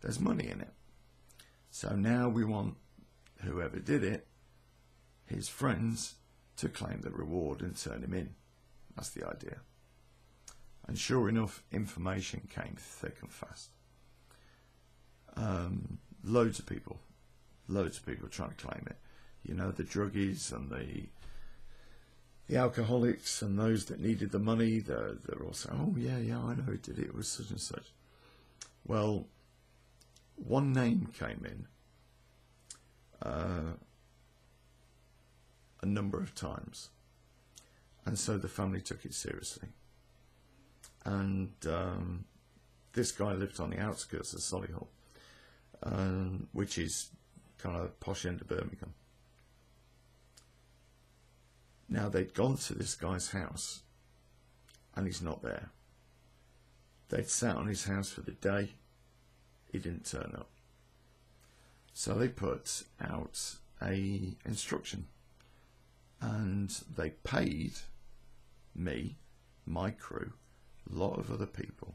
There's 0.00 0.20
money 0.20 0.48
in 0.48 0.60
it. 0.60 0.72
So 1.70 1.94
now 1.96 2.28
we 2.28 2.44
want 2.44 2.76
whoever 3.42 3.78
did 3.78 4.04
it, 4.04 4.26
his 5.26 5.48
friends, 5.48 6.14
to 6.56 6.68
claim 6.68 7.00
the 7.00 7.10
reward 7.10 7.62
and 7.62 7.76
turn 7.76 8.02
him 8.02 8.14
in. 8.14 8.34
That's 8.94 9.10
the 9.10 9.28
idea. 9.28 9.58
And 10.86 10.98
sure 10.98 11.28
enough, 11.28 11.62
information 11.72 12.48
came 12.54 12.76
thick 12.78 13.16
and 13.22 13.32
fast. 13.32 13.70
Um, 15.36 15.98
loads 16.22 16.58
of 16.58 16.66
people, 16.66 17.00
loads 17.68 17.98
of 17.98 18.06
people 18.06 18.28
trying 18.28 18.50
to 18.50 18.66
claim 18.66 18.84
it. 18.86 18.96
You 19.42 19.54
know, 19.54 19.70
the 19.70 19.82
druggies 19.82 20.52
and 20.52 20.70
the 20.70 21.08
the 22.48 22.56
alcoholics 22.56 23.42
and 23.42 23.58
those 23.58 23.86
that 23.86 24.00
needed 24.00 24.30
the 24.30 24.38
money. 24.38 24.78
They're, 24.78 25.14
they're 25.24 25.52
saying, 25.52 25.78
"Oh 25.80 25.94
yeah, 25.98 26.18
yeah, 26.18 26.38
I 26.38 26.54
know 26.54 26.76
did 26.76 26.98
it. 26.98 27.06
It 27.06 27.14
was 27.14 27.28
such 27.28 27.50
and 27.50 27.60
such." 27.60 27.92
Well, 28.86 29.26
one 30.36 30.72
name 30.72 31.08
came 31.18 31.46
in. 31.46 31.66
Uh, 33.22 33.74
a 35.84 35.86
number 35.86 36.18
of 36.18 36.34
times. 36.34 36.88
And 38.06 38.18
so 38.18 38.38
the 38.38 38.48
family 38.48 38.80
took 38.80 39.04
it 39.04 39.14
seriously. 39.14 39.68
And 41.04 41.52
um, 41.68 42.24
this 42.94 43.12
guy 43.12 43.32
lived 43.32 43.60
on 43.60 43.70
the 43.70 43.78
outskirts 43.78 44.32
of 44.32 44.40
Solihull, 44.40 44.86
um, 45.82 46.48
which 46.52 46.78
is 46.78 47.10
kind 47.58 47.76
of 47.76 48.00
posh 48.00 48.24
end 48.24 48.40
of 48.40 48.48
Birmingham. 48.48 48.94
Now 51.88 52.08
they'd 52.08 52.34
gone 52.34 52.56
to 52.56 52.74
this 52.74 52.94
guy's 52.94 53.30
house, 53.30 53.82
and 54.96 55.06
he's 55.06 55.22
not 55.22 55.42
there. 55.42 55.70
They'd 57.08 57.28
sat 57.28 57.56
on 57.56 57.66
his 57.66 57.84
house 57.84 58.10
for 58.10 58.22
the 58.22 58.32
day. 58.32 58.74
He 59.70 59.78
didn't 59.78 60.06
turn 60.06 60.34
up. 60.36 60.48
So 61.92 62.14
they 62.14 62.28
put 62.28 62.84
out 63.00 63.56
a 63.80 64.34
instruction 64.44 65.06
and 66.20 66.70
they 66.96 67.10
paid 67.10 67.74
me, 68.74 69.16
my 69.66 69.90
crew, 69.90 70.32
a 70.90 70.94
lot 70.94 71.18
of 71.18 71.30
other 71.30 71.46
people 71.46 71.94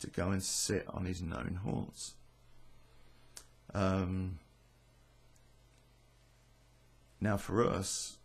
to 0.00 0.06
go 0.08 0.30
and 0.30 0.42
sit 0.42 0.86
on 0.88 1.04
his 1.04 1.20
known 1.20 1.60
haunts. 1.62 2.14
Um, 3.74 4.38
now, 7.20 7.36
for 7.36 7.64
us, 7.64 8.16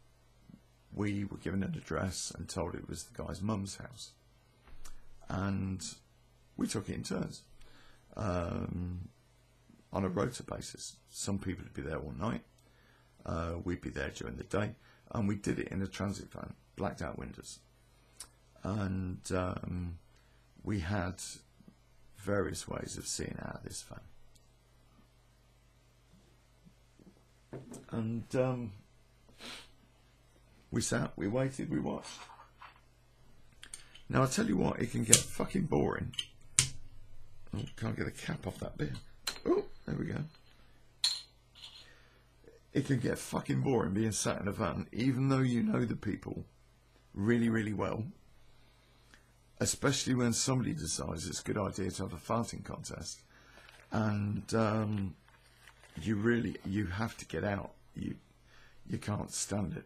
we 0.96 1.26
were 1.26 1.38
given 1.38 1.62
an 1.62 1.76
address 1.76 2.32
and 2.36 2.48
told 2.50 2.74
it 2.74 2.90
was 2.90 3.04
the 3.04 3.24
guy's 3.24 3.42
mum's 3.42 3.78
house, 3.78 4.12
and 5.30 5.86
we 6.58 6.66
took 6.68 6.90
it 6.90 6.96
in 6.96 7.04
turns 7.04 7.44
um, 8.18 9.10
on 9.94 10.04
a 10.04 10.10
rota 10.10 10.44
basis. 10.44 10.96
Some 11.10 11.38
people 11.38 11.64
would 11.66 11.74
be 11.74 11.82
there 11.82 11.98
all 12.00 12.14
night. 12.18 12.42
Uh, 13.26 13.56
we'd 13.64 13.82
be 13.82 13.90
there 13.90 14.12
during 14.12 14.38
the 14.38 14.44
day 14.44 14.76
and 15.12 15.28
we 15.28 15.36
did 15.36 15.60
it 15.60 15.70
in 15.70 15.82
a 15.82 15.88
transit 15.88 16.32
van, 16.32 16.54
blacked 16.76 17.02
out 17.02 17.18
windows. 17.18 17.60
and 18.64 19.22
um, 19.34 19.98
we 20.64 20.80
had 20.80 21.22
various 22.18 22.68
ways 22.68 22.98
of 22.98 23.08
seeing 23.08 23.38
out 23.42 23.58
of 23.58 23.64
this 23.64 23.84
van. 23.84 24.00
And 27.92 28.36
um, 28.36 28.72
we 30.72 30.82
sat, 30.82 31.12
we 31.16 31.28
waited, 31.28 31.70
we 31.70 31.80
watched. 31.80 32.20
Now 34.10 34.24
I 34.24 34.28
tell 34.28 34.46
you 34.46 34.58
what, 34.58 34.80
it 34.80 34.92
can 34.92 35.04
get 35.04 35.18
fucking 35.18 35.64
boring. 35.64 36.14
Oh, 37.56 37.62
can't 37.78 37.96
get 37.96 38.08
a 38.08 38.12
cap 38.12 38.46
off 38.46 38.60
that 38.60 38.78
bit. 38.78 38.92
Oh, 39.46 39.64
there 39.86 39.96
we 39.96 40.06
go. 40.06 40.20
It 42.74 42.86
can 42.86 43.00
get 43.00 43.18
fucking 43.18 43.62
boring 43.62 43.94
being 43.94 44.12
sat 44.12 44.42
in 44.42 44.48
a 44.48 44.52
van, 44.52 44.88
even 44.92 45.30
though 45.30 45.40
you 45.40 45.64
know 45.64 45.86
the 45.86 45.96
people 45.96 46.46
really, 47.14 47.50
really 47.50 47.74
well. 47.74 48.04
Especially 49.60 50.14
when 50.14 50.34
somebody 50.34 50.74
decides 50.74 51.26
it's 51.26 51.40
a 51.40 51.44
good 51.44 51.58
idea 51.58 51.90
to 51.90 52.04
have 52.04 52.14
a 52.14 52.18
farting 52.18 52.66
contest, 52.66 53.22
and 53.90 54.54
um, 54.54 55.16
you 56.02 56.18
really 56.18 56.58
you 56.66 56.88
have 56.88 57.16
to 57.18 57.26
get 57.26 57.46
out. 57.46 57.72
You 57.96 58.16
you 58.86 58.98
can't 58.98 59.32
stand 59.32 59.78
it. 59.78 59.86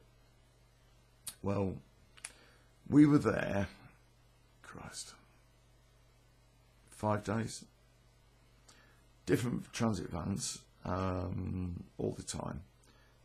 Well, 1.42 1.76
we 2.90 3.06
were 3.06 3.18
there. 3.18 3.68
Christ, 4.62 5.14
five 6.90 7.24
days. 7.24 7.66
Different 9.26 9.72
transit 9.74 10.10
vans 10.10 10.60
um, 10.86 11.84
all 11.98 12.12
the 12.12 12.24
time. 12.24 12.62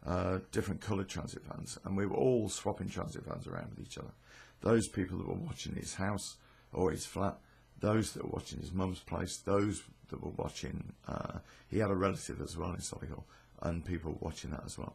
Uh, 0.05 0.39
different 0.53 0.83
coloured 0.83 1.09
transit 1.09 1.43
vans, 1.47 1.79
and 1.85 1.97
we 1.97 2.05
were 2.05 2.17
all 2.17 2.49
swapping 2.49 2.89
transit 2.89 3.25
vans 3.25 3.47
around 3.47 3.71
with 3.71 3.87
each 3.87 3.97
other. 3.97 4.13
Those 4.61 4.87
people 4.89 5.17
that 5.19 5.27
were 5.27 5.35
watching 5.35 5.75
his 5.75 5.95
house 5.95 6.37
or 6.73 6.91
his 6.91 7.07
flat, 7.07 7.39
those 7.81 8.13
that 8.13 8.25
were 8.25 8.31
watching 8.31 8.61
his 8.61 8.73
mum's 8.73 9.01
place, 9.01 9.39
those 9.39 9.83
that 10.09 10.23
were 10.23 10.33
watching. 10.37 10.93
Uh, 11.09 11.39
he 11.69 11.79
had 11.79 11.91
a 11.91 11.95
relative 11.95 12.41
as 12.43 12.57
well 12.57 12.71
in 12.71 12.81
Solihull, 12.81 13.25
and 13.63 13.85
people 13.85 14.19
watching 14.21 14.51
that 14.51 14.65
as 14.67 14.77
well. 14.77 14.95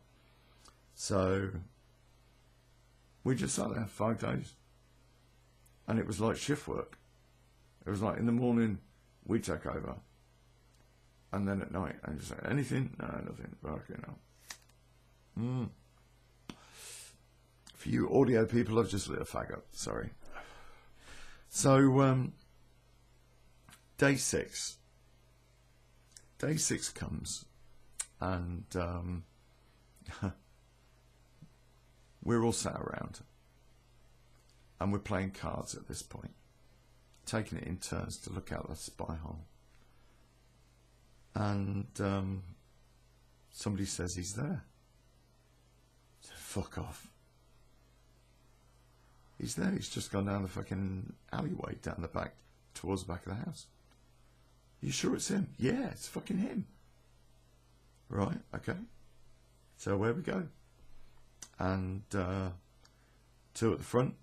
So 0.94 1.50
we 3.30 3.36
just 3.36 3.54
sat 3.54 3.72
there 3.76 3.86
five 3.86 4.18
days, 4.18 4.56
and 5.88 6.00
it 6.00 6.08
was 6.08 6.20
like 6.20 6.36
shift 6.36 6.68
work. 6.68 6.98
It 7.86 7.90
was 7.92 8.02
like 8.02 8.18
in 8.18 8.26
the 8.26 8.32
morning 8.32 8.80
we 9.24 9.40
take 9.40 9.68
over, 9.68 9.98
and 11.32 11.48
then 11.48 11.62
at 11.62 11.72
night 11.72 11.98
and 12.04 12.18
just 12.18 12.32
say 12.32 12.38
anything, 12.50 12.96
no, 13.00 13.06
nothing, 13.06 13.56
fucking 13.62 14.04
hell. 14.04 14.18
Mm. 15.40 15.70
For 17.76 17.90
you 17.90 18.10
audio 18.12 18.48
people, 18.48 18.80
I've 18.80 18.90
just 18.90 19.08
lit 19.08 19.22
a 19.22 19.26
fag 19.26 19.54
up. 19.54 19.66
Sorry. 19.74 20.10
So, 21.50 22.02
um, 22.02 22.34
day 24.00 24.16
six. 24.16 24.78
Day 26.40 26.58
six 26.58 26.90
comes, 26.90 27.46
and 28.20 28.66
um, 28.76 29.24
we're 32.30 32.44
all 32.44 32.52
sat 32.52 32.76
around, 32.76 33.22
and 34.80 34.94
we're 34.94 35.00
playing 35.00 35.32
cards 35.32 35.74
at 35.74 35.88
this 35.88 36.04
point, 36.04 36.36
taking 37.26 37.58
it 37.58 37.64
in 37.64 37.78
turns 37.78 38.20
to 38.20 38.32
look 38.32 38.52
out 38.52 38.70
the 38.70 38.76
spy 38.76 39.16
hole. 39.16 39.46
And 41.34 41.88
um, 42.00 42.44
somebody 43.50 43.86
says 43.86 44.14
he's 44.14 44.34
there. 44.34 44.62
So 46.22 46.34
Fuck 46.36 46.78
off. 46.78 47.08
He's 49.40 49.56
there. 49.56 49.72
He's 49.72 49.90
just 49.90 50.12
gone 50.12 50.28
down 50.28 50.44
the 50.44 50.50
fucking 50.50 51.14
alleyway 51.34 51.78
down 51.82 51.96
the 51.98 52.08
back 52.08 52.36
towards 52.76 53.06
the 53.06 53.12
back 53.12 53.26
of 53.26 53.36
the 53.36 53.44
house. 53.44 53.66
You 54.82 54.92
sure 54.92 55.16
it's 55.16 55.30
him? 55.30 55.48
Yeah, 55.58 55.88
it's 55.88 56.08
fucking 56.08 56.38
him. 56.38 56.68
Right, 58.08 58.38
okay. 58.54 58.78
So 59.78 59.98
where 59.98 60.14
we 60.14 60.22
go? 60.22 60.44
And 61.60 62.04
uh, 62.16 62.50
two 63.54 63.74
at 63.74 63.80
the 63.80 63.84
front, 63.84 64.16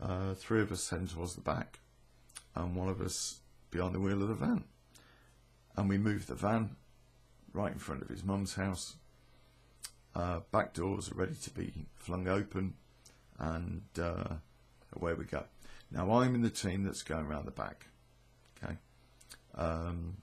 uh, 0.00 0.34
three 0.34 0.62
of 0.62 0.72
us 0.72 0.88
heading 0.88 1.06
towards 1.06 1.34
the 1.34 1.42
back, 1.42 1.78
and 2.56 2.74
one 2.74 2.88
of 2.88 3.00
us 3.00 3.40
behind 3.70 3.94
the 3.94 4.00
wheel 4.00 4.22
of 4.22 4.28
the 4.28 4.34
van. 4.34 4.64
And 5.76 5.88
we 5.88 5.98
moved 5.98 6.28
the 6.28 6.34
van 6.34 6.76
right 7.52 7.72
in 7.72 7.78
front 7.78 8.02
of 8.02 8.08
his 8.08 8.24
mum's 8.24 8.54
house 8.54 8.96
uh, 10.14 10.40
back 10.50 10.74
doors 10.74 11.10
are 11.10 11.14
ready 11.14 11.34
to 11.34 11.50
be 11.50 11.86
flung 11.94 12.28
open, 12.28 12.74
and 13.38 13.82
uh, 14.00 14.34
away 14.94 15.14
we 15.14 15.24
go. 15.24 15.44
Now 15.90 16.10
I'm 16.12 16.34
in 16.34 16.42
the 16.42 16.50
team 16.50 16.84
that's 16.84 17.02
going 17.02 17.26
around 17.26 17.46
the 17.46 17.50
back, 17.50 17.86
okay, 18.62 18.76
um, 19.54 20.18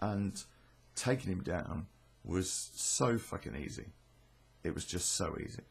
and 0.00 0.42
taking 0.94 1.32
him 1.32 1.42
down 1.42 1.86
was 2.24 2.70
so 2.74 3.18
fucking 3.18 3.56
easy. 3.56 3.86
It 4.62 4.74
was 4.74 4.84
just 4.84 5.12
so 5.12 5.36
easy. 5.40 5.62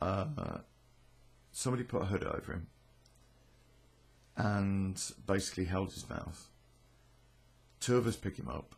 Uh, 0.00 0.58
somebody 1.52 1.84
put 1.84 2.02
a 2.02 2.06
hood 2.06 2.24
over 2.24 2.52
him 2.52 2.66
and 4.36 5.00
basically 5.26 5.64
held 5.64 5.92
his 5.92 6.08
mouth. 6.08 6.48
Two 7.80 7.96
of 7.96 8.06
us 8.06 8.16
pick 8.16 8.38
him 8.38 8.48
up 8.48 8.74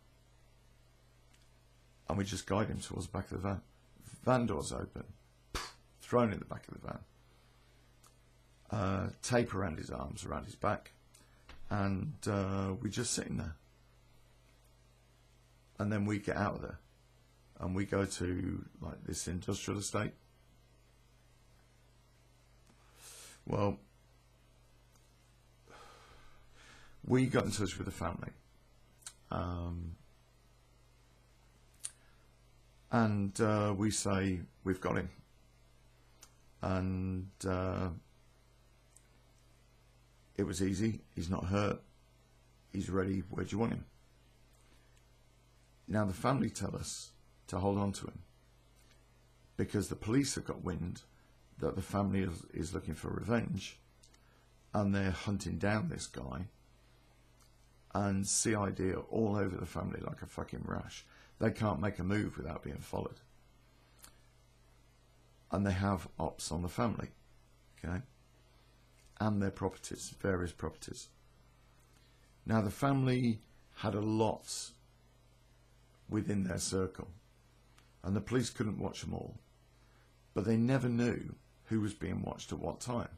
and 2.09 2.18
we 2.18 2.24
just 2.24 2.47
guide 2.47 2.68
him 2.68 2.78
towards 2.78 3.07
the 3.07 3.12
back 3.12 3.30
of 3.30 3.42
the 3.42 3.49
van. 3.49 3.61
Van 4.24 4.47
doors 4.47 4.72
open, 4.72 5.05
thrown 6.01 6.32
in 6.32 6.38
the 6.38 6.45
back 6.45 6.66
of 6.68 6.74
the 6.74 6.86
van. 6.86 6.99
Uh, 8.70 9.09
tape 9.22 9.55
around 9.55 9.78
his 9.78 9.90
arms, 9.90 10.24
around 10.24 10.45
his 10.45 10.55
back, 10.55 10.92
and 11.70 12.14
uh, 12.26 12.72
we 12.80 12.90
just 12.90 13.12
sitting 13.12 13.36
there. 13.36 13.55
And 15.78 15.92
then 15.92 16.07
we 16.07 16.18
get 16.18 16.36
out 16.36 16.55
of 16.57 16.62
there, 16.62 16.78
and 17.61 17.74
we 17.74 17.84
go 17.84 18.05
to 18.05 18.64
like 18.80 19.05
this 19.07 19.28
industrial 19.28 19.80
estate. 19.80 20.12
Well, 23.46 23.78
we 27.07 27.26
got 27.26 27.44
in 27.44 27.50
touch 27.50 27.76
with 27.76 27.86
the 27.86 27.92
family. 27.92 28.30
Um, 29.30 29.96
and 32.90 33.38
uh, 33.40 33.74
we 33.76 33.90
say 33.90 34.40
we've 34.62 34.80
got 34.80 34.96
him, 34.96 35.11
and 36.62 37.28
uh, 37.48 37.88
it 40.36 40.44
was 40.44 40.62
easy. 40.62 41.00
He's 41.14 41.28
not 41.28 41.46
hurt. 41.46 41.80
He's 42.72 42.88
ready. 42.88 43.22
Where 43.30 43.44
do 43.44 43.50
you 43.50 43.59
want 43.59 43.72
him? 43.72 43.84
Now 45.88 46.05
the 46.05 46.14
family 46.14 46.50
tell 46.50 46.74
us 46.76 47.11
to 47.49 47.59
hold 47.59 47.78
on 47.78 47.92
to 47.92 48.07
him 48.07 48.20
because 49.57 49.88
the 49.88 49.97
police 49.97 50.34
have 50.34 50.45
got 50.45 50.64
wind 50.64 51.03
that 51.59 51.76
the 51.76 51.82
family 51.82 52.20
is, 52.20 52.45
is 52.53 52.74
looking 52.74 52.95
for 52.95 53.09
revenge 53.09 53.78
and 54.72 54.95
they're 54.95 55.11
hunting 55.11 55.57
down 55.57 55.88
this 55.88 56.07
guy 56.07 56.47
and 57.95 58.26
CID 58.26 58.80
are 58.80 59.05
all 59.11 59.36
over 59.36 59.57
the 59.57 59.66
family 59.66 60.01
like 60.01 60.20
a 60.20 60.26
fucking 60.26 60.64
rash. 60.66 61.05
They 61.38 61.53
can't 61.53 61.80
make 61.80 61.99
a 61.99 62.05
move 62.05 62.36
without 62.36 62.64
being 62.64 62.78
followed. 62.78 63.20
And 65.53 65.64
they 65.64 65.72
have 65.72 66.09
ops 66.18 66.51
on 66.51 66.62
the 66.62 66.68
family, 66.68 67.09
okay? 67.78 68.03
And 69.20 69.40
their 69.40 69.53
properties, 69.53 70.12
various 70.20 70.51
properties. 70.51 71.09
Now, 72.45 72.61
the 72.61 72.70
family 72.70 73.40
had 73.76 73.95
a 73.95 74.01
lot 74.01 74.70
within 76.09 76.45
their 76.45 76.59
circle, 76.59 77.09
and 78.05 78.14
the 78.14 78.20
police 78.20 78.50
couldn't 78.50 78.78
watch 78.78 79.00
them 79.00 79.14
all. 79.14 79.38
But 80.34 80.44
they 80.44 80.57
never 80.57 80.88
knew 80.88 81.34
who 81.66 81.80
was 81.80 81.94
being 81.94 82.22
watched 82.22 82.52
at 82.52 82.59
what 82.59 82.80
time. 82.80 83.09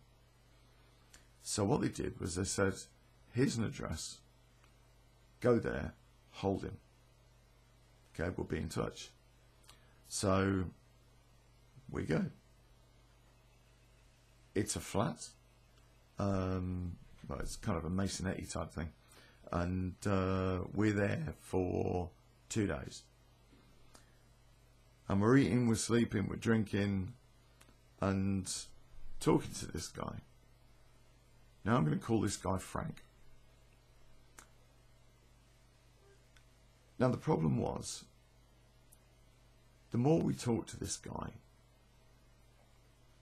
So, 1.43 1.65
what 1.65 1.81
they 1.81 1.89
did 1.89 2.21
was 2.21 2.35
they 2.35 2.45
said, 2.45 2.75
Here's 3.33 3.57
an 3.57 3.65
address, 3.65 4.19
go 5.41 5.59
there, 5.59 5.93
hold 6.31 6.63
him. 6.63 6.79
Okay, 8.19 8.33
we'll 8.37 8.47
be 8.47 8.59
in 8.59 8.69
touch. 8.69 9.11
So 10.09 10.65
we 11.91 12.05
go. 12.05 12.25
It's 14.55 14.77
a 14.77 14.81
flat. 14.81 15.29
Um, 16.19 16.97
well, 17.29 17.41
it's 17.41 17.57
kind 17.57 17.77
of 17.77 17.85
a 17.85 17.91
masonette 17.91 18.51
type 18.51 18.73
thing. 18.73 18.89
And 19.53 19.95
uh, 20.07 20.61
we're 20.73 20.93
there 20.93 21.35
for 21.41 22.11
two 22.49 22.67
days. 22.67 23.03
And 25.09 25.21
we're 25.21 25.37
eating, 25.37 25.69
we're 25.69 25.77
sleeping, 25.77 26.27
we're 26.29 26.37
drinking, 26.37 27.13
and 28.01 28.53
talking 29.21 29.53
to 29.55 29.67
this 29.67 29.89
guy. 29.89 30.17
Now 31.65 31.77
I'm 31.77 31.85
going 31.85 31.99
to 31.99 32.05
call 32.05 32.21
this 32.21 32.37
guy 32.37 32.59
Frank. 32.59 33.03
Now, 36.99 37.09
the 37.09 37.19
problem 37.19 37.59
was, 37.59 38.05
the 39.91 39.99
more 39.99 40.21
we 40.21 40.33
talked 40.33 40.71
to 40.71 40.81
this 40.81 40.97
guy, 40.97 41.31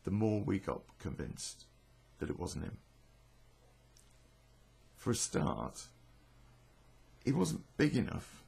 the 0.04 0.10
more 0.10 0.40
we 0.40 0.58
got 0.58 0.82
convinced 0.98 1.64
that 2.18 2.30
it 2.30 2.38
wasn't 2.38 2.64
him. 2.64 2.78
For 4.96 5.10
a 5.10 5.14
start, 5.14 5.86
he 7.24 7.32
wasn't 7.32 7.64
big 7.76 7.96
enough 7.96 8.44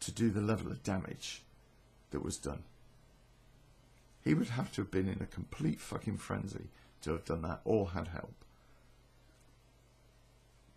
to 0.00 0.10
do 0.10 0.30
the 0.30 0.40
level 0.40 0.72
of 0.72 0.82
damage 0.82 1.42
that 2.12 2.24
was 2.24 2.38
done. 2.38 2.62
He 4.24 4.34
would 4.34 4.50
have 4.50 4.72
to 4.72 4.82
have 4.82 4.90
been 4.90 5.08
in 5.08 5.20
a 5.20 5.26
complete 5.26 5.80
fucking 5.80 6.18
frenzy 6.18 6.68
to 7.02 7.10
have 7.10 7.24
done 7.24 7.42
that 7.42 7.60
or 7.64 7.90
had 7.90 8.08
help. 8.08 8.34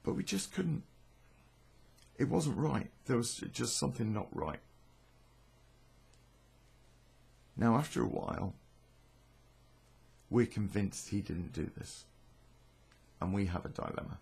But 0.03 0.15
we 0.15 0.23
just 0.23 0.53
couldn't. 0.53 0.83
It 2.17 2.29
wasn't 2.29 2.57
right. 2.57 2.89
There 3.05 3.17
was 3.17 3.43
just 3.51 3.77
something 3.77 4.13
not 4.13 4.27
right. 4.31 4.59
Now, 7.57 7.75
after 7.75 8.01
a 8.01 8.07
while, 8.07 8.53
we're 10.29 10.45
convinced 10.45 11.09
he 11.09 11.21
didn't 11.21 11.53
do 11.53 11.69
this. 11.77 12.05
And 13.21 13.33
we 13.33 13.45
have 13.45 13.65
a 13.65 13.69
dilemma. 13.69 14.19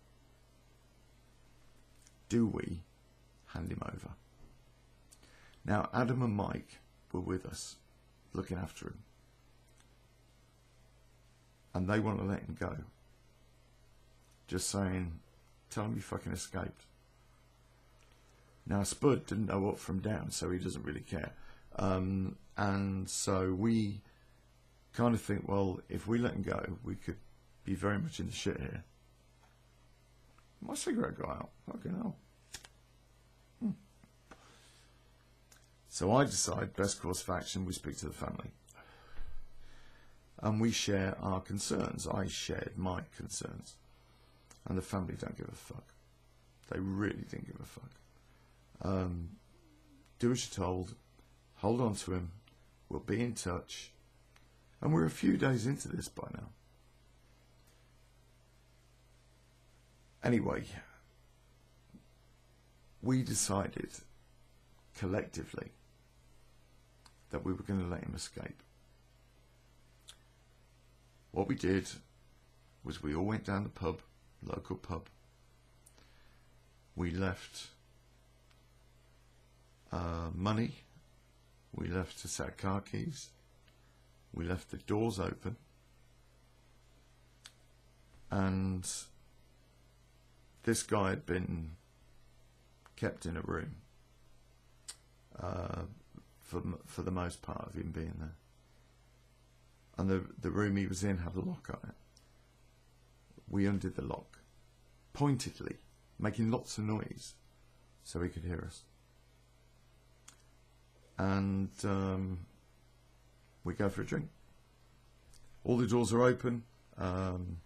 Do 2.30 2.48
we 2.48 2.82
hand 3.48 3.72
him 3.72 3.82
over? 3.84 4.10
Now, 5.66 5.90
Adam 5.94 6.22
and 6.22 6.36
Mike 6.36 6.80
were 7.14 7.22
with 7.22 7.46
us, 7.46 7.78
looking 8.34 8.58
after 8.58 8.88
him. 8.88 8.98
And 11.74 11.88
they 11.88 12.00
want 12.00 12.20
to 12.20 12.26
let 12.26 12.42
him 12.42 12.58
go. 12.60 12.76
Just 14.48 14.70
saying, 14.70 15.20
tell 15.70 15.86
him 15.86 15.96
you 15.96 16.02
fucking 16.02 16.34
escaped. 16.34 16.86
Now, 18.66 18.84
Spud 18.84 19.26
didn't 19.26 19.48
know 19.48 19.70
up 19.70 19.80
from 19.80 20.00
down, 20.00 20.32
so 20.32 20.52
he 20.52 20.60
doesn't 20.60 20.86
really 20.86 21.02
care. 21.02 21.34
Um, 21.78 22.38
and 22.58 23.10
so 23.10 23.54
we 23.54 24.02
kind 24.94 25.14
of 25.14 25.22
think, 25.22 25.48
well, 25.48 25.80
if 25.90 26.08
we 26.08 26.18
let 26.18 26.34
him 26.34 26.44
go, 26.44 26.78
we 26.84 26.96
could 26.96 27.18
be 27.64 27.76
very 27.76 27.98
much 27.98 28.20
in 28.20 28.28
the 28.28 28.32
shit 28.32 28.60
here. 28.60 28.84
My 30.62 30.76
cigarette 30.76 31.18
go 31.18 31.28
out. 31.28 31.50
Fucking 31.72 31.96
hell. 31.96 32.16
So 35.94 36.12
I 36.12 36.24
decide, 36.24 36.76
best 36.76 37.00
course 37.00 37.22
of 37.22 37.30
action, 37.30 37.66
we 37.66 37.74
speak 37.74 37.98
to 37.98 38.08
the 38.08 38.14
family. 38.14 38.50
And 40.42 40.60
we 40.60 40.72
share 40.72 41.16
our 41.22 41.40
concerns. 41.40 42.08
I 42.08 42.26
shared 42.26 42.72
my 42.76 43.02
concerns. 43.16 43.76
And 44.66 44.76
the 44.76 44.82
family 44.82 45.14
don't 45.20 45.38
give 45.38 45.50
a 45.50 45.56
fuck. 45.56 45.84
They 46.72 46.80
really 46.80 47.24
didn't 47.30 47.46
give 47.46 47.60
a 47.60 47.64
fuck. 47.64 47.92
Um, 48.82 49.30
do 50.18 50.32
as 50.32 50.50
you're 50.50 50.66
told. 50.66 50.96
Hold 51.58 51.80
on 51.80 51.94
to 51.98 52.14
him. 52.14 52.32
We'll 52.90 53.00
be 53.00 53.22
in 53.22 53.36
touch. 53.36 53.92
And 54.82 54.96
we're 54.96 55.06
a 55.06 55.12
few 55.12 55.38
days 55.38 55.68
into 55.68 55.90
this 55.90 56.08
by 56.08 56.28
now. 56.34 56.50
Anyway, 60.24 60.64
we 63.04 63.22
decided 63.22 63.92
collectively 64.98 65.70
that 67.34 67.44
we 67.44 67.52
were 67.52 67.64
going 67.64 67.82
to 67.82 67.88
let 67.88 68.04
him 68.04 68.14
escape. 68.16 68.64
What 71.32 71.50
we 71.50 71.56
did 71.56 71.90
was 72.86 73.04
we 73.04 73.14
all 73.14 73.26
went 73.26 73.44
down 73.44 73.64
the 73.64 73.70
pub, 73.70 74.00
local 74.42 74.78
pub. 74.78 75.08
We 76.96 77.12
left 77.12 77.68
uh, 79.92 80.30
money 80.34 80.84
we 81.76 81.88
left 81.88 82.24
a 82.24 82.28
set 82.28 82.50
of 82.50 82.58
car 82.58 82.82
keys. 82.82 83.30
We 84.32 84.46
left 84.46 84.72
the 84.72 84.78
doors 84.78 85.20
open. 85.20 85.58
And 88.30 88.88
this 90.64 90.84
guy 90.84 91.10
had 91.10 91.26
been 91.26 91.72
kept 92.96 93.26
in 93.26 93.38
a 93.38 93.42
room 93.42 93.76
uh, 95.40 95.84
for 96.54 96.78
for 96.86 97.02
the 97.02 97.12
most 97.12 97.42
part 97.42 97.68
of 97.68 97.76
him 97.76 97.92
being 97.92 98.16
there. 98.20 98.36
And 99.98 100.10
the 100.10 100.26
the 100.40 100.52
room 100.52 100.76
he 100.76 100.88
was 100.88 101.04
in 101.04 101.18
had 101.20 101.36
a 101.36 101.42
lock 101.42 101.70
on 101.70 101.90
it. 101.90 101.96
We 103.50 103.66
undid 103.66 103.96
the 103.96 104.04
lock, 104.04 104.40
pointedly, 105.14 105.78
making 106.18 106.50
lots 106.50 106.78
of 106.78 106.86
noise, 106.86 107.34
so 108.04 108.22
he 108.22 108.30
could 108.30 108.46
hear 108.46 108.64
us 108.66 108.84
and 111.18 111.70
um, 111.84 112.40
we 113.64 113.74
go 113.74 113.90
for 113.90 114.02
a 114.02 114.06
drink. 114.06 114.30
All 115.64 115.78
the 115.78 115.88
doors 115.88 116.12
are 116.12 116.24
open. 116.24 116.64
Um, 116.98 117.58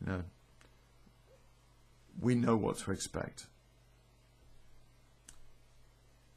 you 0.00 0.12
know, 0.12 0.22
we 2.20 2.34
know 2.34 2.56
what 2.56 2.78
to 2.78 2.90
expect. 2.90 3.46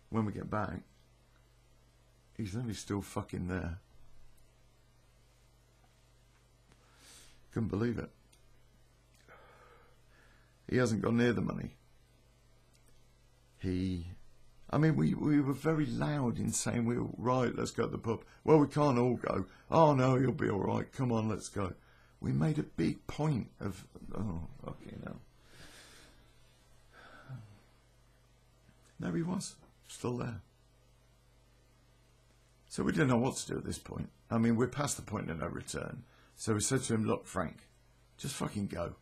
When 0.10 0.26
we 0.26 0.32
get 0.32 0.50
back, 0.50 0.82
he's 2.36 2.56
only 2.56 2.74
still 2.74 3.02
fucking 3.02 3.48
there. 3.48 3.80
Couldn't 7.54 7.70
believe 7.70 7.98
it. 7.98 8.10
He 10.70 10.78
hasn't 10.78 11.02
gone 11.02 11.18
near 11.18 11.34
the 11.34 11.42
money. 11.42 11.76
He 13.60 14.06
I 14.72 14.78
mean, 14.78 14.96
we, 14.96 15.16
we 15.16 15.42
were 15.42 15.54
very 15.54 15.88
loud 15.88 16.38
in 16.38 16.52
saying, 16.52 16.86
we 16.86 16.96
are 16.96 17.08
right, 17.18 17.56
let's 17.56 17.72
go 17.72 17.86
to 17.86 17.90
the 17.90 17.98
pub. 17.98 18.24
Well, 18.44 18.60
we 18.60 18.68
can't 18.68 19.00
all 19.00 19.16
go. 19.16 19.46
Oh, 19.72 19.96
no, 19.96 20.16
you'll 20.16 20.32
be 20.32 20.50
all 20.50 20.60
right. 20.60 20.92
Come 20.92 21.12
on, 21.12 21.28
let's 21.28 21.50
go. 21.50 21.74
We 22.22 22.32
made 22.32 22.60
a 22.60 22.64
big 22.64 23.06
point 23.08 23.50
of, 23.60 23.84
oh, 24.16 24.42
okay, 24.68 24.96
no. 25.04 25.16
No, 29.00 29.14
he 29.14 29.24
was 29.24 29.56
still 29.90 30.18
there. 30.18 30.42
So 32.70 32.84
we 32.84 32.92
didn't 32.92 33.08
know 33.10 33.18
what 33.18 33.36
to 33.38 33.48
do 33.48 33.58
at 33.58 33.66
this 33.66 33.80
point. 33.80 34.10
I 34.30 34.38
mean, 34.38 34.56
we're 34.56 34.68
past 34.68 34.96
the 34.96 35.02
point 35.02 35.30
of 35.30 35.40
no 35.40 35.48
return. 35.48 36.04
So 36.36 36.54
we 36.54 36.62
said 36.62 36.84
to 36.84 36.94
him, 36.94 37.06
look, 37.06 37.26
Frank, 37.26 37.68
just 38.18 38.36
fucking 38.36 38.68
go. 38.68 38.94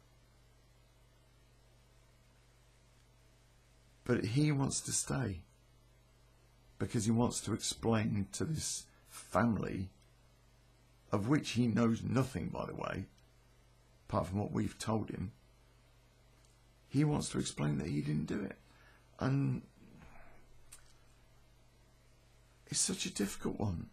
But 4.05 4.23
he 4.23 4.53
wants 4.53 4.79
to 4.81 4.93
stay 4.93 5.41
because 6.79 7.05
he 7.05 7.11
wants 7.11 7.41
to 7.41 7.53
explain 7.53 8.27
to 8.31 8.45
this 8.45 8.85
family, 9.09 9.89
of 11.11 11.27
which 11.27 11.51
he 11.51 11.67
knows 11.67 12.01
nothing, 12.01 12.47
by 12.47 12.65
the 12.65 12.75
way, 12.75 13.05
apart 14.07 14.27
from 14.27 14.39
what 14.39 14.53
we've 14.53 14.79
told 14.79 15.09
him. 15.09 15.33
He 16.88 17.03
wants 17.03 17.27
to 17.29 17.39
explain 17.39 17.79
that 17.79 17.88
he 17.88 17.99
didn't 17.99 18.27
do 18.27 18.41
it. 18.41 18.57
And 19.19 19.63
it's 22.70 22.80
such 22.80 23.05
a 23.05 23.13
difficult 23.13 23.59
one. 23.59 23.88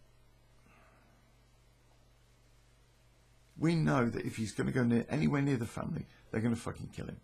We 3.58 3.74
know 3.76 4.08
that 4.08 4.24
if 4.24 4.36
he's 4.36 4.52
going 4.52 4.66
to 4.66 4.72
go 4.72 4.82
near, 4.82 5.06
anywhere 5.08 5.42
near 5.42 5.56
the 5.56 5.66
family, 5.66 6.06
they're 6.30 6.40
going 6.40 6.54
to 6.54 6.60
fucking 6.60 6.90
kill 6.94 7.06
him. 7.06 7.20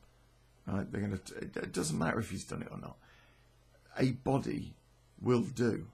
Right? 0.67 0.91
They're 0.91 1.01
going 1.01 1.19
to. 1.19 1.37
It 1.39 1.73
doesn't 1.73 1.99
matter 1.99 2.21
if 2.21 2.31
he's 2.31 2.45
done 2.45 2.63
it 2.63 2.69
or 2.71 2.79
not. 2.79 2.97
A 3.99 4.13
body 4.13 4.75
will 5.21 5.43
do. 5.43 5.87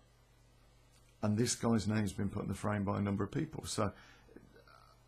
And 1.23 1.39
this 1.39 1.55
guy's 1.55 1.89
name's 1.89 2.13
been 2.13 2.29
put 2.29 2.43
in 2.43 2.49
the 2.49 2.55
frame 2.55 2.85
by 2.85 2.99
a 2.99 3.03
number 3.03 3.25
of 3.25 3.31
people. 3.31 3.65
So 3.65 3.93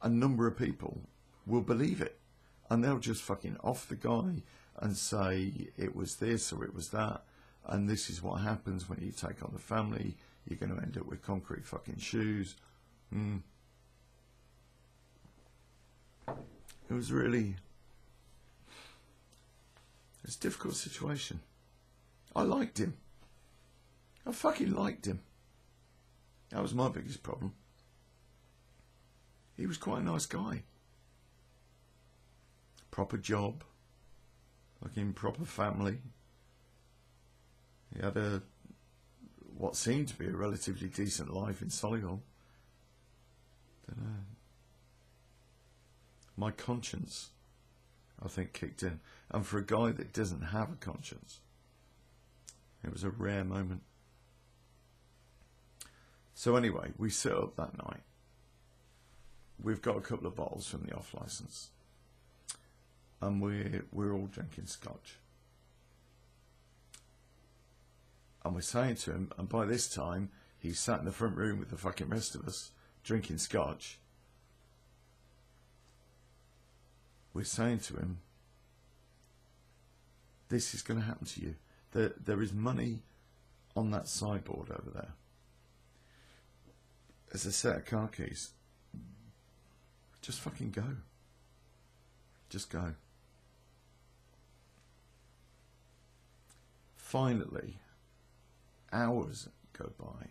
a 0.01 0.09
number 0.09 0.47
of 0.47 0.57
people 0.57 1.03
will 1.47 1.61
believe 1.61 2.01
it. 2.01 2.19
And 2.71 2.83
they'll 2.83 2.99
just 2.99 3.23
fucking 3.23 3.59
off 3.63 3.89
the 3.89 3.97
guy 3.97 4.43
and 4.81 4.97
say 4.97 5.53
it 5.77 5.95
was 5.95 6.17
this 6.17 6.53
or 6.53 6.65
it 6.65 6.75
was 6.75 6.89
that. 6.91 7.23
And 7.67 7.89
this 7.89 8.09
is 8.09 8.23
what 8.23 8.41
happens 8.41 8.89
when 8.89 9.01
you 9.03 9.13
take 9.13 9.43
on 9.43 9.51
the 9.53 9.59
family. 9.59 10.17
You're 10.49 10.59
going 10.59 10.75
to 10.75 10.83
end 10.83 10.97
up 10.97 11.07
with 11.07 11.23
concrete 11.23 11.67
fucking 11.67 11.99
shoes. 11.99 12.55
Mm. 13.15 13.43
It 16.27 16.95
was 16.95 17.13
really. 17.13 17.57
It's 20.25 20.37
a 20.37 20.41
difficult 20.41 20.75
situation. 20.75 21.41
I 22.35 22.43
liked 22.43 22.79
him. 22.79 22.95
I 24.27 24.33
fucking 24.33 24.75
liked 24.75 25.07
him. 25.07 25.21
That 26.51 26.63
was 26.63 26.75
my 26.75 26.89
biggest 26.89 27.23
problem. 27.23 27.53
He 29.57 29.67
was 29.67 29.77
quite 29.77 30.01
a 30.01 30.05
nice 30.05 30.27
guy. 30.27 30.63
Proper 32.91 33.19
job. 33.19 33.65
Fucking 34.83 35.13
proper 35.13 35.45
family. 35.45 35.99
He 37.95 38.03
had 38.03 38.17
a 38.17 38.43
what 39.59 39.77
seemed 39.77 40.09
to 40.09 40.17
be 40.17 40.27
a 40.27 40.31
relatively 40.31 40.89
decent 40.89 41.33
life 41.33 41.61
in 41.61 41.69
Solihull. 41.69 42.21
My 46.37 46.53
conscience, 46.53 47.31
I 48.25 48.29
think, 48.29 48.53
kicked 48.53 48.83
in. 48.83 49.01
And 49.31 49.45
for 49.45 49.59
a 49.59 49.65
guy 49.65 49.91
that 49.91 50.13
doesn't 50.13 50.43
have 50.43 50.71
a 50.71 50.77
conscience, 50.77 51.41
it 52.85 52.93
was 52.93 53.03
a 53.03 53.11
rare 53.11 53.45
moment. 53.45 53.83
So 56.35 56.55
anyway, 56.55 56.93
we 56.97 57.11
sit 57.11 57.33
up 57.33 57.57
that 57.57 57.77
night 57.77 58.03
we've 59.63 59.83
got 59.83 59.97
a 59.97 60.01
couple 60.01 60.27
of 60.27 60.37
bottles 60.37 60.69
from 60.69 60.83
the 60.85 60.95
off 60.95 61.15
license, 61.15 61.71
and 63.21 63.41
we're 63.43 63.85
we're 63.93 64.13
all 64.13 64.27
drinking 64.27 64.67
scotch. 64.67 65.19
And 68.49 68.55
we're 68.55 68.63
saying 68.63 68.95
to 68.97 69.11
him, 69.11 69.31
and 69.37 69.47
by 69.47 69.67
this 69.67 69.91
time 69.91 70.31
he's 70.59 70.81
sat 70.81 71.01
in 71.01 71.05
the 71.05 71.13
front 71.13 71.37
room 71.37 71.59
with 71.59 71.69
the 71.69 71.77
fucking 71.77 72.09
rest 72.09 72.35
of 72.35 72.49
us 72.49 72.71
drinking 73.05 73.37
scotch. 73.37 73.99
We're 77.35 77.45
saying 77.45 77.81
to 77.81 77.97
him, 77.97 78.21
this 80.49 80.73
is 80.73 80.81
going 80.81 80.99
to 80.99 81.05
happen 81.05 81.27
to 81.27 81.43
you. 81.43 81.57
There, 81.93 82.15
there 82.25 82.41
is 82.41 82.55
money 82.55 83.01
on 83.77 83.91
that 83.91 84.09
sideboard 84.09 84.71
over 84.71 84.91
there. 84.95 85.13
There's 87.31 87.45
a 87.45 87.53
set 87.53 87.77
of 87.77 87.85
car 87.85 88.09
keys. 88.09 88.53
Just 90.23 90.41
fucking 90.41 90.71
go. 90.71 90.97
Just 92.49 92.71
go. 92.71 92.95
Finally, 96.97 97.77
hours 98.93 99.49
go 99.77 99.93
by, 99.99 100.29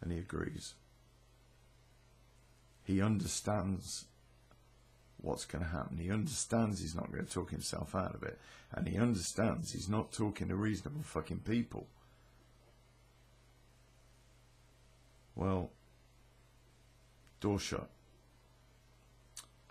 and 0.00 0.12
he 0.12 0.18
agrees. 0.18 0.74
He 2.84 3.00
understands 3.00 4.06
what's 5.22 5.44
going 5.44 5.64
to 5.64 5.70
happen. 5.70 5.98
He 5.98 6.10
understands 6.10 6.80
he's 6.80 6.94
not 6.94 7.12
going 7.12 7.24
to 7.24 7.32
talk 7.32 7.50
himself 7.50 7.94
out 7.94 8.14
of 8.14 8.22
it. 8.22 8.38
And 8.72 8.88
he 8.88 8.98
understands 8.98 9.72
he's 9.72 9.88
not 9.88 10.12
talking 10.12 10.48
to 10.48 10.56
reasonable 10.56 11.02
fucking 11.02 11.40
people. 11.40 11.86
Well, 15.34 15.70
door 17.40 17.58
shut. 17.58 17.88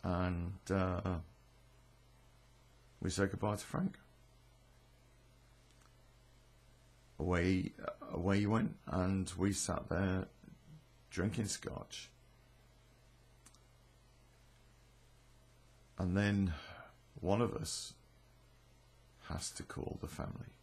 And 0.04 0.54
uh, 0.74 1.18
we 3.02 3.10
say 3.10 3.26
goodbye 3.26 3.56
to 3.56 3.66
Frank. 3.66 3.99
Away, 7.20 7.74
away 8.12 8.40
he 8.40 8.48
went, 8.48 8.76
and 8.88 9.32
we 9.38 9.52
sat 9.52 9.90
there 9.90 10.26
drinking 11.12 11.48
scotch 11.48 12.10
And 16.00 16.16
then 16.16 16.54
one 17.20 17.42
of 17.42 17.54
us 17.54 17.94
has 19.28 19.52
to 19.52 19.64
call 19.64 20.00
the 20.02 20.08
family. 20.08 20.56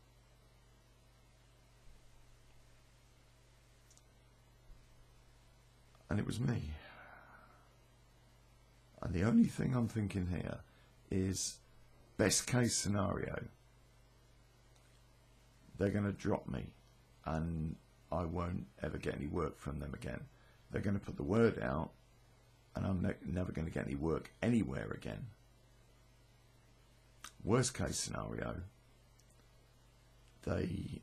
And 6.09 6.18
it 6.18 6.26
was 6.26 6.40
me. 6.40 6.70
And 9.02 9.12
the 9.12 9.24
only 9.24 9.44
thing 9.44 9.74
I'm 9.76 9.88
thinking 9.88 10.28
here 10.30 10.61
is 11.11 11.59
best 12.16 12.46
case 12.46 12.74
scenario, 12.74 13.44
they're 15.79 15.91
going 15.91 16.05
to 16.05 16.12
drop 16.12 16.49
me 16.49 16.66
and 17.24 17.77
I 18.11 18.24
won't 18.24 18.66
ever 18.83 18.99
get 18.99 19.14
any 19.14 19.27
work 19.27 19.59
from 19.59 19.81
them 19.81 19.95
again. 19.95 20.20
They're 20.70 20.83
going 20.83 20.99
to 20.99 21.05
put 21.05 21.16
the 21.16 21.22
word 21.22 21.61
out 21.61 21.91
and 22.74 22.87
I'm 22.87 23.03
ne- 23.03 23.33
never 23.33 23.53
going 23.53 23.66
to 23.66 23.72
get 23.72 23.87
any 23.87 23.97
work 23.97 24.31
anywhere 24.43 24.91
again. 24.93 25.27
Worst 27.43 27.74
case 27.74 27.97
scenario, 27.97 28.62
they 30.45 31.03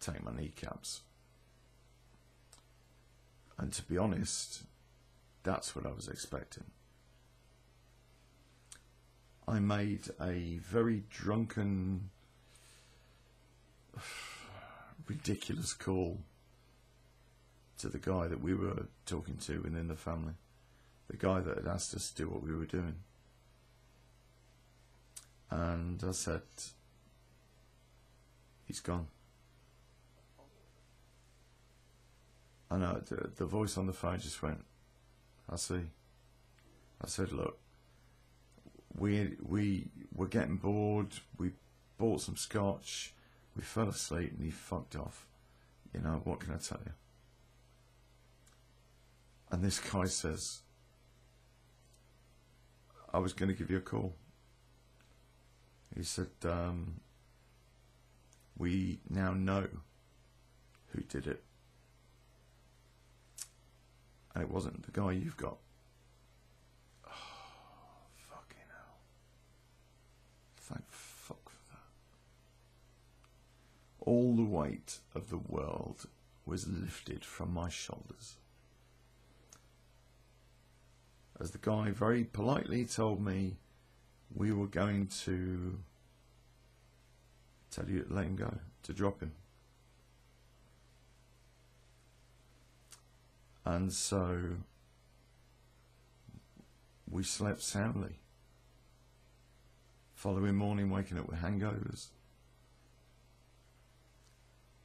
take 0.00 0.24
my 0.24 0.32
kneecaps. 0.32 1.02
And 3.58 3.72
to 3.72 3.82
be 3.82 3.96
honest, 3.96 4.62
that's 5.42 5.76
what 5.76 5.86
I 5.86 5.92
was 5.92 6.08
expecting. 6.08 6.64
I 9.46 9.58
made 9.58 10.08
a 10.20 10.58
very 10.58 11.04
drunken, 11.10 12.10
ridiculous 15.08 15.72
call 15.72 16.20
to 17.78 17.88
the 17.88 17.98
guy 17.98 18.28
that 18.28 18.40
we 18.40 18.54
were 18.54 18.86
talking 19.06 19.36
to 19.36 19.60
within 19.60 19.88
the 19.88 19.96
family, 19.96 20.34
the 21.08 21.16
guy 21.16 21.40
that 21.40 21.56
had 21.56 21.66
asked 21.66 21.94
us 21.94 22.10
to 22.10 22.22
do 22.22 22.28
what 22.28 22.42
we 22.42 22.54
were 22.54 22.66
doing. 22.66 22.94
And 25.50 26.02
I 26.06 26.12
said, 26.12 26.42
he's 28.64 28.80
gone. 28.80 29.08
I 32.70 32.78
know 32.78 33.02
the, 33.04 33.30
the 33.36 33.44
voice 33.44 33.76
on 33.76 33.86
the 33.86 33.92
phone 33.92 34.18
just 34.18 34.42
went, 34.42 34.64
I 35.50 35.56
see. 35.56 35.82
I 37.02 37.06
said, 37.06 37.32
look, 37.32 37.58
we 38.96 39.36
we 39.42 39.88
were 40.14 40.28
getting 40.28 40.56
bored. 40.56 41.08
We 41.36 41.50
bought 41.98 42.20
some 42.22 42.36
scotch. 42.36 43.12
We 43.56 43.62
fell 43.62 43.88
asleep 43.88 44.32
and 44.32 44.44
he 44.44 44.50
fucked 44.50 44.96
off. 44.96 45.26
You 45.92 46.00
know 46.00 46.20
what 46.24 46.40
can 46.40 46.54
I 46.54 46.56
tell 46.56 46.80
you? 46.84 46.92
And 49.50 49.62
this 49.62 49.78
guy 49.78 50.06
says, 50.06 50.62
I 53.12 53.18
was 53.18 53.34
going 53.34 53.50
to 53.50 53.54
give 53.54 53.70
you 53.70 53.76
a 53.76 53.82
call. 53.82 54.14
He 55.94 56.02
said, 56.02 56.30
um, 56.44 57.00
We 58.56 59.00
now 59.10 59.34
know 59.34 59.68
who 60.88 61.02
did 61.02 61.26
it. 61.26 61.42
And 64.34 64.42
it 64.42 64.50
wasn't 64.50 64.82
the 64.84 64.92
guy 64.98 65.12
you've 65.12 65.36
got. 65.36 65.58
Oh, 67.06 67.10
fucking 68.30 68.64
hell. 68.70 68.96
Thank 70.56 70.84
fuck 70.90 71.50
for 71.50 71.56
that. 71.72 71.78
All 74.04 74.34
the 74.36 74.44
weight 74.44 74.98
of 75.14 75.30
the 75.30 75.38
world 75.38 76.06
was 76.44 76.66
lifted 76.66 77.24
from 77.24 77.54
my 77.54 77.68
shoulders 77.68 78.36
as 81.42 81.50
the 81.50 81.58
guy 81.58 81.90
very 81.90 82.22
politely 82.22 82.84
told 82.84 83.20
me 83.20 83.56
we 84.32 84.52
were 84.52 84.68
going 84.68 85.08
to 85.08 85.76
tell 87.72 87.88
you 87.88 88.04
to 88.04 88.14
let 88.14 88.26
him 88.26 88.36
go, 88.36 88.58
to 88.84 88.92
drop 88.92 89.20
him. 89.20 89.32
And 93.64 93.92
so 93.92 94.56
we 97.10 97.24
slept 97.24 97.60
soundly. 97.60 98.20
Following 100.14 100.54
morning, 100.54 100.90
waking 100.90 101.18
up 101.18 101.28
with 101.28 101.40
hangovers 101.40 102.10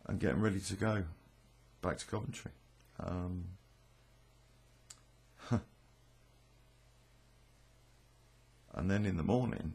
and 0.08 0.20
getting 0.20 0.42
ready 0.42 0.60
to 0.60 0.76
go 0.76 1.04
back 1.82 1.98
to 1.98 2.06
Coventry. 2.06 2.52
Um, 3.00 3.46
And 8.78 8.92
then 8.92 9.08
in 9.08 9.18
the 9.18 9.24
morning, 9.24 9.74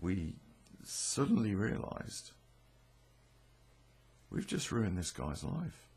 we 0.00 0.34
suddenly 0.84 1.54
realized 1.54 2.32
we've 4.28 4.46
just 4.46 4.70
ruined 4.70 4.98
this 4.98 5.10
guy's 5.10 5.42
life. 5.42 5.88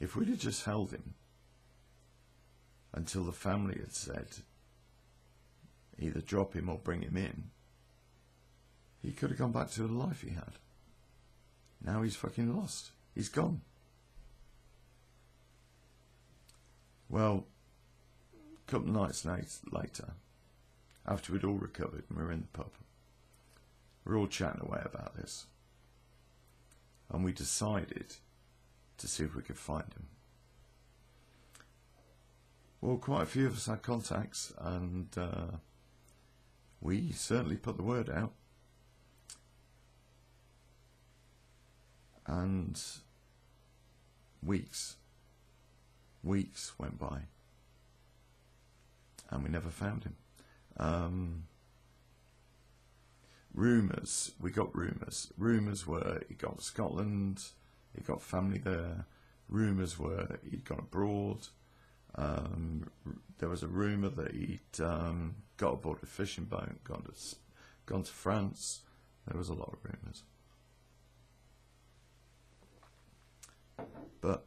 If 0.00 0.16
we'd 0.16 0.30
have 0.30 0.40
just 0.40 0.64
held 0.64 0.90
him 0.90 1.14
until 2.92 3.22
the 3.22 3.30
family 3.30 3.78
had 3.78 3.94
said 3.94 4.26
either 6.02 6.20
drop 6.20 6.54
him 6.54 6.68
or 6.68 6.78
bring 6.78 7.02
him 7.02 7.16
in, 7.16 7.50
he 9.00 9.12
could 9.12 9.30
have 9.30 9.38
gone 9.38 9.52
back 9.52 9.70
to 9.72 9.82
the 9.82 9.92
life 9.92 10.22
he 10.22 10.30
had. 10.30 10.58
Now 11.84 12.02
he's 12.02 12.16
fucking 12.16 12.54
lost. 12.54 12.90
He's 13.14 13.28
gone. 13.28 13.62
Well, 17.08 17.46
a 18.34 18.70
couple 18.70 18.88
of 18.88 18.94
nights 18.94 19.60
later, 19.70 20.12
after 21.06 21.32
we'd 21.32 21.44
all 21.44 21.54
recovered 21.54 22.04
and 22.08 22.18
we 22.18 22.24
were 22.24 22.32
in 22.32 22.42
the 22.42 22.58
pub, 22.58 22.70
we 24.04 24.14
are 24.14 24.16
all 24.16 24.28
chatting 24.28 24.62
away 24.62 24.80
about 24.84 25.16
this. 25.16 25.46
And 27.10 27.24
we 27.24 27.32
decided 27.32 28.14
to 28.98 29.08
see 29.08 29.24
if 29.24 29.34
we 29.34 29.42
could 29.42 29.58
find 29.58 29.92
him. 29.92 30.06
Well, 32.80 32.96
quite 32.96 33.22
a 33.22 33.26
few 33.26 33.46
of 33.46 33.56
us 33.56 33.66
had 33.66 33.82
contacts, 33.82 34.52
and 34.58 35.06
uh, 35.16 35.58
we 36.82 37.12
certainly 37.12 37.56
put 37.56 37.76
the 37.76 37.82
word 37.82 38.10
out. 38.10 38.32
And 42.26 42.80
weeks 44.44 44.96
weeks 46.22 46.72
went 46.78 46.98
by 46.98 47.22
and 49.30 49.42
we 49.42 49.48
never 49.48 49.70
found 49.70 50.04
him. 50.04 50.16
Um, 50.76 51.44
rumours. 53.54 54.32
We 54.40 54.50
got 54.50 54.76
rumours. 54.76 55.32
Rumours 55.38 55.86
were 55.86 56.20
he 56.28 56.34
got 56.34 56.58
to 56.58 56.64
Scotland, 56.64 57.42
he 57.94 58.02
got 58.02 58.22
family 58.22 58.58
there. 58.58 59.06
Rumours 59.48 59.98
were 59.98 60.38
he'd 60.48 60.64
gone 60.64 60.80
abroad. 60.80 61.48
Um, 62.14 62.90
there 63.38 63.48
was 63.48 63.62
a 63.62 63.68
rumour 63.68 64.10
that 64.10 64.32
he'd 64.32 64.80
um, 64.80 65.36
got 65.56 65.74
aboard 65.74 65.98
a 66.02 66.06
fishing 66.06 66.44
boat, 66.44 66.82
gone 66.84 67.02
to 67.02 67.36
gone 67.86 68.02
to 68.02 68.10
France. 68.10 68.80
There 69.26 69.38
was 69.38 69.48
a 69.48 69.54
lot 69.54 69.72
of 69.72 69.78
rumours, 69.84 70.22
but 74.20 74.44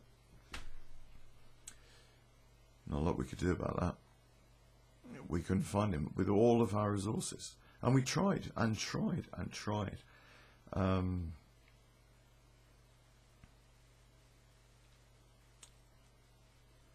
not 2.88 3.00
a 3.00 3.04
lot 3.04 3.18
we 3.18 3.26
could 3.26 3.40
do 3.40 3.52
about 3.52 3.80
that. 3.80 3.96
We 5.28 5.42
couldn't 5.42 5.64
find 5.64 5.94
him 5.94 6.12
with 6.16 6.30
all 6.30 6.62
of 6.62 6.76
our 6.76 6.92
resources, 6.92 7.56
and 7.82 7.96
we 7.96 8.02
tried 8.02 8.52
and 8.56 8.78
tried 8.78 9.26
and 9.34 9.52
tried. 9.52 10.00
Um, 10.74 11.34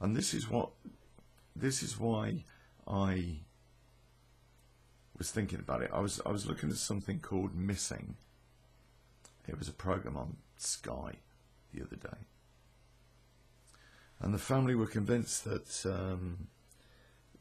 and 0.01 0.17
this 0.17 0.35
is 0.35 0.49
what 0.49 0.71
this 1.57 1.83
is 1.83 1.99
why 1.99 2.45
I 2.87 3.41
was 5.21 5.31
thinking 5.31 5.59
about 5.59 5.83
it. 5.83 5.91
I 5.93 6.01
was 6.01 6.19
I 6.25 6.31
was 6.31 6.47
looking 6.47 6.71
at 6.71 6.77
something 6.77 7.21
called 7.21 7.55
Missing. 7.55 8.17
It 9.47 9.59
was 9.59 9.69
a 9.69 9.73
program 9.73 10.17
on 10.17 10.39
Sky 10.57 11.17
the 11.75 11.83
other 11.83 11.97
day, 11.97 12.25
and 14.19 14.33
the 14.33 14.39
family 14.39 14.75
were 14.75 14.87
convinced 14.87 15.45
that 15.45 15.85
um, 15.85 16.49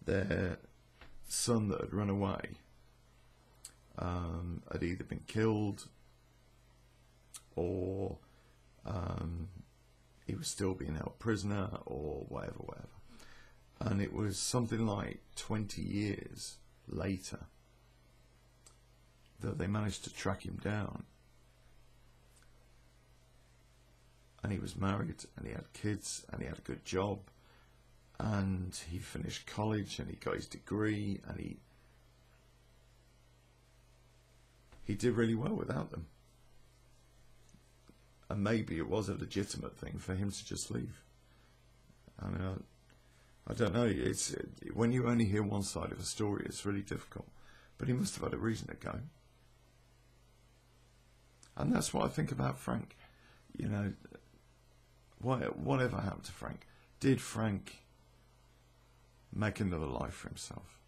their 0.03 0.57
son 1.29 1.69
that 1.69 1.79
had 1.79 1.93
run 1.93 2.09
away 2.09 2.57
um, 3.97 4.61
had 4.69 4.83
either 4.83 5.05
been 5.05 5.23
killed 5.25 5.87
or 7.55 8.17
um, 8.85 9.47
he 10.27 10.35
was 10.35 10.49
still 10.49 10.73
being 10.73 10.95
held 10.95 11.17
prisoner 11.17 11.69
or 11.85 12.25
whatever, 12.27 12.57
whatever. 12.57 12.87
And 13.79 14.01
it 14.01 14.11
was 14.11 14.37
something 14.37 14.85
like 14.85 15.21
20 15.37 15.81
years 15.81 16.57
later 16.85 17.45
that 19.41 19.57
they 19.57 19.67
managed 19.67 20.03
to 20.03 20.13
track 20.13 20.45
him 20.45 20.59
down. 20.63 21.03
And 24.43 24.51
he 24.51 24.59
was 24.59 24.75
married 24.75 25.25
and 25.35 25.45
he 25.45 25.53
had 25.53 25.71
kids 25.73 26.25
and 26.31 26.41
he 26.41 26.47
had 26.47 26.57
a 26.57 26.61
good 26.61 26.85
job 26.85 27.19
and 28.19 28.77
he 28.89 28.97
finished 28.99 29.47
college 29.47 29.99
and 29.99 30.09
he 30.09 30.15
got 30.15 30.35
his 30.35 30.47
degree 30.47 31.21
and 31.27 31.39
he 31.39 31.57
he 34.85 34.95
did 34.95 35.15
really 35.15 35.35
well 35.35 35.53
without 35.53 35.91
them. 35.91 36.07
And 38.27 38.43
maybe 38.43 38.77
it 38.77 38.89
was 38.89 39.07
a 39.07 39.13
legitimate 39.13 39.77
thing 39.77 39.99
for 39.99 40.15
him 40.15 40.31
to 40.31 40.45
just 40.45 40.71
leave. 40.71 41.03
I 42.19 42.27
mean, 42.27 42.41
I, 42.41 43.51
I 43.51 43.53
don't 43.53 43.73
know. 43.73 43.85
It's 43.85 44.35
when 44.73 44.91
you 44.91 45.07
only 45.07 45.25
hear 45.25 45.43
one 45.43 45.61
side 45.61 45.91
of 45.91 45.99
a 45.99 46.03
story, 46.03 46.43
it's 46.45 46.65
really 46.65 46.81
difficult. 46.81 47.27
But 47.77 47.87
he 47.87 47.93
must 47.93 48.15
have 48.15 48.23
had 48.23 48.33
a 48.33 48.37
reason 48.37 48.67
to 48.67 48.73
go. 48.73 48.99
And 51.59 51.73
that's 51.73 51.93
what 51.93 52.05
I 52.05 52.07
think 52.07 52.31
about 52.31 52.57
Frank. 52.57 52.95
You 53.55 53.67
know, 53.67 53.93
what, 55.21 55.59
whatever 55.59 55.97
happened 55.97 56.23
to 56.23 56.31
Frank? 56.31 56.65
Did 57.01 57.19
Frank 57.19 57.83
make 59.35 59.59
another 59.59 59.85
life 59.85 60.13
for 60.13 60.29
himself? 60.29 60.79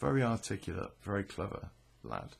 Very 0.00 0.24
articulate, 0.24 0.90
very 1.02 1.22
clever 1.22 1.68
lad. 2.02 2.30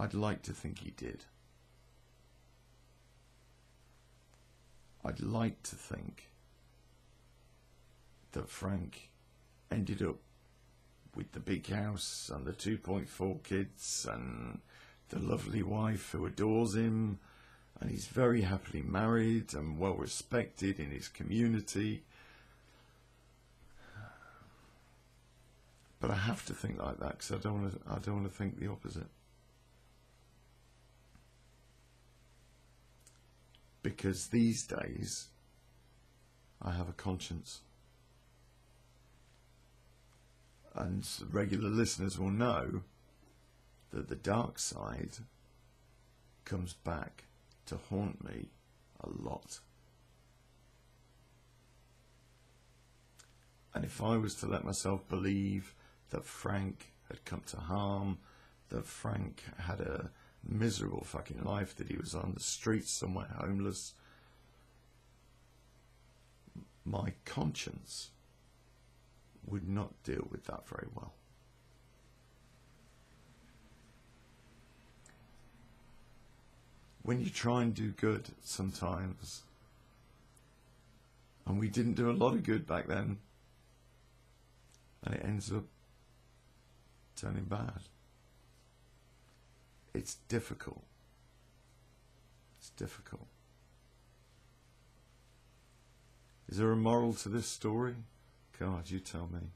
I'd 0.00 0.14
like 0.14 0.42
to 0.42 0.52
think 0.52 0.80
he 0.80 0.90
did. 0.90 1.24
I'd 5.04 5.20
like 5.20 5.62
to 5.62 5.76
think 5.76 6.30
that 8.32 8.50
Frank 8.50 9.10
ended 9.70 10.02
up 10.02 10.16
with 11.16 11.32
the 11.32 11.40
big 11.40 11.66
house 11.68 12.30
and 12.32 12.44
the 12.44 12.52
2.4 12.52 13.42
kids 13.42 14.06
and 14.10 14.60
the 15.08 15.18
lovely 15.18 15.62
wife 15.62 16.10
who 16.12 16.26
adores 16.26 16.74
him 16.74 17.18
and 17.80 17.90
he's 17.90 18.06
very 18.06 18.42
happily 18.42 18.82
married 18.82 19.54
and 19.54 19.78
well 19.78 19.94
respected 19.94 20.78
in 20.78 20.90
his 20.90 21.08
community. 21.08 22.02
But 26.00 26.10
I 26.10 26.14
have 26.14 26.44
to 26.46 26.54
think 26.54 26.78
like 26.78 26.98
that 27.00 27.18
because 27.18 27.32
I 27.32 27.38
don't 27.38 27.62
want 27.62 27.72
to. 27.72 27.90
I 27.90 27.98
don't 27.98 28.16
want 28.16 28.30
to 28.30 28.36
think 28.36 28.58
the 28.58 28.68
opposite. 28.68 29.08
Because 33.82 34.28
these 34.28 34.66
days, 34.66 35.28
I 36.60 36.72
have 36.72 36.88
a 36.88 36.92
conscience, 36.92 37.60
and 40.76 41.08
regular 41.30 41.70
listeners 41.70 42.18
will 42.18 42.30
know 42.30 42.82
that 43.90 44.08
the 44.08 44.16
dark 44.16 44.58
side 44.58 45.16
comes 46.44 46.74
back 46.74 47.24
to 47.66 47.78
haunt 47.88 48.22
me 48.24 48.50
a 49.00 49.08
lot. 49.08 49.60
And 53.74 53.84
if 53.84 54.02
I 54.02 54.16
was 54.16 54.34
to 54.36 54.46
let 54.46 54.64
myself 54.64 55.06
believe 55.08 55.74
that 56.10 56.24
Frank 56.24 56.92
had 57.08 57.24
come 57.24 57.42
to 57.48 57.56
harm, 57.56 58.18
that 58.68 58.86
Frank 58.86 59.42
had 59.58 59.80
a 59.80 60.10
miserable 60.46 61.04
fucking 61.04 61.42
life, 61.42 61.74
that 61.76 61.88
he 61.88 61.96
was 61.96 62.14
on 62.14 62.32
the 62.34 62.40
streets 62.40 62.90
somewhere 62.90 63.34
homeless, 63.38 63.94
my 66.84 67.12
conscience 67.24 68.10
would 69.46 69.68
not 69.68 70.02
deal 70.02 70.26
with 70.30 70.44
that 70.46 70.66
very 70.68 70.88
well. 70.94 71.12
When 77.02 77.20
you 77.20 77.30
try 77.30 77.62
and 77.62 77.72
do 77.72 77.90
good 77.90 78.28
sometimes, 78.42 79.42
and 81.46 81.60
we 81.60 81.68
didn't 81.68 81.94
do 81.94 82.10
a 82.10 82.12
lot 82.12 82.34
of 82.34 82.42
good 82.42 82.66
back 82.66 82.88
then, 82.88 83.18
and 85.04 85.14
it 85.14 85.24
ends 85.24 85.52
up 85.52 85.64
turning 87.14 87.44
bad. 87.44 87.82
It's 89.94 90.16
difficult. 90.28 90.82
It's 92.58 92.70
difficult. 92.70 93.26
Is 96.48 96.58
there 96.58 96.72
a 96.72 96.76
moral 96.76 97.14
to 97.14 97.28
this 97.28 97.46
story? 97.46 97.94
God, 98.58 98.90
you 98.90 99.00
tell 99.00 99.28
me. 99.32 99.50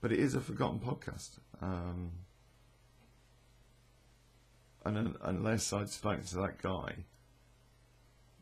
But 0.00 0.12
it 0.12 0.20
is 0.20 0.34
a 0.34 0.40
forgotten 0.40 0.78
podcast. 0.78 1.38
Um, 1.60 2.12
and 4.84 4.96
un- 4.96 5.16
unless 5.22 5.72
I'd 5.72 5.90
spoken 5.90 6.24
to 6.24 6.36
that 6.36 6.62
guy 6.62 7.04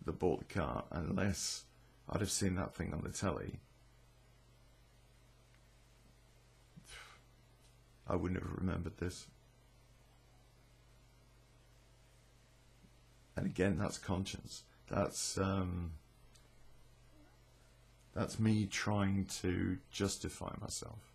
that 0.05 0.19
bought 0.19 0.47
the 0.47 0.55
car, 0.55 0.85
unless 0.91 1.65
I'd 2.09 2.21
have 2.21 2.31
seen 2.31 2.55
that 2.57 2.75
thing 2.75 2.93
on 2.93 3.03
the 3.03 3.11
telly, 3.11 3.59
I 8.07 8.15
wouldn't 8.15 8.41
have 8.41 8.53
remembered 8.53 8.99
this. 8.99 9.27
And 13.35 13.47
again, 13.47 13.79
that's 13.79 13.99
conscience. 13.99 14.63
That's 14.89 15.37
um, 15.37 15.93
that's 18.17 18.39
me 18.39 18.67
trying 18.67 19.27
to 19.43 19.77
justify 19.91 20.55
myself. 20.61 21.13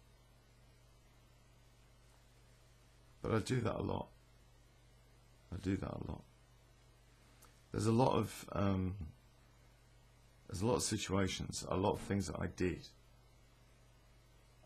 But 3.22 3.34
I 3.34 3.40
do 3.40 3.60
that 3.62 3.76
a 3.76 3.82
lot. 3.82 4.10
I 5.54 5.58
do 5.58 5.76
that 5.78 5.90
a 5.90 6.04
lot. 6.08 6.24
There's 7.72 7.88
a 7.88 7.92
lot 7.92 8.14
of 8.14 8.46
um, 8.52 8.96
there's 10.48 10.62
a 10.62 10.66
lot 10.66 10.76
of 10.76 10.84
situations, 10.84 11.66
a 11.70 11.78
lot 11.78 11.94
of 11.94 12.02
things 12.02 12.28
that 12.28 12.40
I 12.40 12.48
did. 12.48 12.88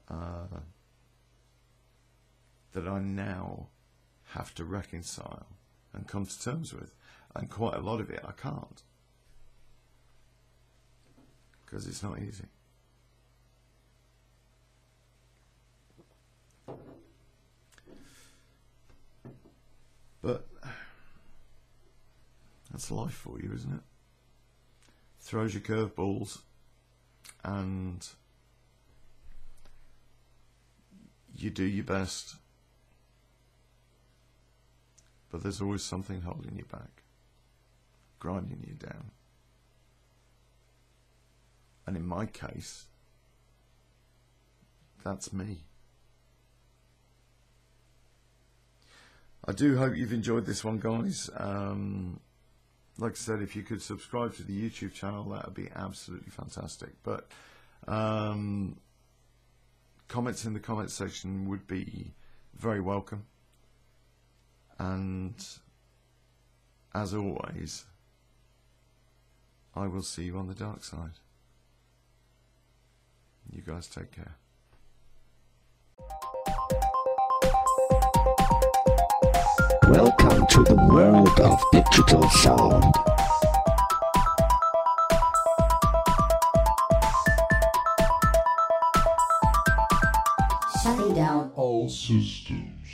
Uh, 0.10 0.60
that 2.74 2.88
I 2.88 3.00
now 3.00 3.70
have 4.34 4.54
to 4.56 4.66
reconcile 4.66 5.48
and 5.94 6.08
come 6.08 6.26
to 6.26 6.42
terms 6.42 6.74
with. 6.74 6.94
And 7.34 7.50
quite 7.50 7.76
a 7.76 7.80
lot 7.80 8.02
of 8.02 8.10
it 8.10 8.24
I 8.28 8.34
can't. 8.34 8.84
Because 11.66 11.88
it's 11.88 12.04
not 12.04 12.20
easy. 12.22 12.46
But 20.22 20.48
that's 22.72 22.90
life 22.92 23.14
for 23.14 23.40
you, 23.40 23.52
isn't 23.54 23.74
it? 23.74 23.82
Throws 25.20 25.54
you 25.54 25.60
curveballs 25.60 26.40
and 27.44 28.08
you 31.36 31.50
do 31.50 31.64
your 31.64 31.84
best, 31.84 32.36
but 35.32 35.44
there's 35.44 35.62
always 35.62 35.84
something 35.84 36.22
holding 36.22 36.56
you 36.58 36.66
back, 36.66 37.04
grinding 38.20 38.64
you 38.68 38.74
down. 38.74 39.12
And 41.88 41.96
in 41.96 42.06
my 42.06 42.26
case, 42.26 42.86
that's 45.04 45.32
me. 45.32 45.66
I 49.48 49.52
do 49.52 49.78
hope 49.78 49.96
you've 49.96 50.14
enjoyed 50.14 50.46
this 50.46 50.64
one, 50.64 50.80
guys. 50.80 51.30
Um, 51.38 52.20
like 52.98 53.12
I 53.12 53.16
said, 53.16 53.42
if 53.42 53.56
you 53.56 53.62
could 53.62 53.82
subscribe 53.82 54.34
to 54.36 54.44
the 54.44 54.70
YouTube 54.70 54.94
channel, 54.94 55.26
that 55.30 55.46
would 55.46 55.54
be 55.54 55.70
absolutely 55.76 56.32
fantastic. 56.32 56.90
But 57.04 57.28
um, 57.88 58.78
comments 60.08 60.46
in 60.46 60.54
the 60.54 60.60
comments 60.60 60.94
section 60.94 61.48
would 61.50 61.68
be 61.68 62.14
very 62.56 62.82
welcome. 62.82 63.26
And 64.80 65.36
as 66.96 67.14
always, 67.14 67.86
I 69.76 69.88
will 69.88 70.02
see 70.02 70.24
you 70.24 70.38
on 70.38 70.48
the 70.48 70.56
dark 70.56 70.84
side. 70.84 71.20
You 73.52 73.62
guys 73.62 73.88
take 73.88 74.12
care. 74.12 74.36
Welcome 79.88 80.48
to 80.48 80.64
the 80.64 80.76
world 80.92 81.40
of 81.40 81.62
digital 81.72 82.30
sound. 82.30 82.84
Shutting 90.84 91.14
down 91.14 91.52
all 91.56 91.88
systems. 91.90 92.85